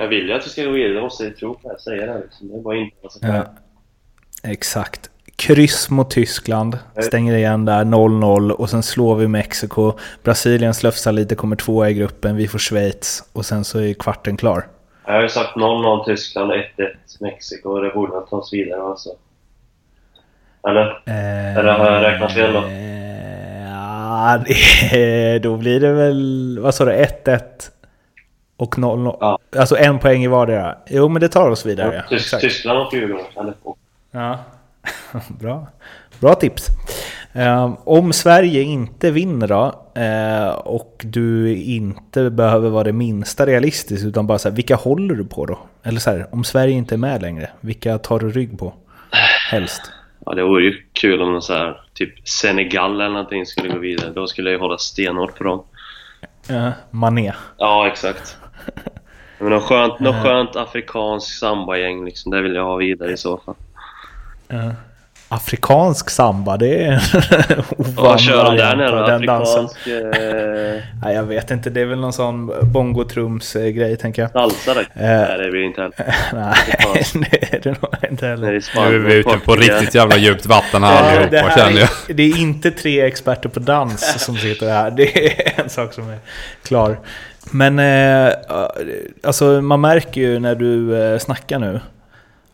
Jag 0.00 0.08
vill 0.08 0.26
ju 0.28 0.32
att 0.32 0.46
vi 0.46 0.50
ska 0.50 0.64
gå 0.64 0.70
vidare, 0.70 0.92
det 0.94 1.00
måste 1.00 1.24
jag 1.24 1.36
tro 1.36 1.54
på. 1.54 1.60
Jag 1.68 1.80
säger 1.80 2.06
det 2.06 2.18
liksom. 2.24 2.48
Det 2.48 2.54
är 2.56 2.60
bara 2.60 2.78
att 2.82 3.16
Ja, 3.20 3.28
det. 4.42 4.50
exakt. 4.50 5.10
Kryss 5.36 5.90
mot 5.90 6.10
Tyskland, 6.10 6.78
stänger 7.02 7.34
igen 7.36 7.64
där, 7.64 7.84
0-0 7.84 8.50
och 8.50 8.70
sen 8.70 8.82
slår 8.82 9.16
vi 9.16 9.28
Mexiko. 9.28 9.92
Brasilien 10.22 10.74
slöfsar 10.74 11.12
lite, 11.12 11.34
kommer 11.34 11.56
tvåa 11.56 11.90
i 11.90 11.94
gruppen, 11.94 12.36
vi 12.36 12.48
får 12.48 12.58
Schweiz 12.58 13.24
och 13.32 13.46
sen 13.46 13.64
så 13.64 13.78
är 13.80 13.94
kvarten 13.94 14.36
klar. 14.36 14.66
Jag 15.06 15.12
har 15.14 15.22
ju 15.22 15.28
sagt 15.28 15.56
0-0 15.56 16.04
Tyskland, 16.04 16.52
1-1 16.52 16.62
Mexiko 17.20 17.80
det 17.80 17.90
borde 17.90 18.12
ta 18.30 18.36
oss 18.36 18.52
vidare 18.52 18.82
alltså. 18.82 19.10
Eller? 20.68 21.02
Eller 21.58 21.72
har 21.72 21.92
jag 21.92 22.02
räknat 22.02 22.32
fel 22.32 22.52
då? 22.52 22.58
Eh, 22.58 22.98
Ja, 24.20 24.40
det, 24.46 25.38
då 25.38 25.56
blir 25.56 25.80
det 25.80 25.92
väl, 25.92 26.58
vad 26.60 26.74
sa 26.74 26.84
du, 26.84 26.92
1-1 26.92 27.40
och 28.58 28.74
0-0. 28.74 29.16
Ja. 29.20 29.38
Alltså 29.56 29.76
en 29.76 29.98
poäng 29.98 30.24
i 30.24 30.26
vardera. 30.26 30.76
Jo, 30.86 31.08
men 31.08 31.20
det 31.20 31.28
tar 31.28 31.50
oss 31.50 31.66
vidare. 31.66 32.04
Ja, 32.10 32.16
exakt. 32.16 32.42
Tyskland 32.42 32.78
och 32.78 32.94
Djurgården. 32.94 33.54
Ja. 34.10 34.38
Bra. 35.40 35.66
Bra 36.20 36.34
tips. 36.34 36.68
Eh, 37.32 37.74
om 37.84 38.12
Sverige 38.12 38.62
inte 38.62 39.10
vinner 39.10 39.48
då 39.48 39.84
eh, 40.00 40.48
och 40.48 41.02
du 41.04 41.56
inte 41.56 42.30
behöver 42.30 42.70
vara 42.70 42.84
det 42.84 42.92
minsta 42.92 43.46
realistisk 43.46 44.04
utan 44.04 44.26
bara 44.26 44.38
så 44.38 44.48
här, 44.48 44.56
vilka 44.56 44.76
håller 44.76 45.14
du 45.14 45.24
på 45.24 45.46
då? 45.46 45.58
Eller 45.82 46.00
så 46.00 46.10
här, 46.10 46.26
om 46.32 46.44
Sverige 46.44 46.74
inte 46.74 46.94
är 46.94 46.98
med 46.98 47.22
längre, 47.22 47.50
vilka 47.60 47.98
tar 47.98 48.18
du 48.18 48.30
rygg 48.30 48.58
på? 48.58 48.74
Helst. 49.50 49.92
Ja, 50.26 50.34
det 50.34 50.42
vore 50.42 50.64
ju 50.64 50.82
kul 50.92 51.22
om 51.22 51.42
så 51.42 51.52
här, 51.52 51.80
typ 51.94 52.28
Senegal 52.28 52.94
eller 52.94 53.08
någonting 53.08 53.46
skulle 53.46 53.68
gå 53.68 53.78
vidare. 53.78 54.12
Då 54.14 54.26
skulle 54.26 54.50
jag 54.50 54.56
ju 54.56 54.60
hålla 54.60 54.78
stenhårt 54.78 55.38
på 55.38 55.44
dem. 55.44 55.64
Uh, 56.50 56.70
Mané. 56.90 57.32
Ja, 57.58 57.86
exakt. 57.86 58.37
Men 59.38 59.50
något 59.50 59.62
skönt, 59.62 60.00
något 60.00 60.22
skönt 60.22 60.56
afrikanskt 60.56 61.38
sambagäng 61.38 62.04
liksom, 62.04 62.32
det 62.32 62.42
vill 62.42 62.54
jag 62.54 62.64
ha 62.64 62.76
vidare 62.76 63.12
i 63.12 63.16
så 63.16 63.38
fall. 63.44 63.54
Eh, 64.48 64.70
afrikansk 65.28 66.10
samba, 66.10 66.56
det 66.56 66.84
är 66.84 67.02
Vad 67.96 68.20
kör 68.20 68.44
de 68.44 68.56
där 68.56 68.76
nere? 68.76 69.06
den 69.06 69.26
dansen. 69.26 69.64
Afrikansk 69.64 69.86
eh, 69.86 70.82
Nej, 71.02 71.14
jag 71.14 71.22
vet 71.22 71.50
inte, 71.50 71.70
det 71.70 71.80
är 71.80 71.84
väl 71.84 71.98
någon 72.00 72.12
sån 72.12 72.46
bongotrums-grej 72.72 73.96
tänker 73.96 74.22
jag. 74.22 74.30
salsa 74.30 74.74
där? 74.74 74.80
Eh. 74.80 75.28
Nej, 75.28 75.38
det 75.38 75.50
blir 75.50 75.62
inte 75.62 75.80
heller. 75.82 75.94
Nej, 76.32 76.54
det 77.30 77.54
är 77.56 77.60
det 77.62 77.70
nog 77.82 78.10
inte 78.10 78.26
heller. 78.26 78.62
Nu 78.90 78.94
är 78.96 78.98
vi 78.98 79.14
ute 79.14 79.38
på 79.44 79.56
riktigt 79.56 79.94
jävla 79.94 80.16
djupt 80.16 80.46
vatten 80.46 80.82
här 80.84 81.02
Eh, 81.24 81.30
det, 81.30 81.40
allihopa 81.40 81.48
här 81.48 81.56
känner 81.66 81.80
jag. 81.80 81.88
är, 82.08 82.14
det 82.14 82.22
är 82.22 82.38
inte 82.38 82.70
tre 82.70 83.00
experter 83.00 83.48
på 83.48 83.60
dans 83.60 84.24
som 84.24 84.36
sitter 84.36 84.68
här. 84.70 84.90
Det 84.90 85.26
är 85.26 85.60
en 85.62 85.68
sak 85.70 85.92
som 85.92 86.10
är 86.10 86.18
klar. 86.64 86.98
Men 87.52 87.78
eh, 87.78 88.34
alltså, 89.22 89.44
man 89.44 89.80
märker 89.80 90.20
ju 90.20 90.38
när 90.38 90.54
du 90.54 91.02
eh, 91.02 91.18
snackar 91.18 91.58
nu 91.58 91.80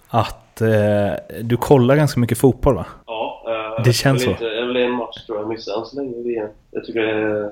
att 0.09 0.61
eh, 0.61 1.13
du 1.43 1.57
kollar 1.57 1.97
ganska 1.97 2.21
mycket 2.21 2.39
fotboll 2.39 2.75
va? 2.75 2.87
Ja, 3.07 3.45
eh, 3.79 3.85
Det 3.85 3.93
känns 3.93 4.23
så. 4.23 4.31
Inte, 4.31 4.45
jag 4.45 4.67
vill 4.67 4.77
en 4.77 4.91
match 4.91 5.27
tror 5.27 5.39
jag 5.39 5.49
missar 5.49 5.79
än 5.79 5.85
så 5.85 5.97
länge 5.97 6.23
VM. 6.23 6.49
Jag 6.71 6.85
tycker 6.85 7.01
det 7.01 7.11
är... 7.11 7.51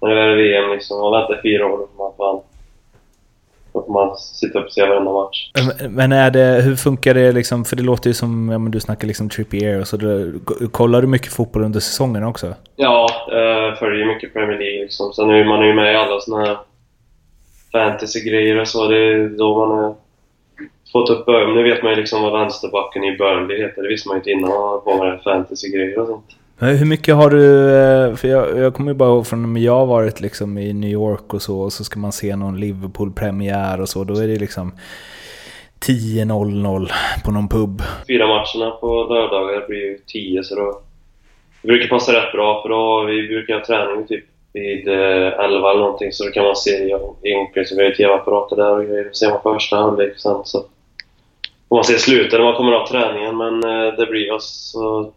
När 0.00 0.14
det 0.14 0.20
är 0.22 0.36
VM 0.36 0.70
liksom, 0.70 1.00
man 1.00 1.12
väntar 1.12 1.40
fyra 1.42 1.66
år 1.66 1.78
då 1.78 1.88
får 1.96 2.24
man 2.32 2.42
Då 3.74 3.82
får 3.82 3.92
man 3.92 4.16
sitta 4.18 4.58
upp 4.58 4.66
och 4.66 4.72
se 4.72 4.86
varenda 4.86 5.12
match. 5.12 5.50
Men- 5.90 6.12
är 6.12 6.30
det, 6.30 6.62
hur 6.62 6.76
funkar 6.76 7.14
det 7.14 7.32
liksom? 7.32 7.64
För 7.64 7.76
det 7.76 7.82
låter 7.82 8.10
ju 8.10 8.14
som, 8.14 8.48
ja 8.48 8.58
men 8.58 8.72
du 8.72 8.80
snackar 8.80 9.06
liksom 9.06 9.28
Trippier 9.28 9.80
och 9.80 9.88
så. 9.88 9.96
Du, 9.96 10.40
kollar 10.72 11.00
du 11.00 11.06
mycket 11.06 11.32
fotboll 11.32 11.64
under 11.64 11.80
säsongen 11.80 12.24
också? 12.24 12.54
Ja, 12.76 13.08
eh, 13.28 13.78
följer 13.78 14.06
mycket 14.06 14.32
Premier 14.32 14.58
League 14.58 14.82
liksom. 14.82 15.12
Sen 15.12 15.30
är 15.30 15.44
man 15.44 15.66
ju 15.66 15.74
med 15.74 15.92
i 15.92 15.96
alla 15.96 16.20
såna 16.20 16.44
här 16.46 16.56
fantasy-grejer 17.72 18.60
och 18.60 18.68
så. 18.68 18.88
Det 18.88 18.98
är 18.98 19.28
då 19.38 19.66
man 19.66 19.78
har 19.78 19.94
fått 20.92 21.10
upp 21.10 21.28
ögonen. 21.28 21.54
Nu 21.54 21.62
vet 21.62 21.82
man 21.82 21.92
ju 21.92 21.96
liksom 21.96 22.22
vad 22.22 22.32
vänsterbacken 22.40 23.04
i 23.04 23.16
Burnley 23.16 23.62
heter. 23.62 23.82
Det 23.82 23.88
visste 23.88 24.08
man 24.08 24.16
ju 24.16 24.18
inte 24.20 24.30
innan 24.30 24.50
man 24.50 24.60
var 24.60 24.78
på 24.78 25.04
med 25.04 25.22
fantasy-grejer 25.22 25.98
och 25.98 26.06
sånt. 26.06 26.26
Men 26.58 26.76
hur 26.76 26.86
mycket 26.86 27.14
har 27.14 27.30
du, 27.30 27.70
eh, 27.76 28.14
för 28.16 28.28
jag, 28.28 28.58
jag 28.58 28.74
kommer 28.74 28.90
ju 28.90 28.94
bara 28.98 29.08
ihåg 29.08 29.26
från 29.26 29.52
när 29.54 29.60
jag 29.60 29.72
har 29.78 29.86
varit 29.86 30.20
liksom 30.20 30.58
i 30.58 30.72
New 30.72 30.90
York 30.90 31.34
och 31.34 31.42
så, 31.42 31.60
och 31.60 31.72
så 31.72 31.84
ska 31.84 31.98
man 32.00 32.12
se 32.12 32.36
någon 32.36 32.60
Liverpool-premiär 32.60 33.80
och 33.80 33.88
så, 33.88 34.04
då 34.04 34.14
är 34.14 34.26
det 34.28 34.36
liksom 34.38 34.72
10.00 35.86 36.90
på 37.24 37.30
någon 37.30 37.48
pub. 37.48 37.82
Fyra 38.08 38.26
matcherna 38.26 38.70
på 38.70 38.86
lördagar 39.10 39.66
blir 39.68 39.78
ju 39.78 39.98
10. 40.06 40.42
så 40.44 40.54
då... 40.54 40.80
Det 41.62 41.68
brukar 41.68 41.88
passa 41.88 42.12
rätt 42.12 42.32
bra 42.32 42.62
för 42.62 42.68
då 42.68 43.04
vi 43.04 43.28
brukar 43.28 43.54
ha 43.54 43.64
träning 43.64 44.06
typ 44.06 44.24
vid 44.52 44.88
eh, 44.88 44.94
11 44.94 45.70
eller 45.70 45.80
någonting 45.80 46.12
så 46.12 46.24
då 46.24 46.30
kan 46.30 46.44
man 46.44 46.56
se 46.56 46.70
i- 46.70 46.94
omklädningsrummet. 46.94 47.70
Vi 47.78 47.82
har 47.82 47.90
ju 47.90 47.94
TV-apparater 47.94 48.56
där 48.56 48.78
och 48.78 48.84
grejer. 48.84 49.10
Ser 49.12 49.30
man 49.30 49.42
första 49.42 49.76
halvlek 49.76 50.12
sen 50.18 50.36
så 50.44 50.64
får 51.68 51.76
man 51.76 51.84
se 51.84 51.98
slutet 51.98 52.32
när 52.32 52.44
man 52.46 52.54
kommer 52.54 52.72
av 52.72 52.86
träningen 52.86 53.36
men 53.36 53.54
eh, 53.64 53.94
det 53.98 54.06
blir 54.06 54.32
alltså... 54.32 55.12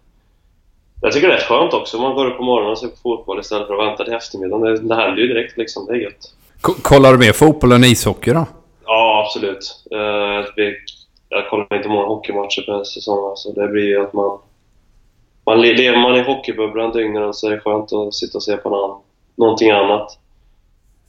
Jag 1.02 1.12
tycker 1.12 1.28
det 1.28 1.34
är 1.34 1.40
skönt 1.40 1.74
också. 1.74 1.98
Man 2.02 2.16
går 2.16 2.26
upp 2.26 2.38
på 2.38 2.44
morgonen 2.44 2.72
och 2.72 2.80
ser 2.80 2.88
på 2.88 2.96
fotboll 3.04 3.40
istället 3.40 3.68
för 3.68 3.74
att 3.74 3.88
vänta 3.88 4.04
till 4.04 4.14
eftermiddagen. 4.14 4.62
Det, 4.62 4.88
det 4.88 4.96
händer 4.96 5.22
ju 5.22 5.28
direkt 5.28 5.58
liksom. 5.58 5.86
Det 5.86 5.94
är 5.94 5.98
gött. 5.98 6.34
Ko- 6.62 6.74
Kollar 6.82 7.12
du 7.12 7.18
mer 7.18 7.34
fotboll 7.34 7.72
än 7.72 7.84
ishockey 7.84 8.32
då? 8.34 8.46
Ja, 8.86 9.24
absolut. 9.26 9.84
Uh, 9.96 10.46
vi, 10.56 10.76
jag 11.30 11.50
kollar 11.50 11.76
inte 11.78 11.90
många 11.90 12.08
hockeymatcher 12.08 12.62
per 12.66 12.84
säsong. 12.84 13.30
Alltså. 13.30 13.52
Det 13.52 13.68
blir 13.68 13.86
ju 13.88 14.04
att 14.04 14.14
man... 14.14 14.40
man 15.46 15.62
le- 15.62 15.74
lever 15.74 15.98
man 15.98 16.16
i 16.16 16.22
hockeybubblan 16.22 16.92
dygnet 16.92 17.36
så 17.36 17.48
är 17.48 17.52
det 17.52 17.60
skönt 17.60 17.94
att 17.94 18.14
sitta 18.14 18.38
och 18.38 18.44
se 18.44 18.58
på 18.58 18.70
någon, 18.70 19.02
någonting 19.36 19.72
annat. 19.72 20.08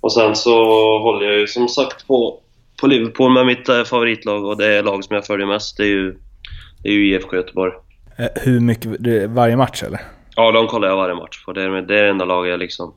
Och 0.01 0.13
sen 0.13 0.37
så 0.37 0.55
håller 0.99 1.27
jag 1.27 1.39
ju 1.39 1.47
som 1.47 1.69
sagt 1.69 2.07
på, 2.07 2.41
på 2.81 2.87
Liverpool 2.87 3.33
med 3.33 3.47
mitt 3.47 3.69
eh, 3.69 3.85
favoritlag 3.85 4.45
och 4.45 4.57
det 4.57 4.83
lag 4.83 5.05
som 5.05 5.15
jag 5.15 5.27
följer 5.27 5.47
mest 5.47 5.77
det 5.77 5.83
är 5.83 5.87
ju, 5.89 6.19
det 6.83 6.89
är 6.89 6.93
ju 6.93 7.15
IFK 7.15 7.37
Göteborg. 7.37 7.73
Eh, 8.19 8.29
Hur 8.35 8.61
mycket, 8.61 9.31
varje 9.31 9.57
match 9.57 9.83
eller? 9.83 10.01
Ja, 10.37 10.53
de 10.53 10.67
kollar 10.67 10.89
jag 10.89 10.97
varje 10.97 11.15
match 11.15 11.45
på. 11.45 11.53
Det 11.53 11.63
är 11.63 11.69
det 11.69 11.99
är 11.99 12.03
det 12.03 12.09
enda 12.11 12.25
laget 12.25 12.51
jag 12.51 12.61
liksom 12.61 12.95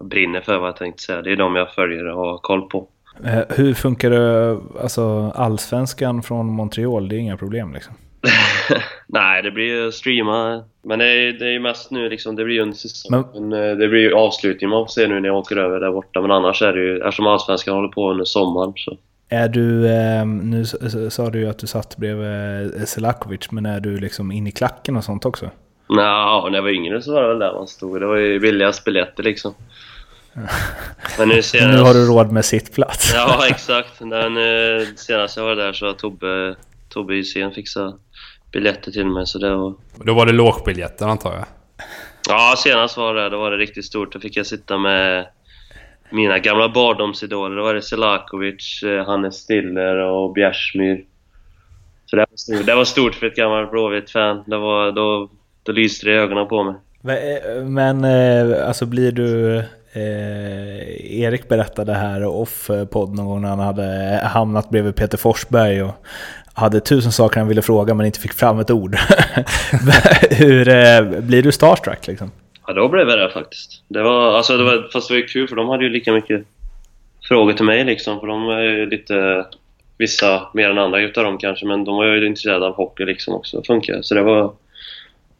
brinner 0.00 0.40
för 0.40 0.58
vad 0.58 0.68
jag 0.68 0.76
tänkte 0.76 1.02
säga. 1.02 1.22
Det 1.22 1.32
är 1.32 1.36
de 1.36 1.56
jag 1.56 1.74
följer 1.74 2.06
och 2.06 2.16
har 2.26 2.38
koll 2.38 2.68
på. 2.68 2.88
Eh, 3.24 3.40
Hur 3.48 3.74
funkar 3.74 4.10
det, 4.10 4.58
alltså 4.82 5.32
allsvenskan 5.34 6.22
från 6.22 6.46
Montreal, 6.46 7.08
det 7.08 7.16
är 7.16 7.18
inga 7.18 7.36
problem 7.36 7.72
liksom? 7.74 7.94
Nej, 9.06 9.42
det 9.42 9.50
blir 9.50 9.64
ju 9.64 9.92
streama. 9.92 10.64
Men 10.82 10.98
det 10.98 11.04
är, 11.06 11.32
det 11.32 11.44
är 11.46 11.50
ju 11.50 11.60
mest 11.60 11.90
nu 11.90 12.08
liksom, 12.08 12.36
det 12.36 12.44
blir 12.44 12.54
ju 12.54 12.62
under 12.62 12.76
säsongen. 12.76 13.24
Men, 13.34 13.52
eh, 13.52 13.76
det 13.76 13.88
blir 13.88 14.00
ju 14.00 14.14
avslutning 14.14 14.70
man 14.70 14.82
får 14.86 14.92
se 14.92 15.08
nu 15.08 15.20
när 15.20 15.28
jag 15.28 15.36
åker 15.38 15.56
över 15.56 15.80
där 15.80 15.92
borta. 15.92 16.20
Men 16.20 16.30
annars 16.30 16.62
är 16.62 16.72
det 16.72 16.80
ju, 16.80 16.98
eftersom 16.98 17.26
Allsvenskan 17.26 17.74
håller 17.74 17.88
på 17.88 18.10
under 18.10 18.24
sommaren 18.24 18.72
så... 18.76 18.96
Är 19.34 19.48
du, 19.48 19.88
eh, 19.88 20.26
nu 20.26 20.64
sa 21.10 21.30
du 21.30 21.38
ju 21.38 21.48
att 21.48 21.58
du 21.58 21.66
satt 21.66 21.96
bredvid 21.96 22.74
eh, 22.80 22.84
Selakovic, 22.84 23.50
men 23.50 23.66
är 23.66 23.80
du 23.80 23.98
liksom 23.98 24.32
in 24.32 24.46
i 24.46 24.52
klacken 24.52 24.96
och 24.96 25.04
sånt 25.04 25.24
också? 25.24 25.50
Nja, 25.88 26.48
när 26.48 26.54
jag 26.54 26.62
var 26.62 26.70
yngre 26.70 27.02
så 27.02 27.12
var 27.14 27.22
det 27.22 27.28
väl 27.28 27.38
där 27.38 27.52
man 27.52 27.68
stod. 27.68 28.00
Det 28.00 28.06
var 28.06 28.16
ju 28.16 28.40
billigast 28.40 28.84
biljetter 28.84 29.22
liksom. 29.22 29.54
Men 31.18 31.28
nu 31.28 31.42
senast... 31.42 31.76
Nu 31.76 31.82
har 31.82 31.94
du 31.94 32.06
råd 32.06 32.32
med 32.32 32.44
sittplats. 32.44 33.12
Ja, 33.14 33.46
exakt. 33.48 33.98
Den, 33.98 34.36
eh, 34.36 34.86
senast 34.96 35.36
jag 35.36 35.44
var 35.44 35.56
där 35.56 35.72
så 35.72 35.86
har 35.86 35.92
Tobbe, 35.92 36.54
Tobbe 36.88 37.14
Hysén 37.14 37.52
fixat 37.52 37.94
biljetter 38.52 38.90
till 38.90 39.06
mig 39.06 39.26
så 39.26 39.38
det 39.38 39.56
var... 39.56 39.74
Då 39.96 40.14
var 40.14 40.26
det 40.26 40.32
lågbiljetter 40.32 41.06
antar 41.06 41.32
jag. 41.32 41.44
Ja, 42.28 42.54
senast 42.58 42.96
var 42.96 43.14
det, 43.14 43.28
då 43.28 43.38
var 43.38 43.50
det 43.50 43.56
riktigt 43.56 43.84
stort. 43.84 44.12
Då 44.12 44.20
fick 44.20 44.36
jag 44.36 44.46
sitta 44.46 44.78
med 44.78 45.26
mina 46.10 46.38
gamla 46.38 46.68
barndomsidoler. 46.68 47.56
Då 47.56 47.62
var 47.62 47.74
det 47.74 47.82
Selakovic, 47.82 48.82
eh, 48.82 49.06
Hannes 49.06 49.34
Stiller 49.34 49.96
och 49.96 50.32
Bjärsmyr. 50.32 51.04
Så 52.06 52.16
det 52.16 52.26
var 52.30 52.36
stort, 52.36 52.66
det 52.66 52.74
var 52.74 52.84
stort 52.84 53.14
för 53.14 53.26
ett 53.26 53.36
gammalt 53.36 53.70
Blåvitt-fan. 53.70 54.44
Det 54.46 54.56
var, 54.56 54.92
då, 54.92 55.30
då 55.62 55.72
lyste 55.72 56.06
det 56.06 56.12
i 56.12 56.16
ögonen 56.16 56.48
på 56.48 56.62
mig. 56.62 56.74
Men, 57.64 58.04
eh, 58.04 58.40
eh, 58.40 58.68
alltså 58.68 58.86
blir 58.86 59.12
du... 59.12 59.56
Eh, 59.92 61.20
Erik 61.20 61.48
berättade 61.48 61.94
här 61.94 62.24
off-podd 62.24 63.14
någon 63.14 63.26
gång 63.26 63.42
när 63.42 63.48
han 63.48 63.58
hade 63.58 64.20
hamnat 64.24 64.70
bredvid 64.70 64.96
Peter 64.96 65.18
Forsberg 65.18 65.82
och 65.82 65.94
hade 66.54 66.80
tusen 66.80 67.12
saker 67.12 67.40
han 67.40 67.48
ville 67.48 67.62
fråga 67.62 67.94
men 67.94 68.06
inte 68.06 68.20
fick 68.20 68.32
fram 68.32 68.58
ett 68.58 68.70
ord. 68.70 68.96
Hur 70.30 70.68
eh, 70.68 71.20
blir 71.20 71.42
du 71.42 71.52
starstruck 71.52 72.06
liksom? 72.06 72.30
Ja, 72.66 72.72
då 72.72 72.88
blev 72.88 73.08
jag 73.08 73.18
det 73.18 73.30
faktiskt. 73.30 73.82
Det 73.88 74.02
var, 74.02 74.36
alltså, 74.36 74.56
det 74.56 74.64
var, 74.64 74.88
fast 74.92 75.08
det 75.08 75.14
var 75.14 75.20
ju 75.20 75.26
kul 75.26 75.48
för 75.48 75.56
de 75.56 75.68
hade 75.68 75.84
ju 75.84 75.90
lika 75.90 76.12
mycket 76.12 76.46
frågor 77.28 77.52
till 77.52 77.64
mig 77.64 77.84
liksom. 77.84 78.20
För 78.20 78.26
de 78.26 78.48
är 78.48 78.62
ju 78.62 78.86
lite 78.86 79.46
vissa 79.98 80.48
mer 80.54 80.70
än 80.70 80.78
andra 80.78 81.00
utav 81.00 81.24
dem 81.24 81.38
kanske, 81.38 81.66
men 81.66 81.84
de 81.84 81.96
var 81.96 82.04
ju 82.04 82.26
intresserade 82.26 82.66
av 82.66 82.74
hockey 82.74 83.04
liksom 83.04 83.34
också. 83.34 83.62
Funkar. 83.62 84.02
Så 84.02 84.14
det 84.14 84.22
var... 84.22 84.52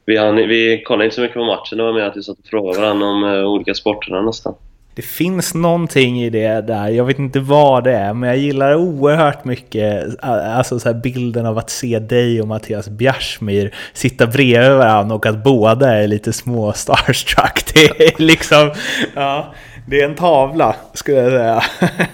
Vi, 0.06 0.16
hann, 0.16 0.36
vi 0.36 0.82
kollade 0.82 1.04
inte 1.04 1.14
så 1.14 1.20
mycket 1.20 1.34
på 1.34 1.44
matchen, 1.44 1.78
det 1.78 1.84
var 1.84 1.92
mer 1.92 2.02
att 2.02 2.16
vi 2.16 2.22
satt 2.22 2.38
och 2.38 2.46
frågade 2.46 2.80
varandra 2.80 3.06
om 3.06 3.24
uh, 3.24 3.46
olika 3.46 3.74
sporterna 3.74 4.22
nästan. 4.22 4.54
Det 4.94 5.02
finns 5.02 5.54
någonting 5.54 6.22
i 6.22 6.30
det 6.30 6.60
där, 6.60 6.88
jag 6.88 7.04
vet 7.04 7.18
inte 7.18 7.40
vad 7.40 7.84
det 7.84 7.92
är, 7.92 8.14
men 8.14 8.28
jag 8.28 8.38
gillar 8.38 8.74
oerhört 8.74 9.44
mycket 9.44 10.16
alltså 10.22 10.78
så 10.78 10.94
bilden 10.94 11.46
av 11.46 11.58
att 11.58 11.70
se 11.70 11.98
dig 11.98 12.42
och 12.42 12.48
Mattias 12.48 12.88
Bjärsmyr 12.88 13.74
sitta 13.92 14.26
bredvid 14.26 14.78
varandra 14.78 15.14
och 15.14 15.26
att 15.26 15.44
båda 15.44 15.94
är 15.96 16.08
lite 16.08 16.32
små 16.32 16.72
starstruck. 16.76 17.74
Det 17.74 17.84
är 17.84 18.22
liksom, 18.22 18.70
ja, 19.14 19.54
det 19.86 20.00
är 20.00 20.04
en 20.04 20.14
tavla 20.14 20.76
skulle 20.92 21.18
jag 21.18 21.32
säga. 21.32 21.62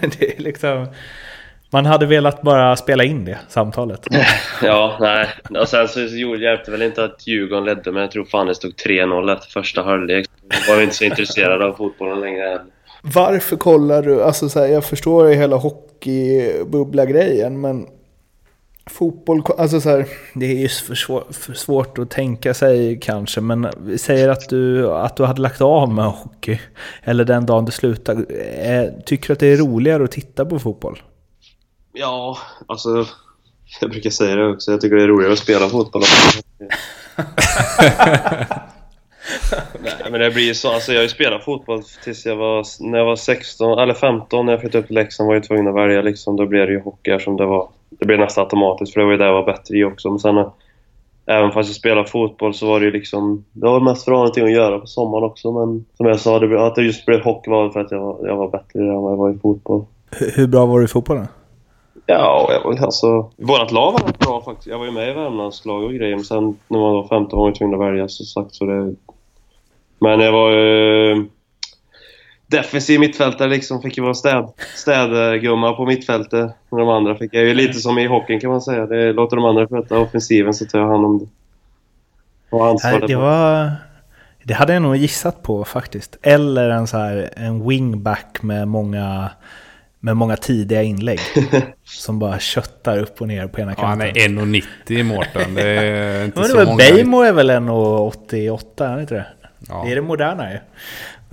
Det 0.19 0.39
är 0.39 0.43
liksom... 0.43 0.87
Man 1.73 1.87
hade 1.87 2.07
velat 2.07 2.43
bara 2.43 2.77
spela 2.77 3.05
in 3.05 3.25
det 3.25 3.39
samtalet. 3.49 4.07
Ja, 4.63 4.97
nej. 5.01 5.29
Och 5.61 5.69
sen 5.69 5.89
så 5.89 6.01
hjälpte 6.01 6.71
väl 6.71 6.83
inte 6.83 7.05
att 7.05 7.27
Djurgården 7.27 7.65
ledde, 7.65 7.93
men 7.93 8.03
jag 8.03 8.11
tror 8.11 8.25
fan 8.25 8.47
det 8.47 8.55
stod 8.55 8.73
3-0 8.73 9.33
efter 9.33 9.51
första 9.51 9.83
halvlek. 9.83 10.27
Jag 10.67 10.75
var 10.75 10.83
inte 10.83 10.95
så 10.95 11.05
intresserad 11.05 11.63
av 11.63 11.73
fotbollen 11.73 12.21
längre. 12.21 12.61
Varför 13.03 13.57
kollar 13.57 14.03
du? 14.03 14.23
Alltså 14.23 14.49
så 14.49 14.61
här, 14.61 14.67
jag 14.67 14.85
förstår 14.85 15.29
ju 15.29 15.35
hela 15.35 15.57
hockeybubbla-grejen, 15.57 17.61
men 17.61 17.87
fotboll, 18.91 19.43
alltså 19.59 19.81
så 19.81 19.91
här, 19.91 20.07
det 20.35 20.47
är 20.47 20.59
ju 20.59 20.69
för, 20.69 20.95
svår, 20.95 21.25
för, 21.31 21.53
svårt 21.53 21.99
att 21.99 22.11
tänka 22.11 22.55
sig 22.55 22.99
kanske, 23.03 23.41
men 23.41 23.69
vi 23.79 23.99
säger 23.99 24.29
att 24.29 24.49
du, 24.49 24.91
att 24.91 25.17
du 25.17 25.25
hade 25.25 25.43
lagt 25.43 25.61
av 25.61 25.93
med 25.93 26.05
hockey, 26.05 26.59
eller 27.05 27.25
den 27.25 27.47
dagen 27.47 27.65
du 27.65 27.73
slutade. 27.73 28.25
Tycker 29.07 29.27
du 29.27 29.33
att 29.33 29.39
det 29.39 29.47
är 29.47 29.57
roligare 29.57 30.05
att 30.05 30.11
titta 30.11 30.45
på 30.45 30.59
fotboll? 30.59 30.99
Ja, 32.01 32.39
alltså 32.67 33.07
jag 33.81 33.91
brukar 33.91 34.11
säga 34.11 34.37
det 34.37 34.49
också. 34.49 34.71
Jag 34.71 34.81
tycker 34.81 34.97
det 34.97 35.03
är 35.03 35.09
roligare 35.09 35.33
att 35.33 35.39
spela 35.39 35.69
fotboll. 35.69 36.03
Nej, 39.83 40.11
men 40.11 40.21
det 40.21 40.31
blir 40.31 40.47
ju 40.47 40.55
så. 40.55 40.73
Alltså 40.73 40.93
jag 40.93 40.99
har 40.99 41.03
ju 41.03 41.09
spelat 41.09 41.45
fotboll 41.45 41.83
tills 42.05 42.27
jag 42.27 42.37
var, 42.37 42.65
när 42.91 42.99
jag 42.99 43.05
var 43.05 43.17
16, 43.17 43.79
eller 43.79 43.95
15, 43.95 44.47
när 44.47 44.53
jag 44.53 44.61
flyttade 44.61 44.83
upp 44.83 44.87
till 44.87 44.95
Leksand 44.97 45.27
var 45.27 45.35
jag 45.35 45.45
tvungen 45.45 45.69
att 45.69 45.75
välja 45.75 46.03
liksom. 46.03 46.37
Då 46.37 46.47
blev 46.47 46.67
det 46.67 46.73
ju 46.73 46.81
hockey 46.81 47.19
som 47.19 47.37
det 47.37 47.47
var. 47.47 47.69
Det 47.91 48.07
blev 48.07 48.19
nästan 48.19 48.45
automatiskt 48.45 48.93
för 48.93 49.01
det 49.01 49.05
var 49.05 49.13
ju 49.13 49.19
det 49.19 49.25
jag 49.25 49.33
var 49.33 49.47
bättre 49.47 49.77
i 49.77 49.85
också. 49.85 50.11
Men 50.11 50.19
sen, 50.19 50.45
även 51.27 51.53
fast 51.53 51.69
jag 51.69 51.77
spelade 51.77 52.09
fotboll 52.09 52.55
så 52.55 52.67
var 52.67 52.81
det 52.81 52.87
ju 52.87 52.93
liksom, 52.93 53.45
det 53.53 53.67
var 53.67 53.81
mest 53.81 54.05
för 54.05 54.13
att 54.13 54.17
ha 54.17 54.23
någonting 54.23 54.45
att 54.45 54.53
göra 54.53 54.79
på 54.79 54.87
sommaren 54.87 55.25
också. 55.25 55.53
Men 55.53 55.85
som 55.97 56.07
jag 56.07 56.21
sa, 56.21 56.39
det, 56.39 56.67
att 56.67 56.75
det 56.75 56.83
just 56.83 57.07
blev 57.07 57.21
hockey 57.21 57.51
var 57.51 57.71
för 57.71 57.81
att 57.81 57.91
jag 57.91 58.01
var, 58.01 58.27
jag 58.27 58.37
var 58.37 58.49
bättre 58.49 58.79
än 58.79 58.95
vad 58.95 59.13
jag 59.13 59.17
var 59.17 59.31
i 59.31 59.39
fotboll. 59.39 59.85
Hur 60.35 60.47
bra 60.47 60.67
var 60.67 60.79
du 60.79 60.85
i 60.85 60.89
fotbollen? 60.89 61.27
Ja, 62.11 62.51
jag, 62.53 62.85
alltså... 62.85 63.31
Vårat 63.37 63.73
lag 63.73 63.93
var 63.93 64.13
bra 64.19 64.43
faktiskt. 64.45 64.67
Jag 64.67 64.79
var 64.79 64.85
ju 64.85 64.91
med 64.91 65.09
i 65.09 65.13
Värmlands 65.13 65.65
lag 65.65 65.85
och 65.85 65.95
grejer, 65.95 66.17
men 66.17 66.25
sen 66.25 66.59
när 66.69 66.79
man 66.79 66.93
var 66.93 67.09
15 67.09 67.39
var 67.39 67.47
man 67.47 67.55
tvungen 67.55 67.75
att 67.75 67.87
välja 67.87 68.09
så 68.09 68.25
sagt 68.25 68.55
så 68.55 68.65
det... 68.65 68.95
Men 69.99 70.21
jag 70.21 70.33
var 70.33 70.51
ju... 70.51 71.13
Eh, 71.13 71.23
defensiv 72.47 73.01
mittfältare 73.01 73.49
liksom. 73.49 73.83
Fick 73.83 73.97
ju 73.97 74.03
vara 74.03 74.15
städ, 74.15 74.49
städgumma 74.77 75.73
på 75.73 75.87
mittfältet. 75.87 76.51
Med 76.71 76.81
de 76.81 76.89
andra 76.89 77.15
fick 77.15 77.35
jag 77.35 77.45
ju 77.45 77.55
lite 77.55 77.79
som 77.79 77.99
i 77.99 78.07
hockeyn 78.07 78.41
kan 78.41 78.51
man 78.51 78.61
säga. 78.61 78.87
Det 78.87 79.13
låter 79.13 79.37
de 79.37 79.45
andra 79.45 79.69
sköta 79.69 79.99
offensiven 79.99 80.55
så 80.55 80.65
tar 80.65 80.79
jag 80.79 80.89
hand 80.89 81.05
om 81.05 81.19
det. 81.19 81.27
Och 82.51 82.67
ansvar 82.67 83.05
det 83.07 83.17
var... 83.17 83.71
Det 84.45 84.55
hade 84.55 84.73
jag 84.73 84.83
nog 84.83 84.97
gissat 84.97 85.43
på 85.43 85.65
faktiskt. 85.65 86.17
Eller 86.23 86.71
en 86.71 86.87
så 86.87 86.97
här 86.97 87.31
en 87.37 87.69
wingback 87.69 88.43
med 88.43 88.69
många 88.69 89.31
med 90.01 90.17
många 90.17 90.37
tidiga 90.37 90.83
inlägg. 90.83 91.21
som 91.85 92.19
bara 92.19 92.39
köttar 92.39 92.99
upp 92.99 93.21
och 93.21 93.29
ner 93.29 93.47
på 93.47 93.61
ena 93.61 93.75
kanten. 93.75 94.09
Ja, 94.15 94.23
han 94.23 94.39
är 94.39 94.45
1,90 94.89 95.03
Mårten. 95.03 95.55
Det 95.55 95.63
är 95.63 96.25
inte 96.25 96.41
Men 96.41 96.49
så 96.49 96.57
det 96.57 96.65
många. 96.65 96.77
Beijmo 96.77 97.23
är 97.23 97.33
väl 97.33 97.51
1,88? 97.51 98.85
Är 98.85 98.95
det 98.95 99.01
inte 99.01 99.15
det? 99.15 99.27
Ja. 99.69 99.83
Det 99.85 99.93
är 99.93 99.97
det 99.97 100.03
moderna 100.03 100.51
ju. 100.53 100.59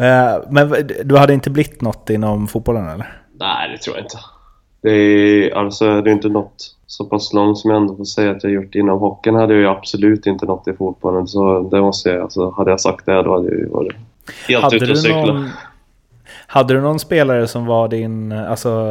Eh, 0.05 0.37
men 0.49 0.89
du 1.03 1.17
hade 1.17 1.33
inte 1.33 1.49
blivit 1.49 1.81
något 1.81 2.09
inom 2.09 2.47
fotbollen 2.47 2.87
eller? 2.89 3.13
Nej, 3.39 3.71
det 3.71 3.77
tror 3.77 3.95
jag 3.95 4.05
inte. 4.05 4.17
Det 4.81 4.91
är, 4.91 5.55
alltså, 5.55 6.01
det 6.01 6.09
är 6.09 6.13
inte 6.13 6.29
något 6.29 6.75
så 6.87 7.05
pass 7.05 7.33
långt 7.33 7.57
som 7.57 7.71
jag 7.71 7.81
ändå 7.81 7.95
får 7.95 8.05
säga 8.05 8.31
att 8.31 8.43
jag 8.43 8.53
gjort 8.53 8.75
inom 8.75 8.99
hockeyn 8.99 9.35
hade 9.35 9.53
jag 9.53 9.61
ju 9.61 9.67
absolut 9.67 10.25
inte 10.25 10.45
nått 10.45 10.67
i 10.67 10.73
fotbollen. 10.73 11.27
Så 11.27 11.69
det 11.69 11.81
måste 11.81 12.09
jag 12.09 12.21
alltså, 12.21 12.49
Hade 12.49 12.69
jag 12.69 12.79
sagt 12.79 13.05
det 13.05 13.23
då 13.23 13.33
hade 13.33 13.47
jag 13.47 13.57
ju 13.57 13.69
varit 13.69 13.95
helt 14.47 14.63
hade 14.63 14.75
ute 14.75 14.91
och 14.91 14.97
cykla. 14.97 15.49
Hade 16.49 16.73
du 16.73 16.81
någon 16.81 16.99
spelare 16.99 17.47
som 17.47 17.65
var 17.65 17.87
din, 17.87 18.31
alltså 18.31 18.87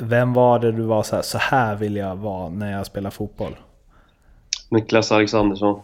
vem 0.00 0.32
var 0.32 0.58
det 0.58 0.72
du 0.72 0.82
var 0.82 1.02
så 1.02 1.16
här, 1.16 1.22
så 1.22 1.38
här 1.38 1.76
vill 1.76 1.96
jag 1.96 2.16
vara 2.16 2.48
när 2.48 2.72
jag 2.72 2.86
spelar 2.86 3.10
fotboll? 3.10 3.56
Niklas 4.68 5.12
Alexandersson. 5.12 5.80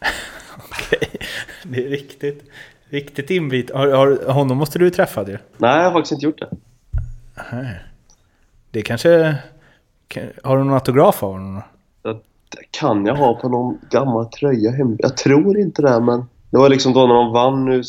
Okej, 0.58 1.20
det 1.62 1.84
är 1.84 1.88
riktigt, 1.88 2.44
riktigt 2.84 3.30
invit. 3.30 3.70
Har, 3.70 3.88
har, 3.88 4.32
honom 4.32 4.58
måste 4.58 4.78
du 4.78 4.90
träffa 4.90 5.28
ju. 5.28 5.38
Nej, 5.56 5.76
jag 5.76 5.84
har 5.84 5.92
faktiskt 5.92 6.12
inte 6.12 6.26
gjort 6.26 6.38
det. 6.38 6.48
Det 8.70 8.82
kanske... 8.82 9.36
Har 10.42 10.56
du 10.56 10.64
någon 10.64 10.74
autograf 10.74 11.22
av 11.22 11.32
honom? 11.32 11.62
Det 12.02 12.70
kan 12.70 13.06
jag 13.06 13.14
ha 13.14 13.34
på 13.34 13.48
någon 13.48 13.78
gammal 13.90 14.26
tröja 14.26 14.70
hemma. 14.70 14.96
Jag 14.98 15.16
tror 15.16 15.58
inte 15.58 15.82
det, 15.82 16.00
men 16.00 16.24
det 16.50 16.58
var 16.58 16.68
liksom 16.68 16.92
då 16.92 17.06
när 17.06 17.14
de 17.14 17.32
vann 17.32 17.64
nu 17.64 17.82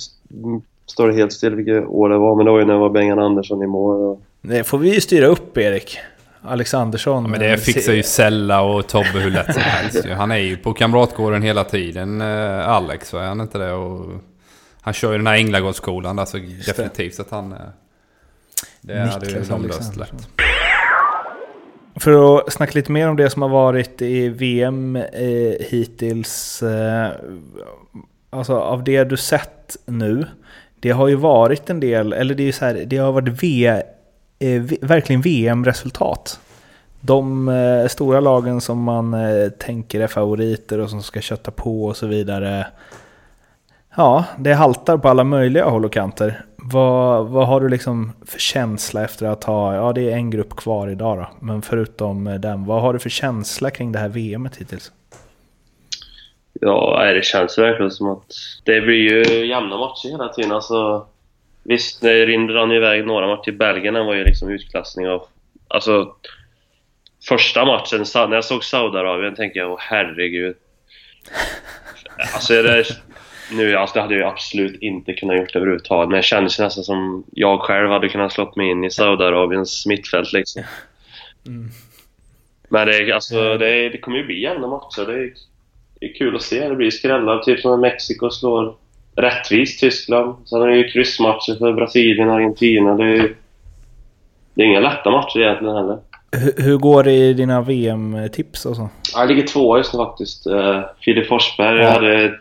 står 0.91 1.07
det 1.07 1.13
helt 1.13 1.33
still 1.33 1.55
vilket 1.55 1.85
år 1.85 2.09
det 2.09 2.17
var, 2.17 2.35
men 2.35 2.45
det 2.45 2.51
var 2.51 2.59
ju 2.59 2.65
när 2.65 2.73
det 2.73 2.79
var 2.79 2.89
Bengan 2.89 3.19
Andersson 3.19 3.63
i 3.63 3.67
mål. 3.67 4.17
Det 4.41 4.63
får 4.63 4.77
vi 4.77 4.93
ju 4.93 5.01
styra 5.01 5.25
upp, 5.25 5.57
Erik. 5.57 5.99
Alexandersson. 6.41 7.23
Ja, 7.23 7.29
men 7.29 7.39
det 7.39 7.57
fixar 7.57 7.93
ju 7.93 8.03
Sella 8.03 8.61
och 8.61 8.87
Tobbe 8.87 9.19
hur 9.19 9.31
lätt 9.31 9.53
som 9.53 9.61
helst 9.65 10.05
Han 10.05 10.31
är 10.31 10.37
ju 10.37 10.57
på 10.57 10.73
Kamratgården 10.73 11.41
hela 11.41 11.63
tiden, 11.63 12.21
eh, 12.21 12.69
Alex, 12.69 13.13
är 13.13 13.19
han 13.19 13.41
inte 13.41 13.57
det? 13.57 13.73
Och 13.73 14.05
han 14.81 14.93
kör 14.93 15.11
ju 15.11 15.17
den 15.17 15.27
här 15.27 15.37
Änglagårdsskolan 15.37 16.15
där, 16.15 16.25
så 16.25 16.37
definitivt 16.37 17.19
att 17.19 17.29
han... 17.31 17.51
Eh, 17.51 17.57
det 18.81 18.99
hade 18.99 19.25
ju 19.25 19.41
de 19.41 19.65
löst 19.65 19.95
lätt. 19.95 20.27
För 21.95 22.37
att 22.37 22.53
snacka 22.53 22.71
lite 22.75 22.91
mer 22.91 23.09
om 23.09 23.15
det 23.15 23.29
som 23.29 23.41
har 23.41 23.49
varit 23.49 24.01
i 24.01 24.29
VM 24.29 24.95
eh, 24.95 25.65
hittills. 25.69 26.63
Eh, 26.63 27.11
alltså 28.29 28.53
av 28.59 28.83
det 28.83 29.03
du 29.03 29.17
sett 29.17 29.77
nu. 29.85 30.25
Det 30.79 30.91
har 30.91 31.07
ju 31.07 31.15
varit 31.15 31.69
en 31.69 31.79
del, 31.79 32.13
eller 32.13 32.35
det 32.35 32.47
är 32.47 32.51
så 32.51 32.65
här, 32.65 32.73
det 32.73 32.97
har 32.97 33.11
varit 33.11 33.43
v, 33.43 33.67
eh, 34.39 34.61
verkligen 34.81 35.21
VM-resultat. 35.21 36.39
De 37.01 37.49
eh, 37.49 37.87
stora 37.87 38.19
lagen 38.19 38.61
som 38.61 38.83
man 38.83 39.13
eh, 39.13 39.49
tänker 39.49 39.99
är 39.99 40.07
favoriter 40.07 40.79
och 40.79 40.89
som 40.89 41.03
ska 41.03 41.21
kötta 41.21 41.51
på 41.51 41.85
och 41.85 41.97
så 41.97 42.07
vidare. 42.07 42.67
Ja, 43.95 44.25
det 44.37 44.53
haltar 44.53 44.97
på 44.97 45.09
alla 45.09 45.23
möjliga 45.23 45.65
håll 45.65 45.85
och 45.85 45.93
kanter. 45.93 46.45
Vad, 46.57 47.27
vad 47.27 47.47
har 47.47 47.61
du 47.61 47.69
liksom 47.69 48.11
för 48.25 48.39
känsla 48.39 49.03
efter 49.03 49.25
att 49.25 49.43
ha, 49.43 49.75
ja 49.75 49.93
det 49.93 50.11
är 50.11 50.15
en 50.15 50.29
grupp 50.29 50.55
kvar 50.55 50.87
idag 50.87 51.17
då, 51.17 51.27
men 51.39 51.61
förutom 51.61 52.27
eh, 52.27 52.35
den, 52.35 52.65
vad 52.65 52.81
har 52.81 52.93
du 52.93 52.99
för 52.99 53.09
känsla 53.09 53.69
kring 53.69 53.91
det 53.91 53.99
här 53.99 54.09
VMet 54.09 54.55
hittills? 54.55 54.91
Ja, 56.59 57.11
det 57.13 57.25
känns 57.25 57.57
verkligen 57.57 57.91
som 57.91 58.07
att 58.09 58.33
det 58.63 58.81
blir 58.81 58.95
ju 58.95 59.45
jämna 59.45 59.77
matcher 59.77 60.09
hela 60.09 60.27
tiden. 60.27 60.51
Alltså, 60.51 61.07
visst, 61.63 62.01
det 62.01 62.25
rann 62.25 62.71
iväg 62.71 63.05
några 63.05 63.27
matcher. 63.27 63.51
Belgien 63.51 64.05
var 64.05 64.13
ju 64.13 64.23
liksom 64.23 64.49
utklassning 64.49 65.09
av... 65.09 65.27
Alltså, 65.67 66.15
första 67.27 67.65
matchen, 67.65 68.05
när 68.15 68.35
jag 68.35 68.45
såg 68.45 68.63
Saudiarabien 68.63 69.35
tänkte 69.35 69.59
jag, 69.59 69.71
åh 69.71 69.77
herregud. 69.79 70.55
Alltså, 72.33 72.61
det, 72.61 72.85
nu 73.51 73.75
alltså, 73.75 73.99
hade 73.99 74.15
jag 74.15 74.29
absolut 74.29 74.81
inte 74.81 75.13
kunnat 75.13 75.37
gjort 75.37 75.53
det 75.53 75.59
överhuvudtaget, 75.59 76.09
men 76.09 76.17
det 76.17 76.23
kändes 76.23 76.59
nästan 76.59 76.83
som 76.83 77.23
jag 77.31 77.61
själv 77.61 77.89
hade 77.89 78.09
kunnat 78.09 78.33
slå 78.33 78.53
mig 78.55 78.69
in 78.69 78.83
i 78.83 78.91
Saudiarabiens 78.91 79.85
mittfält 79.85 80.33
liksom. 80.33 80.63
Mm. 81.47 81.69
Men 82.69 82.87
det, 82.87 83.11
alltså, 83.11 83.57
det, 83.57 83.89
det 83.89 83.97
kommer 83.97 84.17
ju 84.17 84.25
bli 84.25 84.41
jämna 84.41 84.67
matcher. 84.67 85.05
Det, 85.05 85.31
det 85.99 86.05
är 86.05 86.13
kul 86.13 86.35
att 86.35 86.41
se. 86.41 86.69
Det 86.69 86.75
blir 86.75 86.91
skrällar, 86.91 87.39
typ 87.39 87.59
som 87.59 87.81
Mexiko 87.81 88.29
slår 88.29 88.75
rättvist 89.15 89.79
Tyskland. 89.79 90.35
Sen 90.45 90.61
är 90.61 90.67
det 90.67 90.77
ju 90.77 90.91
kryssmatcher 90.91 91.57
för 91.57 91.73
Brasilien 91.73 92.29
och 92.29 92.35
Argentina. 92.35 92.95
Det 92.95 93.03
är, 93.03 93.35
det 94.53 94.61
är 94.61 94.65
inga 94.65 94.79
lätta 94.79 95.11
matcher 95.11 95.39
egentligen 95.39 95.75
heller. 95.75 95.97
Hur, 96.31 96.63
hur 96.63 96.77
går 96.77 97.03
det 97.03 97.13
i 97.13 97.33
dina 97.33 97.61
VM-tips 97.61 98.65
och 98.65 98.75
så? 98.75 98.89
Jag 99.13 99.27
ligger 99.27 99.47
tvåa 99.47 99.77
just 99.77 99.93
nu 99.93 99.97
faktiskt. 99.97 100.47
Uh, 100.47 100.81
Filip 101.01 101.27
Forsberg 101.27 101.81
ja. 101.81 101.89
hade 101.89 102.33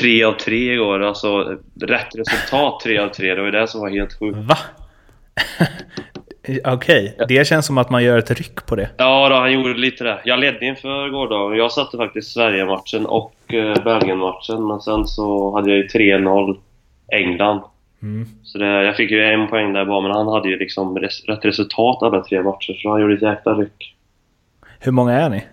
tre 0.00 0.24
av 0.24 0.32
tre 0.32 0.72
igår. 0.72 1.02
Alltså 1.02 1.58
rätt 1.80 2.14
resultat 2.14 2.80
tre 2.80 2.98
av 2.98 3.08
tre. 3.08 3.34
Det 3.34 3.40
var 3.40 3.46
ju 3.46 3.52
det 3.52 3.68
som 3.68 3.80
var 3.80 3.90
helt 3.90 4.18
sjukt. 4.18 4.38
Va? 4.38 4.58
Okej, 6.64 7.14
okay. 7.14 7.26
det 7.28 7.46
känns 7.46 7.66
som 7.66 7.78
att 7.78 7.90
man 7.90 8.04
gör 8.04 8.18
ett 8.18 8.30
ryck 8.30 8.66
på 8.66 8.76
det. 8.76 8.88
Ja, 8.96 9.28
då, 9.28 9.34
han 9.34 9.52
gjorde 9.52 9.74
lite 9.74 10.04
det. 10.04 10.20
Jag 10.24 10.38
ledde 10.38 10.66
inför 10.66 11.08
gårdagen. 11.08 11.58
Jag 11.58 11.72
satte 11.72 11.96
faktiskt 11.96 12.32
Sverige-matchen 12.32 13.06
och 13.06 13.54
eh, 13.54 13.84
Belgien-matchen. 13.84 14.66
Men 14.66 14.80
sen 14.80 15.06
så 15.06 15.56
hade 15.56 15.70
jag 15.70 15.78
ju 15.78 15.86
3-0 15.86 16.56
England. 17.12 17.60
Mm. 18.02 18.28
Så 18.42 18.58
det, 18.58 18.66
jag 18.66 18.96
fick 18.96 19.10
ju 19.10 19.24
en 19.24 19.48
poäng 19.48 19.72
där 19.72 19.84
bara, 19.84 20.00
men 20.00 20.10
han 20.10 20.28
hade 20.28 20.48
ju 20.48 20.58
liksom 20.58 20.98
res, 20.98 21.24
rätt 21.24 21.44
resultat 21.44 22.02
alla 22.02 22.24
tre 22.24 22.42
matcher, 22.42 22.78
så 22.82 22.90
han 22.90 23.00
gjorde 23.00 23.14
ett 23.14 23.22
jäkla 23.22 23.54
ryck. 23.54 23.96
Hur 24.80 24.92
många 24.92 25.12
är 25.12 25.30
ni? 25.30 25.44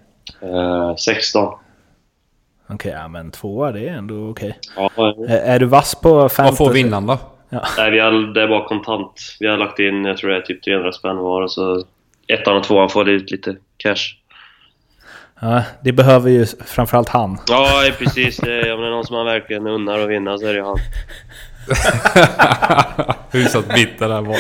Eh, 0.41 0.95
16. 0.95 1.45
Okej, 1.45 2.75
okay, 2.75 2.91
ja, 2.91 3.07
men 3.07 3.31
tvåa 3.31 3.71
det 3.71 3.87
är 3.87 3.93
ändå 3.93 4.29
okej. 4.29 4.57
Okay. 4.75 4.89
Ja, 4.97 5.25
är, 5.27 5.55
är 5.55 5.59
du 5.59 5.65
vass 5.65 5.95
på 5.95 6.29
fantasy? 6.29 6.43
Vad 6.43 6.57
får 6.57 6.69
vinnaren 6.73 7.07
då? 7.07 7.17
Ja. 7.54 7.68
Nej, 7.78 7.91
vi 7.91 7.99
har, 7.99 8.34
det 8.34 8.41
är 8.41 8.47
bara 8.47 8.68
kontant. 8.68 9.38
Vi 9.39 9.47
har 9.47 9.58
lagt 9.58 9.80
in, 9.80 10.06
jag 10.06 10.18
tror 10.18 10.30
det 10.30 10.38
är 10.38 10.41
typ 10.41 10.64
300 10.64 10.91
spänn 10.91 11.18
var 11.18 11.41
och 11.41 11.51
så 11.51 11.86
ettan 12.28 12.58
och 12.58 12.64
tvåan 12.64 12.89
får 12.89 13.10
ut 13.10 13.32
lite 13.32 13.56
cash. 13.78 14.16
Ja, 15.41 15.64
det 15.84 15.91
behöver 15.91 16.30
ju 16.30 16.45
framförallt 16.66 17.10
han. 17.10 17.38
Ja, 17.47 17.84
precis. 17.99 18.38
Det 18.38 18.54
är, 18.54 18.74
om 18.74 18.82
det 18.82 18.88
är 18.88 18.91
någon 18.91 19.06
som 19.06 19.16
man 19.16 19.26
verkligen 19.26 19.68
unnar 19.68 19.99
att 19.99 20.10
vinna 20.10 20.38
så 20.38 20.47
är 20.47 20.54
det 20.54 20.64
han. 20.64 20.78
Hyfsat 23.32 23.76
bitter 23.76 24.10
där 24.10 24.22
var 24.22 24.36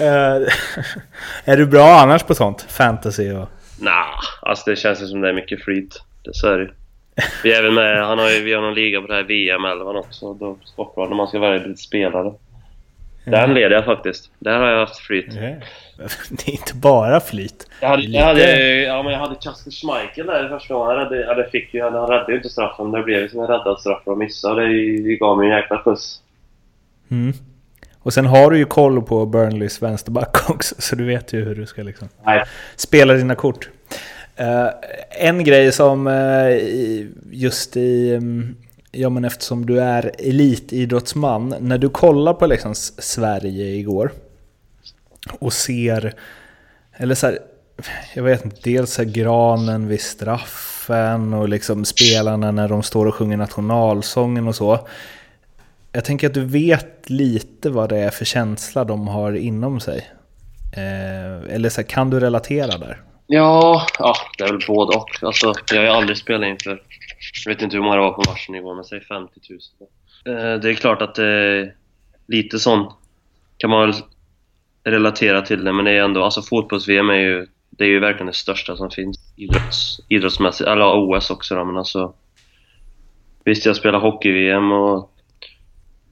uh, 0.00 0.48
Är 1.44 1.56
du 1.56 1.66
bra 1.66 2.00
annars 2.00 2.22
på 2.22 2.34
sånt? 2.34 2.62
Fantasy 2.62 3.32
och... 3.32 3.48
Nah, 3.80 4.20
alltså 4.42 4.70
det 4.70 4.76
känns 4.76 5.10
som 5.10 5.20
det 5.20 5.28
är 5.28 5.32
mycket 5.32 5.64
flyt. 5.64 6.02
Det 6.24 6.34
så 6.34 6.48
är 6.48 6.58
det 6.58 6.70
Vi 7.42 7.52
är 7.52 7.58
även 7.58 7.74
med, 7.74 8.06
han 8.06 8.18
har 8.18 8.30
ju, 8.30 8.42
vi 8.42 8.52
har 8.52 8.62
någon 8.62 8.74
liga 8.74 9.00
på 9.00 9.06
det 9.06 9.14
här 9.14 9.22
VM-11 9.22 9.98
också, 9.98 10.34
då 10.34 10.56
Sportbladet, 10.64 11.10
när 11.10 11.16
man 11.16 11.28
ska 11.28 11.38
välja 11.38 11.66
lite 11.66 11.80
spelare. 11.80 12.32
Den 13.24 13.54
leder 13.54 13.76
jag 13.76 13.84
faktiskt. 13.84 14.30
Där 14.38 14.58
har 14.58 14.66
jag 14.66 14.78
haft 14.80 14.98
flyt. 14.98 15.30
Det 16.30 16.48
är 16.48 16.50
inte 16.50 16.74
bara 16.74 17.20
flyt. 17.20 17.70
Jag 17.80 17.88
hade, 17.88 18.02
jag 18.02 18.24
hade, 18.24 18.82
ja, 18.82 19.02
men 19.02 19.12
jag 19.12 19.20
hade 19.20 19.34
Kasper 19.34 19.70
Schmeichel 19.70 20.26
där 20.26 20.48
första 20.48 20.74
gången. 20.74 20.98
Han, 20.98 21.08
räddade, 21.08 21.50
fick 21.50 21.74
ju, 21.74 21.82
han 21.82 21.92
räddade 21.92 22.32
ju 22.32 22.36
inte 22.36 22.48
straffen. 22.48 22.90
Det 22.90 23.02
blev 23.02 23.20
ju 23.20 23.28
som 23.28 23.40
en 23.40 23.46
räddad 23.46 23.80
straff 23.80 24.02
och 24.04 24.18
missade. 24.18 24.62
Det, 24.62 25.02
det 25.02 25.16
gav 25.16 25.38
mig 25.38 25.50
en 25.50 25.56
jäkla 25.56 25.78
skjuts. 25.78 26.20
Mm. 27.10 27.32
Och 27.98 28.12
sen 28.12 28.26
har 28.26 28.50
du 28.50 28.58
ju 28.58 28.64
koll 28.64 29.02
på 29.02 29.26
Burnleys 29.26 29.82
vänsterback 29.82 30.50
också, 30.50 30.74
så 30.78 30.96
du 30.96 31.04
vet 31.04 31.32
ju 31.32 31.44
hur 31.44 31.54
du 31.54 31.66
ska 31.66 31.82
liksom 31.82 32.08
Nej. 32.24 32.44
spela 32.76 33.14
dina 33.14 33.34
kort. 33.34 33.68
Uh, 34.40 34.70
en 35.10 35.44
grej 35.44 35.72
som 35.72 36.06
uh, 36.06 36.58
just 37.30 37.76
i... 37.76 38.14
Um, 38.14 38.56
ja 38.92 39.08
men 39.08 39.24
eftersom 39.24 39.66
du 39.66 39.80
är 39.80 40.12
elitidrottsman, 40.18 41.54
när 41.60 41.78
du 41.78 41.88
kollar 41.88 42.34
på 42.34 42.46
liksom 42.46 42.74
Sverige 42.74 43.64
igår 43.64 44.12
och 45.38 45.52
ser, 45.52 46.14
eller 46.96 47.14
så 47.14 47.26
här, 47.26 47.38
jag 48.14 48.22
vet 48.22 48.44
inte, 48.44 48.56
dels 48.62 48.92
så 48.92 49.04
granen 49.04 49.88
vid 49.88 50.00
straffen 50.00 51.34
och 51.34 51.48
liksom 51.48 51.84
spelarna 51.84 52.50
när 52.50 52.68
de 52.68 52.82
står 52.82 53.06
och 53.06 53.14
sjunger 53.14 53.36
nationalsången 53.36 54.48
och 54.48 54.54
så. 54.54 54.88
Jag 55.92 56.04
tänker 56.04 56.26
att 56.26 56.34
du 56.34 56.44
vet 56.44 57.10
lite 57.10 57.70
vad 57.70 57.88
det 57.88 57.98
är 57.98 58.10
för 58.10 58.24
känsla 58.24 58.84
de 58.84 59.08
har 59.08 59.32
inom 59.32 59.80
sig. 59.80 60.06
Eh, 60.72 61.54
eller 61.54 61.68
så 61.68 61.80
här, 61.80 61.88
kan 61.88 62.10
du 62.10 62.20
relatera 62.20 62.78
där? 62.78 63.02
Ja, 63.30 63.86
ja, 63.98 64.14
det 64.38 64.44
är 64.44 64.52
väl 64.52 64.66
både 64.66 64.96
och. 64.96 65.22
Alltså, 65.22 65.52
jag 65.70 65.76
har 65.76 65.84
ju 65.84 65.90
aldrig 65.90 66.16
spelat 66.16 66.48
inför 66.48 66.82
jag 67.44 67.54
vet 67.54 67.62
inte 67.62 67.76
hur 67.76 67.84
många 67.84 67.96
det 67.96 68.02
var 68.02 68.12
på 68.12 68.30
matchnivå, 68.30 68.74
men 68.74 68.84
säg 68.84 69.00
50 69.00 69.40
000. 69.50 69.60
Eh, 70.36 70.60
det 70.60 70.70
är 70.70 70.74
klart 70.74 71.02
att 71.02 71.14
det 71.14 71.24
är 71.24 71.74
lite 72.26 72.58
sån 72.58 72.92
kan 73.58 73.70
man 73.70 73.86
väl 73.86 73.94
relatera 74.84 75.42
till 75.42 75.64
det, 75.64 75.72
men 75.72 75.84
det 75.84 75.90
är 75.90 76.02
ändå, 76.02 76.24
alltså 76.24 76.42
fotbolls-VM 76.42 77.10
är 77.10 77.14
ju, 77.14 77.46
det 77.70 77.84
är 77.84 77.88
ju 77.88 78.00
verkligen 78.00 78.26
det 78.26 78.32
största 78.32 78.76
som 78.76 78.90
finns 78.90 79.18
idrotts, 79.36 80.00
idrottsmässigt, 80.08 80.68
eller 80.68 80.84
OS 80.94 81.30
också 81.30 81.54
då, 81.54 81.64
men 81.64 81.76
alltså 81.76 82.14
Visst, 83.48 83.66
jag 83.66 83.76
spelar 83.76 84.00
hockey-VM 84.00 84.72
och, 84.72 85.10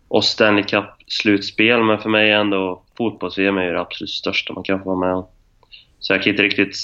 och 0.09 0.25
Stanley 0.25 0.65
Cup-slutspel, 0.65 1.83
men 1.83 1.99
för 1.99 2.09
mig 2.09 2.31
är 2.31 2.37
ändå 2.37 2.83
fotbolls-VM 2.99 3.59
är 3.59 3.63
ju 3.63 3.73
det 3.73 3.81
absolut 3.81 4.11
största 4.11 4.53
man 4.53 4.65
kan 4.65 4.79
få 4.79 4.85
vara 4.85 5.09
med 5.09 5.17
om. 5.17 5.27
Så 5.99 6.13
jag 6.13 6.23
kan 6.23 6.31
inte 6.31 6.43
riktigt... 6.43 6.77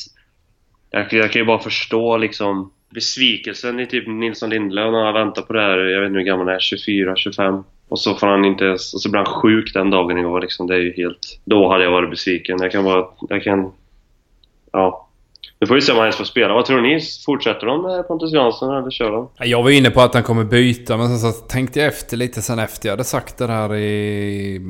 Jag, 0.92 1.12
jag 1.12 1.32
kan 1.32 1.40
ju 1.40 1.46
bara 1.46 1.58
förstå 1.58 2.16
liksom 2.16 2.72
besvikelsen 2.94 3.80
i 3.80 3.86
typ 3.86 4.08
Nilsson 4.08 4.50
Lindlöf 4.50 4.92
när 4.92 5.04
han 5.04 5.14
väntar 5.14 5.42
på 5.42 5.52
det 5.52 5.60
här, 5.60 5.78
jag 5.78 6.00
vet 6.00 6.06
inte 6.08 6.18
hur 6.18 6.26
gammal 6.26 6.46
han 6.46 6.56
är, 6.56 6.60
24, 6.60 7.16
25. 7.16 7.64
Och 7.88 8.00
så 8.00 8.14
får 8.14 8.26
han 8.26 8.44
inte 8.44 8.64
ens, 8.64 8.94
och 8.94 9.00
så 9.00 9.10
blir 9.10 9.18
han 9.18 9.34
sjuk 9.34 9.74
den 9.74 9.90
dagen 9.90 10.18
igår 10.18 10.40
liksom. 10.40 10.66
Det 10.66 10.74
är 10.74 10.78
ju 10.78 10.92
helt... 10.96 11.40
Då 11.44 11.68
hade 11.68 11.84
jag 11.84 11.90
varit 11.90 12.10
besviken. 12.10 12.58
Jag 12.60 12.72
kan 12.72 12.84
bara, 12.84 13.06
jag 13.28 13.42
kan... 13.42 13.72
Ja. 14.72 15.08
Nu 15.58 15.66
får 15.66 15.74
vi 15.74 15.80
se 15.80 15.92
om 15.92 15.98
han 15.98 16.04
ens 16.04 16.16
får 16.16 16.24
spela. 16.24 16.54
Vad 16.54 16.64
tror 16.64 16.80
ni? 16.80 17.00
Fortsätter 17.26 17.66
de 17.66 17.82
med 17.82 18.08
Pontus 18.08 18.32
Jansson 18.32 18.76
eller 18.76 18.90
kör 18.90 19.12
de? 19.12 19.28
Jag 19.38 19.62
var 19.62 19.70
inne 19.70 19.90
på 19.90 20.00
att 20.00 20.14
han 20.14 20.22
kommer 20.22 20.44
byta, 20.44 20.96
men 20.96 21.08
sen 21.18 21.32
så 21.32 21.40
tänkte 21.46 21.78
jag 21.78 21.88
efter 21.88 22.16
lite 22.16 22.42
sen 22.42 22.58
efter 22.58 22.88
jag 22.88 22.92
hade 22.92 23.04
sagt 23.04 23.38
det 23.38 23.46
här 23.46 23.74
i 23.76 24.60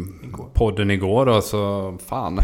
podden 0.55 0.91
igår 0.91 1.27
då, 1.27 1.41
så 1.41 1.95
fan. 2.09 2.39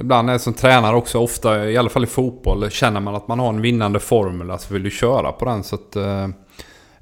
Ibland 0.00 0.28
är 0.28 0.32
det 0.32 0.38
som 0.38 0.54
tränare 0.54 0.96
också, 0.96 1.18
ofta 1.18 1.70
i 1.70 1.76
alla 1.76 1.88
fall 1.88 2.04
i 2.04 2.06
fotboll, 2.06 2.70
känner 2.70 3.00
man 3.00 3.14
att 3.14 3.28
man 3.28 3.38
har 3.38 3.48
en 3.48 3.60
vinnande 3.60 4.00
formel 4.00 4.58
så 4.58 4.74
vill 4.74 4.82
du 4.82 4.90
köra 4.90 5.32
på 5.32 5.44
den. 5.44 5.62
Så 5.64 5.74
att, 5.74 5.96
eh, 5.96 6.28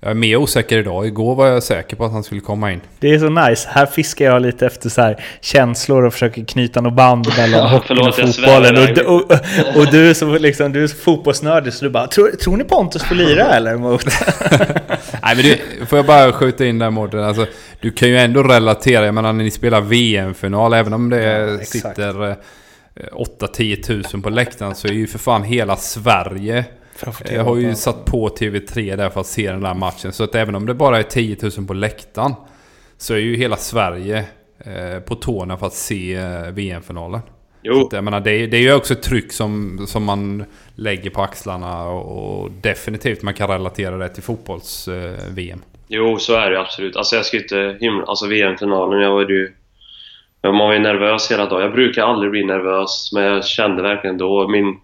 jag 0.03 0.11
är 0.11 0.15
mer 0.15 0.37
osäker 0.37 0.79
idag. 0.79 1.07
Igår 1.07 1.35
var 1.35 1.47
jag 1.47 1.63
säker 1.63 1.97
på 1.97 2.05
att 2.05 2.13
han 2.13 2.25
skulle 2.25 2.41
komma 2.41 2.73
in. 2.73 2.81
Det 2.99 3.15
är 3.15 3.19
så 3.19 3.29
nice. 3.29 3.69
Här 3.73 3.87
fiskar 3.87 4.25
jag 4.25 4.43
lite 4.43 4.67
efter 4.67 4.89
så 4.89 5.03
här 5.03 5.25
känslor 5.41 6.05
och 6.05 6.13
försöker 6.13 6.45
knyta 6.45 6.81
något 6.81 6.95
band 6.95 7.27
mellan 7.37 7.69
hockeyn 7.71 7.99
och 7.99 8.15
fotbollen. 8.15 8.77
Och, 8.77 9.15
och, 9.15 9.23
och, 9.77 9.87
du, 9.93 10.15
som 10.15 10.35
liksom, 10.35 10.73
du 10.73 10.85
är 10.85 10.89
fotbollsnördig 10.89 11.73
så 11.73 11.85
du 11.85 11.91
bara 11.91 12.07
tror, 12.07 12.31
tror 12.31 12.57
ni 12.57 12.65
Pontus 12.65 13.03
får 13.03 13.15
lira 13.15 13.45
eller? 13.55 13.77
Mot? 13.77 14.05
Nej 15.23 15.37
men 15.37 15.45
du, 15.45 15.59
får 15.87 15.99
jag 15.99 16.07
bara 16.07 16.33
skjuta 16.33 16.67
in 16.67 16.79
där 16.79 16.91
Mårten. 16.91 17.25
Alltså, 17.25 17.47
du 17.81 17.91
kan 17.91 18.09
ju 18.09 18.19
ändå 18.19 18.43
relatera. 18.43 19.05
Jag 19.05 19.15
menar 19.15 19.33
när 19.33 19.45
ni 19.45 19.51
spelar 19.51 19.81
VM-final, 19.81 20.73
även 20.73 20.93
om 20.93 21.11
det 21.11 21.23
ja, 21.23 21.65
sitter 21.65 22.37
8-10 23.13 23.73
eh, 23.73 23.81
tusen 23.81 24.23
på 24.23 24.31
läktaren 24.31 24.75
så 24.75 24.89
är 24.89 24.93
ju 24.93 25.07
för 25.07 25.19
fan 25.19 25.43
hela 25.43 25.77
Sverige 25.77 26.65
jag 27.31 27.45
har 27.45 27.57
ju 27.57 27.75
satt 27.75 28.05
på 28.05 28.29
TV3 28.29 28.97
där 28.97 29.11
för 29.11 29.21
att 29.21 29.27
se 29.27 29.51
den 29.51 29.61
där 29.61 29.75
matchen. 29.75 30.13
Så 30.13 30.25
att 30.25 30.35
även 30.35 30.55
om 30.55 30.67
det 30.67 30.75
bara 30.75 30.99
är 30.99 31.03
10 31.03 31.37
000 31.59 31.67
på 31.67 31.75
läktaren 31.75 32.35
så 32.99 33.15
är 33.15 33.19
ju 33.19 33.37
hela 33.37 33.57
Sverige 33.57 34.25
eh, 34.59 35.01
på 35.01 35.15
tårna 35.15 35.57
för 35.57 35.67
att 35.67 35.75
se 35.75 36.15
eh, 36.15 36.51
VM-finalen. 36.53 37.21
Jo. 37.63 37.87
Att, 37.87 37.93
jag 37.93 38.05
menar, 38.05 38.21
det, 38.21 38.33
är, 38.33 38.47
det 38.47 38.57
är 38.57 38.61
ju 38.61 38.75
också 38.75 38.93
ett 38.93 39.03
tryck 39.03 39.33
som, 39.33 39.85
som 39.87 40.05
man 40.05 40.45
lägger 40.75 41.11
på 41.11 41.23
axlarna 41.23 41.85
och, 41.85 42.43
och 42.43 42.51
definitivt 42.51 43.23
man 43.23 43.35
kan 43.35 43.49
relatera 43.49 43.97
det 43.97 44.09
till 44.09 44.23
fotbolls-VM. 44.23 45.59
Eh, 45.59 45.81
jo, 45.89 46.19
så 46.19 46.35
är 46.35 46.51
det 46.51 46.61
absolut. 46.61 46.97
Alltså 46.97 47.17
jag 47.17 47.27
skulle 47.27 47.43
inte 47.43 47.77
hymla... 47.81 48.05
Alltså 48.05 48.27
VM-finalen, 48.27 49.01
jag 49.01 49.11
var 49.11 49.21
ju... 49.21 49.53
Man 50.43 50.59
var 50.59 50.73
ju 50.73 50.79
nervös 50.79 51.31
hela 51.31 51.47
dagen. 51.47 51.63
Jag 51.63 51.73
brukar 51.73 52.03
aldrig 52.03 52.31
bli 52.31 52.45
nervös, 52.45 53.11
men 53.15 53.25
jag 53.25 53.45
kände 53.45 53.83
verkligen 53.83 54.19
då... 54.19 54.49
Min, 54.49 54.77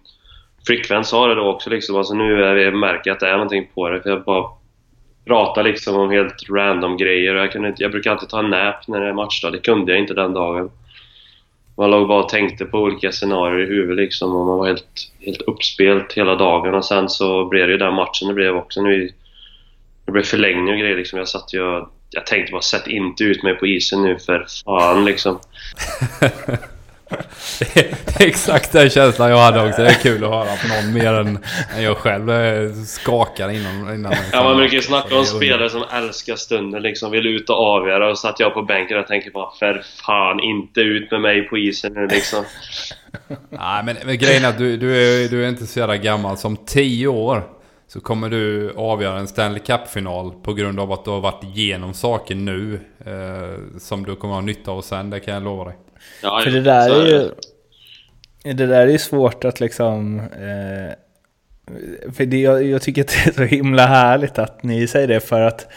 flickvän 0.67 1.05
sa 1.05 1.27
det 1.27 1.35
då 1.35 1.47
också 1.47 1.69
liksom, 1.69 1.95
alltså 1.95 2.13
nu 2.13 2.43
är 2.43 2.55
jag 2.55 2.73
märker 2.73 3.11
att 3.11 3.19
det 3.19 3.27
är 3.27 3.33
någonting 3.33 3.69
på 3.73 3.89
det. 3.89 4.01
För 4.01 4.09
jag 4.09 4.23
bara 4.23 4.49
pratar 5.25 5.63
liksom 5.63 5.95
om 5.95 6.09
helt 6.09 6.49
random 6.49 6.97
grejer. 6.97 7.35
Jag, 7.35 7.51
kunde 7.51 7.67
inte, 7.67 7.83
jag 7.83 7.91
brukar 7.91 8.11
alltid 8.11 8.29
ta 8.29 8.39
en 8.39 8.49
nap 8.49 8.87
när 8.87 9.01
det 9.01 9.07
är 9.07 9.13
matchdag. 9.13 9.51
Det 9.51 9.59
kunde 9.59 9.91
jag 9.91 10.01
inte 10.01 10.13
den 10.13 10.33
dagen. 10.33 10.71
Man 11.77 11.91
låg 11.91 12.07
bara 12.07 12.23
och 12.23 12.29
tänkte 12.29 12.65
på 12.65 12.77
olika 12.77 13.11
scenarier 13.11 13.65
i 13.65 13.69
huvudet 13.69 13.97
liksom 13.97 14.35
och 14.35 14.45
man 14.45 14.57
var 14.57 14.67
helt, 14.67 15.11
helt 15.19 15.41
uppspelt 15.41 16.13
hela 16.13 16.35
dagen. 16.35 16.75
Och 16.75 16.85
sen 16.85 17.09
så 17.09 17.45
blev 17.45 17.67
det 17.67 17.71
ju 17.71 17.77
den 17.77 17.93
matchen 17.93 18.27
det 18.27 18.33
blev 18.33 18.55
också. 18.55 18.81
Nu, 18.81 19.09
det 20.05 20.11
blev 20.11 20.23
förlängning 20.23 20.73
och 20.73 20.79
grejer 20.79 20.97
liksom. 20.97 21.19
Jag 21.19 21.27
satt 21.27 21.53
ju 21.53 21.85
jag 22.09 22.25
tänkte 22.25 22.51
bara 22.51 22.61
sätt 22.61 22.87
inte 22.87 23.23
ut 23.23 23.43
mig 23.43 23.55
på 23.55 23.67
isen 23.67 24.01
nu 24.01 24.19
för 24.19 24.47
fan 24.65 25.05
liksom. 25.05 25.39
det, 27.59 27.79
är, 27.79 28.27
exakt 28.27 28.71
den 28.71 28.89
känslan 28.89 29.29
jag 29.29 29.37
hade 29.37 29.69
också. 29.69 29.81
Det 29.81 29.89
är 29.89 29.93
kul 29.93 30.23
att 30.23 30.29
höra 30.29 30.45
på 30.45 30.67
någon 30.67 30.93
mer 30.93 31.13
än, 31.13 31.39
jag 31.83 31.97
själv 31.97 32.27
skakar 32.85 33.49
innan. 33.49 33.95
innan 33.95 34.13
ja, 34.31 34.43
man 34.43 34.57
brukar 34.57 34.75
ju 34.75 34.81
snacka 34.81 35.17
om 35.17 35.25
spelare 35.25 35.69
som 35.69 35.83
älskar 35.93 36.35
stunden, 36.35 36.81
liksom 36.81 37.11
vill 37.11 37.27
ut 37.27 37.49
och 37.49 37.55
avgöra. 37.55 38.09
Och 38.09 38.19
satt 38.19 38.39
jag 38.39 38.53
på 38.53 38.61
bänken 38.61 38.99
och 38.99 39.07
tänkte 39.07 39.31
bara 39.31 39.51
för 39.59 39.81
fan, 40.05 40.39
inte 40.39 40.81
ut 40.81 41.11
med 41.11 41.21
mig 41.21 41.41
på 41.41 41.57
isen 41.57 41.93
nu 41.93 42.07
liksom. 42.07 42.43
Nej, 43.49 43.83
men, 43.83 43.97
men 44.05 44.17
grejen 44.17 44.45
är 44.45 44.49
att 44.49 44.57
du, 44.57 44.77
du, 44.77 44.95
är, 44.95 45.29
du 45.29 45.45
är 45.45 45.49
inte 45.49 45.67
så 45.67 45.79
jävla 45.79 45.97
gammal. 45.97 46.37
Som 46.37 46.57
10 46.57 47.07
år 47.07 47.43
så 47.87 48.01
kommer 48.01 48.29
du 48.29 48.73
avgöra 48.75 49.19
en 49.19 49.27
Stanley 49.27 49.59
Cup-final 49.59 50.31
på 50.43 50.53
grund 50.53 50.79
av 50.79 50.91
att 50.91 51.05
du 51.05 51.11
har 51.11 51.21
varit 51.21 51.43
igenom 51.43 51.93
saker 51.93 52.35
nu 52.35 52.79
eh, 53.05 53.79
som 53.79 54.05
du 54.05 54.15
kommer 54.15 54.33
ha 54.33 54.41
nytta 54.41 54.71
av 54.71 54.81
sen, 54.81 55.09
det 55.09 55.19
kan 55.19 55.33
jag 55.33 55.43
lova 55.43 55.65
dig. 55.65 55.75
Ja, 56.23 56.41
För 56.43 56.51
det 56.51 56.61
där 56.61 56.89
är 56.89 57.05
ju... 57.05 57.31
Det 58.43 58.65
där 58.65 58.87
är 58.87 58.97
svårt 58.97 59.45
att 59.45 59.59
liksom... 59.59 60.19
Eh, 60.19 60.93
för 62.13 62.25
det, 62.25 62.41
jag, 62.41 62.63
jag, 62.63 62.81
tycker 62.81 63.01
att 63.01 63.07
det 63.07 63.29
är 63.29 63.33
så 63.33 63.43
himla 63.43 63.85
härligt 63.85 64.39
att 64.39 64.63
ni 64.63 64.87
säger 64.87 65.07
det 65.07 65.19
för 65.19 65.41
att 65.41 65.67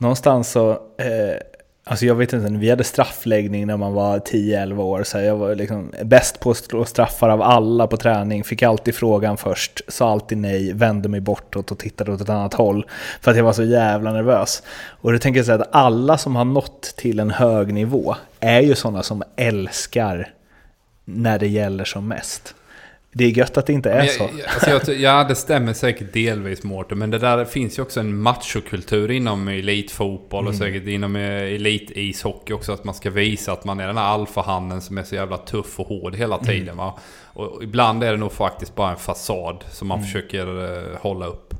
någonstans 0.00 0.50
så... 0.50 0.70
Eh, 0.98 1.36
Alltså 1.84 2.06
jag 2.06 2.14
vet 2.14 2.32
inte, 2.32 2.52
vi 2.52 2.70
hade 2.70 2.84
straffläggning 2.84 3.66
när 3.66 3.76
man 3.76 3.92
var 3.92 4.18
10-11 4.18 4.78
år. 4.78 5.02
Så 5.02 5.18
jag 5.18 5.36
var 5.36 5.54
liksom 5.54 5.92
bäst 6.04 6.40
på 6.40 6.50
att 6.50 6.56
slå 6.56 6.84
straffar 6.84 7.28
av 7.28 7.42
alla 7.42 7.86
på 7.86 7.96
träning. 7.96 8.44
Fick 8.44 8.62
alltid 8.62 8.94
frågan 8.94 9.36
först, 9.36 9.80
sa 9.88 10.10
alltid 10.10 10.38
nej, 10.38 10.72
vände 10.72 11.08
mig 11.08 11.20
bortåt 11.20 11.70
och 11.70 11.78
tittade 11.78 12.12
åt 12.12 12.20
ett 12.20 12.28
annat 12.28 12.54
håll. 12.54 12.86
För 13.20 13.30
att 13.30 13.36
jag 13.36 13.44
var 13.44 13.52
så 13.52 13.64
jävla 13.64 14.12
nervös. 14.12 14.62
Och 14.88 15.12
då 15.12 15.18
tänker 15.18 15.38
jag 15.38 15.46
så 15.46 15.52
att 15.52 15.74
alla 15.74 16.18
som 16.18 16.36
har 16.36 16.44
nått 16.44 16.94
till 16.96 17.20
en 17.20 17.30
hög 17.30 17.74
nivå 17.74 18.16
är 18.40 18.60
ju 18.60 18.74
sådana 18.74 19.02
som 19.02 19.22
älskar 19.36 20.28
när 21.04 21.38
det 21.38 21.48
gäller 21.48 21.84
som 21.84 22.08
mest. 22.08 22.54
Det 23.12 23.24
är 23.24 23.28
gött 23.28 23.56
att 23.56 23.66
det 23.66 23.72
inte 23.72 23.90
är 23.90 24.06
så. 24.06 24.28
Alltså 24.68 24.92
jag, 24.92 25.00
ja, 25.00 25.24
det 25.28 25.34
stämmer 25.34 25.72
säkert 25.72 26.12
delvis 26.12 26.62
Mårten. 26.62 26.98
Men 26.98 27.10
det 27.10 27.18
där 27.18 27.44
finns 27.44 27.78
ju 27.78 27.82
också 27.82 28.00
en 28.00 28.16
machokultur 28.16 29.10
inom 29.10 29.48
elitfotboll 29.48 30.46
och 30.46 30.54
mm. 30.54 30.66
säkert 30.66 30.88
inom 30.88 31.16
elitishockey 31.16 32.52
också. 32.52 32.72
Att 32.72 32.84
man 32.84 32.94
ska 32.94 33.10
visa 33.10 33.52
att 33.52 33.64
man 33.64 33.80
är 33.80 33.86
den 33.86 33.96
här 33.96 34.04
alfahannen 34.04 34.80
som 34.80 34.98
är 34.98 35.02
så 35.02 35.14
jävla 35.14 35.36
tuff 35.36 35.80
och 35.80 35.86
hård 35.86 36.16
hela 36.16 36.34
mm. 36.34 36.46
tiden. 36.46 36.76
Va? 36.76 36.98
Och 37.24 37.62
ibland 37.62 38.04
är 38.04 38.10
det 38.10 38.18
nog 38.18 38.32
faktiskt 38.32 38.74
bara 38.74 38.90
en 38.90 38.96
fasad 38.96 39.64
som 39.70 39.88
man 39.88 39.98
mm. 39.98 40.06
försöker 40.06 40.46
uh, 40.46 40.96
hålla 41.00 41.26
upp. 41.26 41.54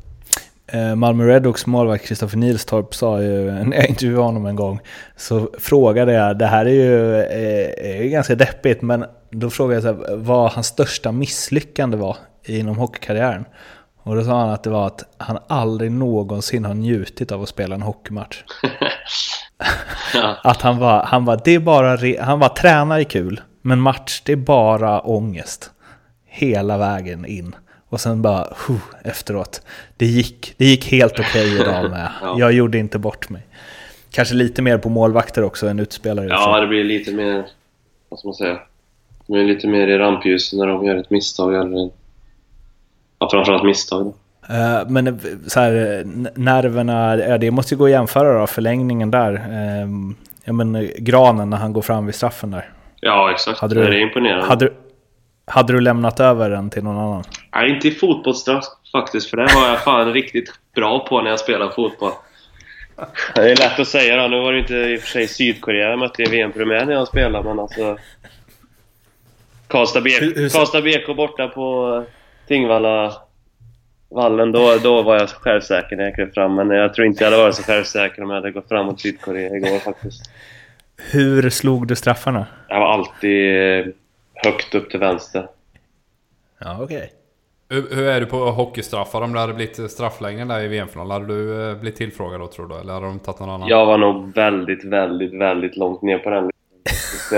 Eh, 0.67 0.95
Malmö 0.95 1.27
Redhawks 1.27 1.67
målvakt 1.67 2.07
Kristoffer 2.07 2.39
Nilstorp 2.39 2.95
sa 2.95 3.23
ju, 3.23 3.53
när 3.65 3.77
jag 3.77 3.89
intervjuade 3.89 4.25
honom 4.25 4.47
en 4.47 4.57
gång, 4.57 4.81
så 5.17 5.51
frågade 5.59 6.13
jag, 6.13 6.39
det 6.39 6.47
här 6.47 6.67
är 6.67 6.71
ju 6.71 7.15
är, 7.17 7.81
är 7.81 8.09
ganska 8.09 8.35
deppigt, 8.35 8.83
men 8.83 9.05
då 9.31 9.51
frågade 9.51 9.75
jag 9.75 9.83
så 9.83 10.07
här, 10.07 10.17
vad 10.17 10.53
hans 10.53 10.67
största 10.67 11.13
misslyckande 11.13 11.97
var 11.97 12.17
inom 12.45 12.77
hockeykarriären. 12.77 13.45
Och 14.03 14.17
då 14.17 14.25
sa 14.25 14.41
han 14.41 14.51
att 14.51 14.63
det 14.63 14.71
var 14.71 14.87
att 14.87 15.15
han 15.19 15.39
aldrig 15.47 15.93
någonsin 15.93 16.65
har 16.65 16.75
njutit 16.75 17.33
av 17.33 17.43
att 17.43 17.49
spela 17.49 17.75
en 17.75 17.83
hockeymatch. 17.83 18.43
ja. 20.15 20.37
Att 20.45 20.63
han 20.63 20.79
var, 20.79 21.05
han 21.05 21.25
var, 21.25 21.41
det 21.45 21.55
är 21.55 21.59
bara, 21.59 22.23
han 22.25 22.39
var 22.39 22.49
träna 22.49 23.01
är 23.01 23.05
kul, 23.05 23.41
men 23.63 23.81
match 23.81 24.23
det 24.25 24.33
är 24.33 24.37
bara 24.37 25.01
ångest. 25.01 25.71
Hela 26.27 26.79
vägen 26.79 27.27
in. 27.27 27.55
Och 27.89 28.01
sen 28.01 28.23
bara, 28.23 28.49
huh, 28.67 28.81
efteråt. 29.05 29.63
Det 29.97 30.07
gick, 30.07 30.55
det 30.57 30.65
gick 30.65 30.91
helt 30.93 31.13
okej 31.13 31.55
okay 31.55 31.61
idag 31.61 31.91
med. 31.91 32.13
ja. 32.23 32.35
Jag 32.39 32.53
gjorde 32.53 32.79
inte 32.79 32.99
bort 32.99 33.29
mig. 33.29 33.43
Kanske 34.11 34.35
lite 34.35 34.63
mer 34.63 34.79
på 34.79 34.89
målvakter 34.89 35.43
också 35.43 35.69
än 35.69 35.81
utspelare. 35.81 36.27
Ja, 36.27 36.61
det 36.61 36.67
blir 36.67 36.85
lite 36.85 37.13
mer, 37.13 37.47
vad 38.09 38.19
ska 38.19 38.29
man 38.29 38.35
säga, 38.35 38.59
de 39.31 39.41
är 39.41 39.45
lite 39.45 39.67
mer 39.67 39.89
i 39.89 39.99
rampljuset 39.99 40.59
när 40.59 40.67
de 40.67 40.85
gör 40.85 40.97
ett 40.97 41.11
misstag 41.11 41.55
eller... 41.55 41.91
Ja, 43.19 43.29
framförallt 43.31 43.65
misstag 43.65 44.05
då. 44.05 44.15
Uh, 44.55 44.89
men 44.89 45.21
så 45.47 45.61
här, 45.61 46.03
nerverna, 46.35 47.17
ja, 47.17 47.39
det 47.39 47.51
måste 47.51 47.75
ju 47.75 47.79
gå 47.79 47.85
att 47.85 47.91
jämföra 47.91 48.41
då, 48.41 48.47
förlängningen 48.47 49.11
där. 49.11 49.33
Uh, 49.33 50.13
ja, 50.45 50.53
men 50.53 50.91
granen 50.99 51.51
när 51.51 51.57
han 51.57 51.73
går 51.73 51.83
fram 51.83 52.07
vid 52.07 52.15
straffen 52.15 52.51
där. 52.51 52.71
Ja, 53.01 53.31
exakt. 53.31 53.61
Hade 53.61 53.75
du, 53.75 53.91
det 53.91 53.97
är 53.97 54.01
imponerande. 54.01 54.47
Hade, 54.47 54.71
hade 55.47 55.73
du 55.73 55.81
lämnat 55.81 56.21
över 56.21 56.51
den 56.51 56.71
till 56.71 56.85
någon 56.85 56.99
annan? 56.99 57.25
Nej, 57.55 57.71
inte 57.71 57.89
i 57.89 57.91
fotbollsstraff 57.91 58.65
faktiskt, 58.93 59.31
för 59.31 59.37
det 59.37 59.55
var 59.55 59.69
jag 59.69 59.81
fan 59.81 60.13
riktigt 60.13 60.53
bra 60.75 61.07
på 61.07 61.23
när 61.23 61.31
jag 61.31 61.41
spelade 61.41 61.75
fotboll. 61.75 62.13
Det 63.35 63.51
är 63.51 63.57
lätt 63.57 63.81
att 63.81 63.89
säga 63.89 64.23
då. 64.23 64.29
Nu 64.29 64.41
var 64.41 64.53
det 64.53 64.59
inte 64.59 64.75
i 64.75 64.97
och 64.97 65.01
för 65.01 65.09
sig 65.09 65.29
Sydkorea 65.29 65.91
jag 65.91 65.99
mötte 65.99 66.23
i 66.23 66.31
VM-premiär 66.31 66.85
när 66.85 66.93
jag 66.93 67.09
spelade, 67.09 67.49
men 67.49 67.59
alltså... 67.59 67.97
Karlstad 69.71 70.01
BK, 70.01 70.53
Karlstad 70.53 70.83
BK 70.83 71.17
borta 71.17 71.49
på 71.49 72.05
Tingvalla 72.47 73.13
vallen, 74.11 74.53
då, 74.53 74.77
då 74.83 75.03
var 75.03 75.17
jag 75.17 75.29
självsäker 75.29 75.97
när 75.97 76.05
jag 76.05 76.15
klev 76.15 76.33
fram. 76.33 76.55
Men 76.55 76.71
jag 76.71 76.95
tror 76.95 77.07
inte 77.07 77.25
jag 77.25 77.31
hade 77.31 77.43
varit 77.43 77.55
så 77.55 77.63
självsäker 77.63 78.23
om 78.23 78.31
jag 78.31 78.37
hade 78.37 78.51
gått 78.51 78.69
fram 78.69 78.87
mot 78.87 79.01
Sydkorea 79.01 79.57
igår 79.57 79.79
faktiskt. 79.79 80.31
Hur 81.13 81.51
slog 81.51 81.87
du 81.87 81.97
straffarna? 81.97 82.47
Jag 82.69 82.81
var 82.81 82.93
alltid 82.93 83.95
högt 84.35 84.75
upp 84.75 84.91
till 84.91 85.01
vänster. 85.01 85.47
Ja, 86.59 86.79
okej. 86.81 86.97
Okay. 86.97 87.09
Hur, 87.69 87.97
hur, 87.97 88.09
är 88.09 88.21
du 88.21 88.27
på 88.27 88.37
hockeystraffar? 88.37 89.23
Om 89.23 89.33
det 89.33 89.41
hade 89.41 89.55
blivit 89.55 89.91
strafflängden 89.91 90.49
där 90.49 90.61
i 90.61 90.69
VM-finalen, 90.69 91.11
hade 91.11 91.27
du 91.27 91.71
eh, 91.71 91.77
blivit 91.77 91.97
tillfrågad 91.97 92.41
då 92.41 92.47
tror 92.47 92.69
du? 92.69 92.75
Eller 92.75 92.93
hade 92.93 93.07
de 93.07 93.19
tagit 93.19 93.41
någon 93.41 93.51
annan? 93.51 93.69
Jag 93.69 93.87
var 93.87 93.99
nog 93.99 94.35
väldigt, 94.35 94.85
väldigt, 94.85 95.35
väldigt 95.35 95.77
långt 95.77 96.03
ner 96.03 96.19
på 96.19 96.31
den 96.31 96.51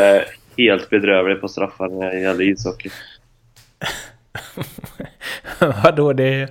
helt 0.59 0.90
bedrövlig 0.90 1.40
på 1.40 1.48
straffar 1.48 1.88
när 1.88 2.11
det 2.11 2.20
gäller 2.20 2.44
ishockey. 2.44 2.90
Vadå 5.84 6.12
det? 6.12 6.48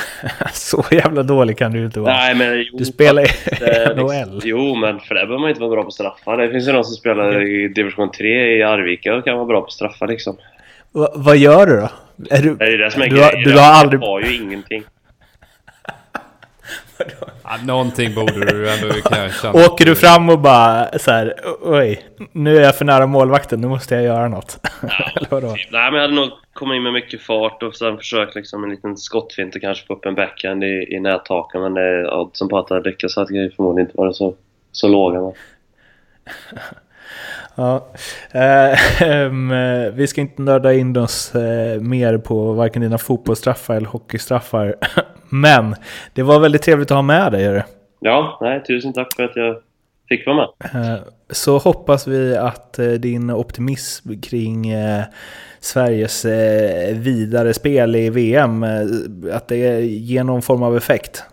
Så 0.52 0.84
jävla 0.90 1.22
dålig 1.22 1.58
kan 1.58 1.72
du 1.72 1.84
inte 1.84 2.00
vara. 2.00 2.12
Nej, 2.12 2.34
men 2.34 2.58
jo, 2.58 2.78
du 2.78 2.84
spelar 2.84 3.22
i 3.22 3.26
NHL. 3.96 4.34
Liksom, 4.34 4.40
jo, 4.44 4.74
men 4.74 5.00
för 5.00 5.14
det 5.14 5.20
behöver 5.20 5.38
man 5.38 5.50
inte 5.50 5.60
vara 5.60 5.70
bra 5.70 5.84
på 5.84 5.90
straffar. 5.90 6.36
Det 6.36 6.50
finns 6.50 6.68
ju 6.68 6.72
någon 6.72 6.84
som 6.84 6.94
spelar 6.94 7.42
i 7.42 7.68
division 7.68 8.10
3 8.10 8.56
i 8.56 8.62
Arvika 8.62 9.14
och 9.14 9.24
kan 9.24 9.36
vara 9.36 9.46
bra 9.46 9.60
på 9.60 9.70
straffar 9.70 10.06
liksom. 10.06 10.36
Va, 10.92 11.12
vad 11.14 11.36
gör 11.36 11.66
du 11.66 11.76
då? 11.76 11.88
Är 12.30 12.42
du, 12.42 12.54
det 12.54 12.64
är 12.64 12.78
det 12.78 12.90
som 12.90 13.02
är 13.02 13.08
du, 13.08 13.16
grejen. 13.16 13.42
Du 13.44 13.58
har 13.58 13.72
aldrig... 13.72 14.02
Jag 14.02 14.06
har 14.06 14.20
ju 14.20 14.36
ingenting. 14.36 14.82
Ja, 17.44 17.50
någonting 17.64 18.14
borde 18.14 18.44
du 18.44 18.70
ändå 18.70 18.88
kan 18.94 19.30
känna. 19.30 19.66
Åker 19.66 19.84
du 19.84 19.94
fram 19.94 20.28
och 20.28 20.38
bara 20.38 20.98
så 20.98 21.10
här, 21.10 21.34
oj, 21.62 22.02
nu 22.32 22.56
är 22.56 22.62
jag 22.62 22.76
för 22.76 22.84
nära 22.84 23.06
målvakten, 23.06 23.60
nu 23.60 23.68
måste 23.68 23.94
jag 23.94 24.04
göra 24.04 24.28
något. 24.28 24.58
Ja, 25.30 25.40
typ. 25.40 25.72
Nej, 25.72 25.90
men 25.90 25.94
jag 25.94 26.00
hade 26.00 26.14
nog 26.14 26.30
kommit 26.52 26.76
in 26.76 26.82
med 26.82 26.92
mycket 26.92 27.22
fart 27.22 27.62
och 27.62 27.74
sen 27.76 27.96
försökt 27.98 28.34
liksom 28.34 28.64
en 28.64 28.70
liten 28.70 28.96
skottfint 28.96 29.54
och 29.54 29.60
kanske 29.60 29.86
få 29.86 29.94
upp 29.94 30.04
en 30.04 30.14
backhand 30.14 30.64
i, 30.64 30.86
i 30.90 31.00
nättaken. 31.00 31.62
Men 31.62 31.74
det 31.74 32.10
oddsen 32.10 32.48
på 32.48 32.58
att 32.58 32.68
det 32.68 32.74
hade 32.74 33.50
förmodligen 33.56 33.86
inte 33.86 33.98
varit 33.98 34.16
så, 34.16 34.34
så 34.72 34.88
låga. 34.88 35.20
Men. 35.20 35.32
Ja, 37.54 37.88
eh, 38.32 39.30
vi 39.92 40.06
ska 40.06 40.20
inte 40.20 40.42
nörda 40.42 40.72
in 40.72 40.96
oss 40.96 41.34
eh, 41.34 41.80
mer 41.80 42.18
på 42.18 42.52
varken 42.52 42.82
dina 42.82 42.98
fotbollsstraffar 42.98 43.74
eller 43.74 43.88
hockeystraffar. 43.88 44.74
Men 45.32 45.74
det 46.12 46.22
var 46.22 46.40
väldigt 46.40 46.62
trevligt 46.62 46.90
att 46.90 46.96
ha 46.96 47.02
med 47.02 47.32
dig. 47.32 47.62
Ja, 48.00 48.38
nej, 48.40 48.64
tusen 48.64 48.92
tack 48.92 49.14
för 49.16 49.22
att 49.22 49.36
jag 49.36 49.56
fick 50.08 50.26
vara 50.26 50.36
med. 50.36 50.48
Eh, 50.74 51.00
så 51.30 51.58
hoppas 51.58 52.06
vi 52.06 52.36
att 52.36 52.78
eh, 52.78 52.86
din 52.86 53.30
optimism 53.30 54.20
kring 54.20 54.70
eh, 54.70 55.04
Sveriges 55.60 56.24
vidare 56.92 57.54
spel 57.54 57.96
i 57.96 58.10
VM, 58.10 58.64
att 59.32 59.48
det 59.48 59.80
ger 59.80 60.24
någon 60.24 60.42
form 60.42 60.62
av 60.62 60.76
effekt. 60.76 61.24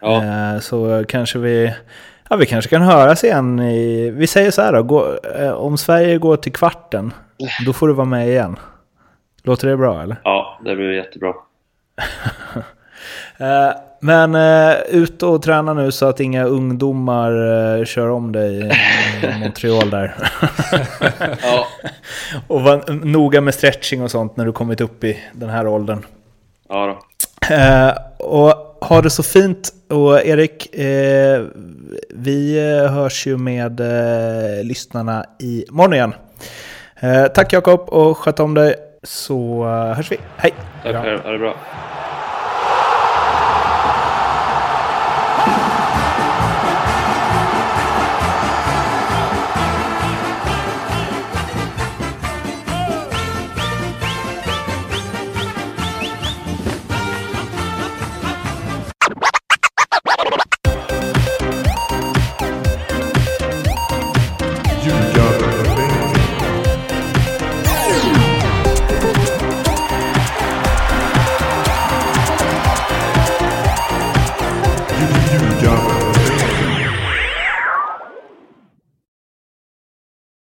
Ja. 0.00 0.60
Så 0.60 1.04
kanske 1.08 1.38
vi, 1.38 1.74
ja, 2.30 2.36
vi 2.36 2.46
kanske 2.46 2.70
kan 2.70 2.82
höras 2.82 3.24
igen. 3.24 3.60
I, 3.60 4.10
vi 4.10 4.26
säger 4.26 4.50
så 4.50 4.62
här 4.62 4.72
då, 4.72 4.82
gå, 4.82 5.18
om 5.54 5.78
Sverige 5.78 6.18
går 6.18 6.36
till 6.36 6.52
kvarten, 6.52 7.12
då 7.66 7.72
får 7.72 7.88
du 7.88 7.94
vara 7.94 8.06
med 8.06 8.28
igen. 8.28 8.56
Låter 9.42 9.68
det 9.68 9.76
bra 9.76 10.02
eller? 10.02 10.16
Ja, 10.24 10.60
det 10.64 10.76
blir 10.76 10.92
jättebra. 10.92 11.34
Eh, 13.38 13.76
men 14.00 14.34
uh, 14.34 14.74
ut 14.88 15.22
och 15.22 15.42
träna 15.42 15.74
nu 15.74 15.92
så 15.92 16.06
att 16.06 16.20
inga 16.20 16.44
ungdomar 16.44 17.32
uh, 17.32 17.84
kör 17.84 18.10
om 18.10 18.32
dig 18.32 18.70
i 19.22 19.38
Montreal 19.40 19.90
där. 19.90 20.14
ja. 21.42 21.66
Och 22.46 22.62
var 22.62 22.92
noga 23.04 23.40
med 23.40 23.54
stretching 23.54 24.02
och 24.02 24.10
sånt 24.10 24.36
när 24.36 24.44
du 24.44 24.52
kommit 24.52 24.80
upp 24.80 25.04
i 25.04 25.18
den 25.32 25.48
här 25.50 25.66
åldern. 25.66 26.06
Ja 26.68 26.86
då. 26.86 28.26
och 28.26 28.78
ha 28.80 29.02
det 29.02 29.10
så 29.10 29.22
fint. 29.22 29.72
Och 29.90 30.26
Erik, 30.26 30.68
vi 32.08 32.60
hörs 32.90 33.26
ju 33.26 33.36
med 33.36 33.80
lyssnarna 34.62 35.24
i 35.38 35.64
morgon 35.70 35.94
igen. 35.94 36.14
tack 37.34 37.52
Jakob 37.52 37.80
och 37.80 38.18
sköt 38.18 38.40
om 38.40 38.54
dig 38.54 38.74
så 39.02 39.64
hörs 39.96 40.12
vi. 40.12 40.18
Hej! 40.36 40.54
Tack 40.82 40.94
ha 40.94 41.32
det 41.32 41.38
bra. 41.38 41.54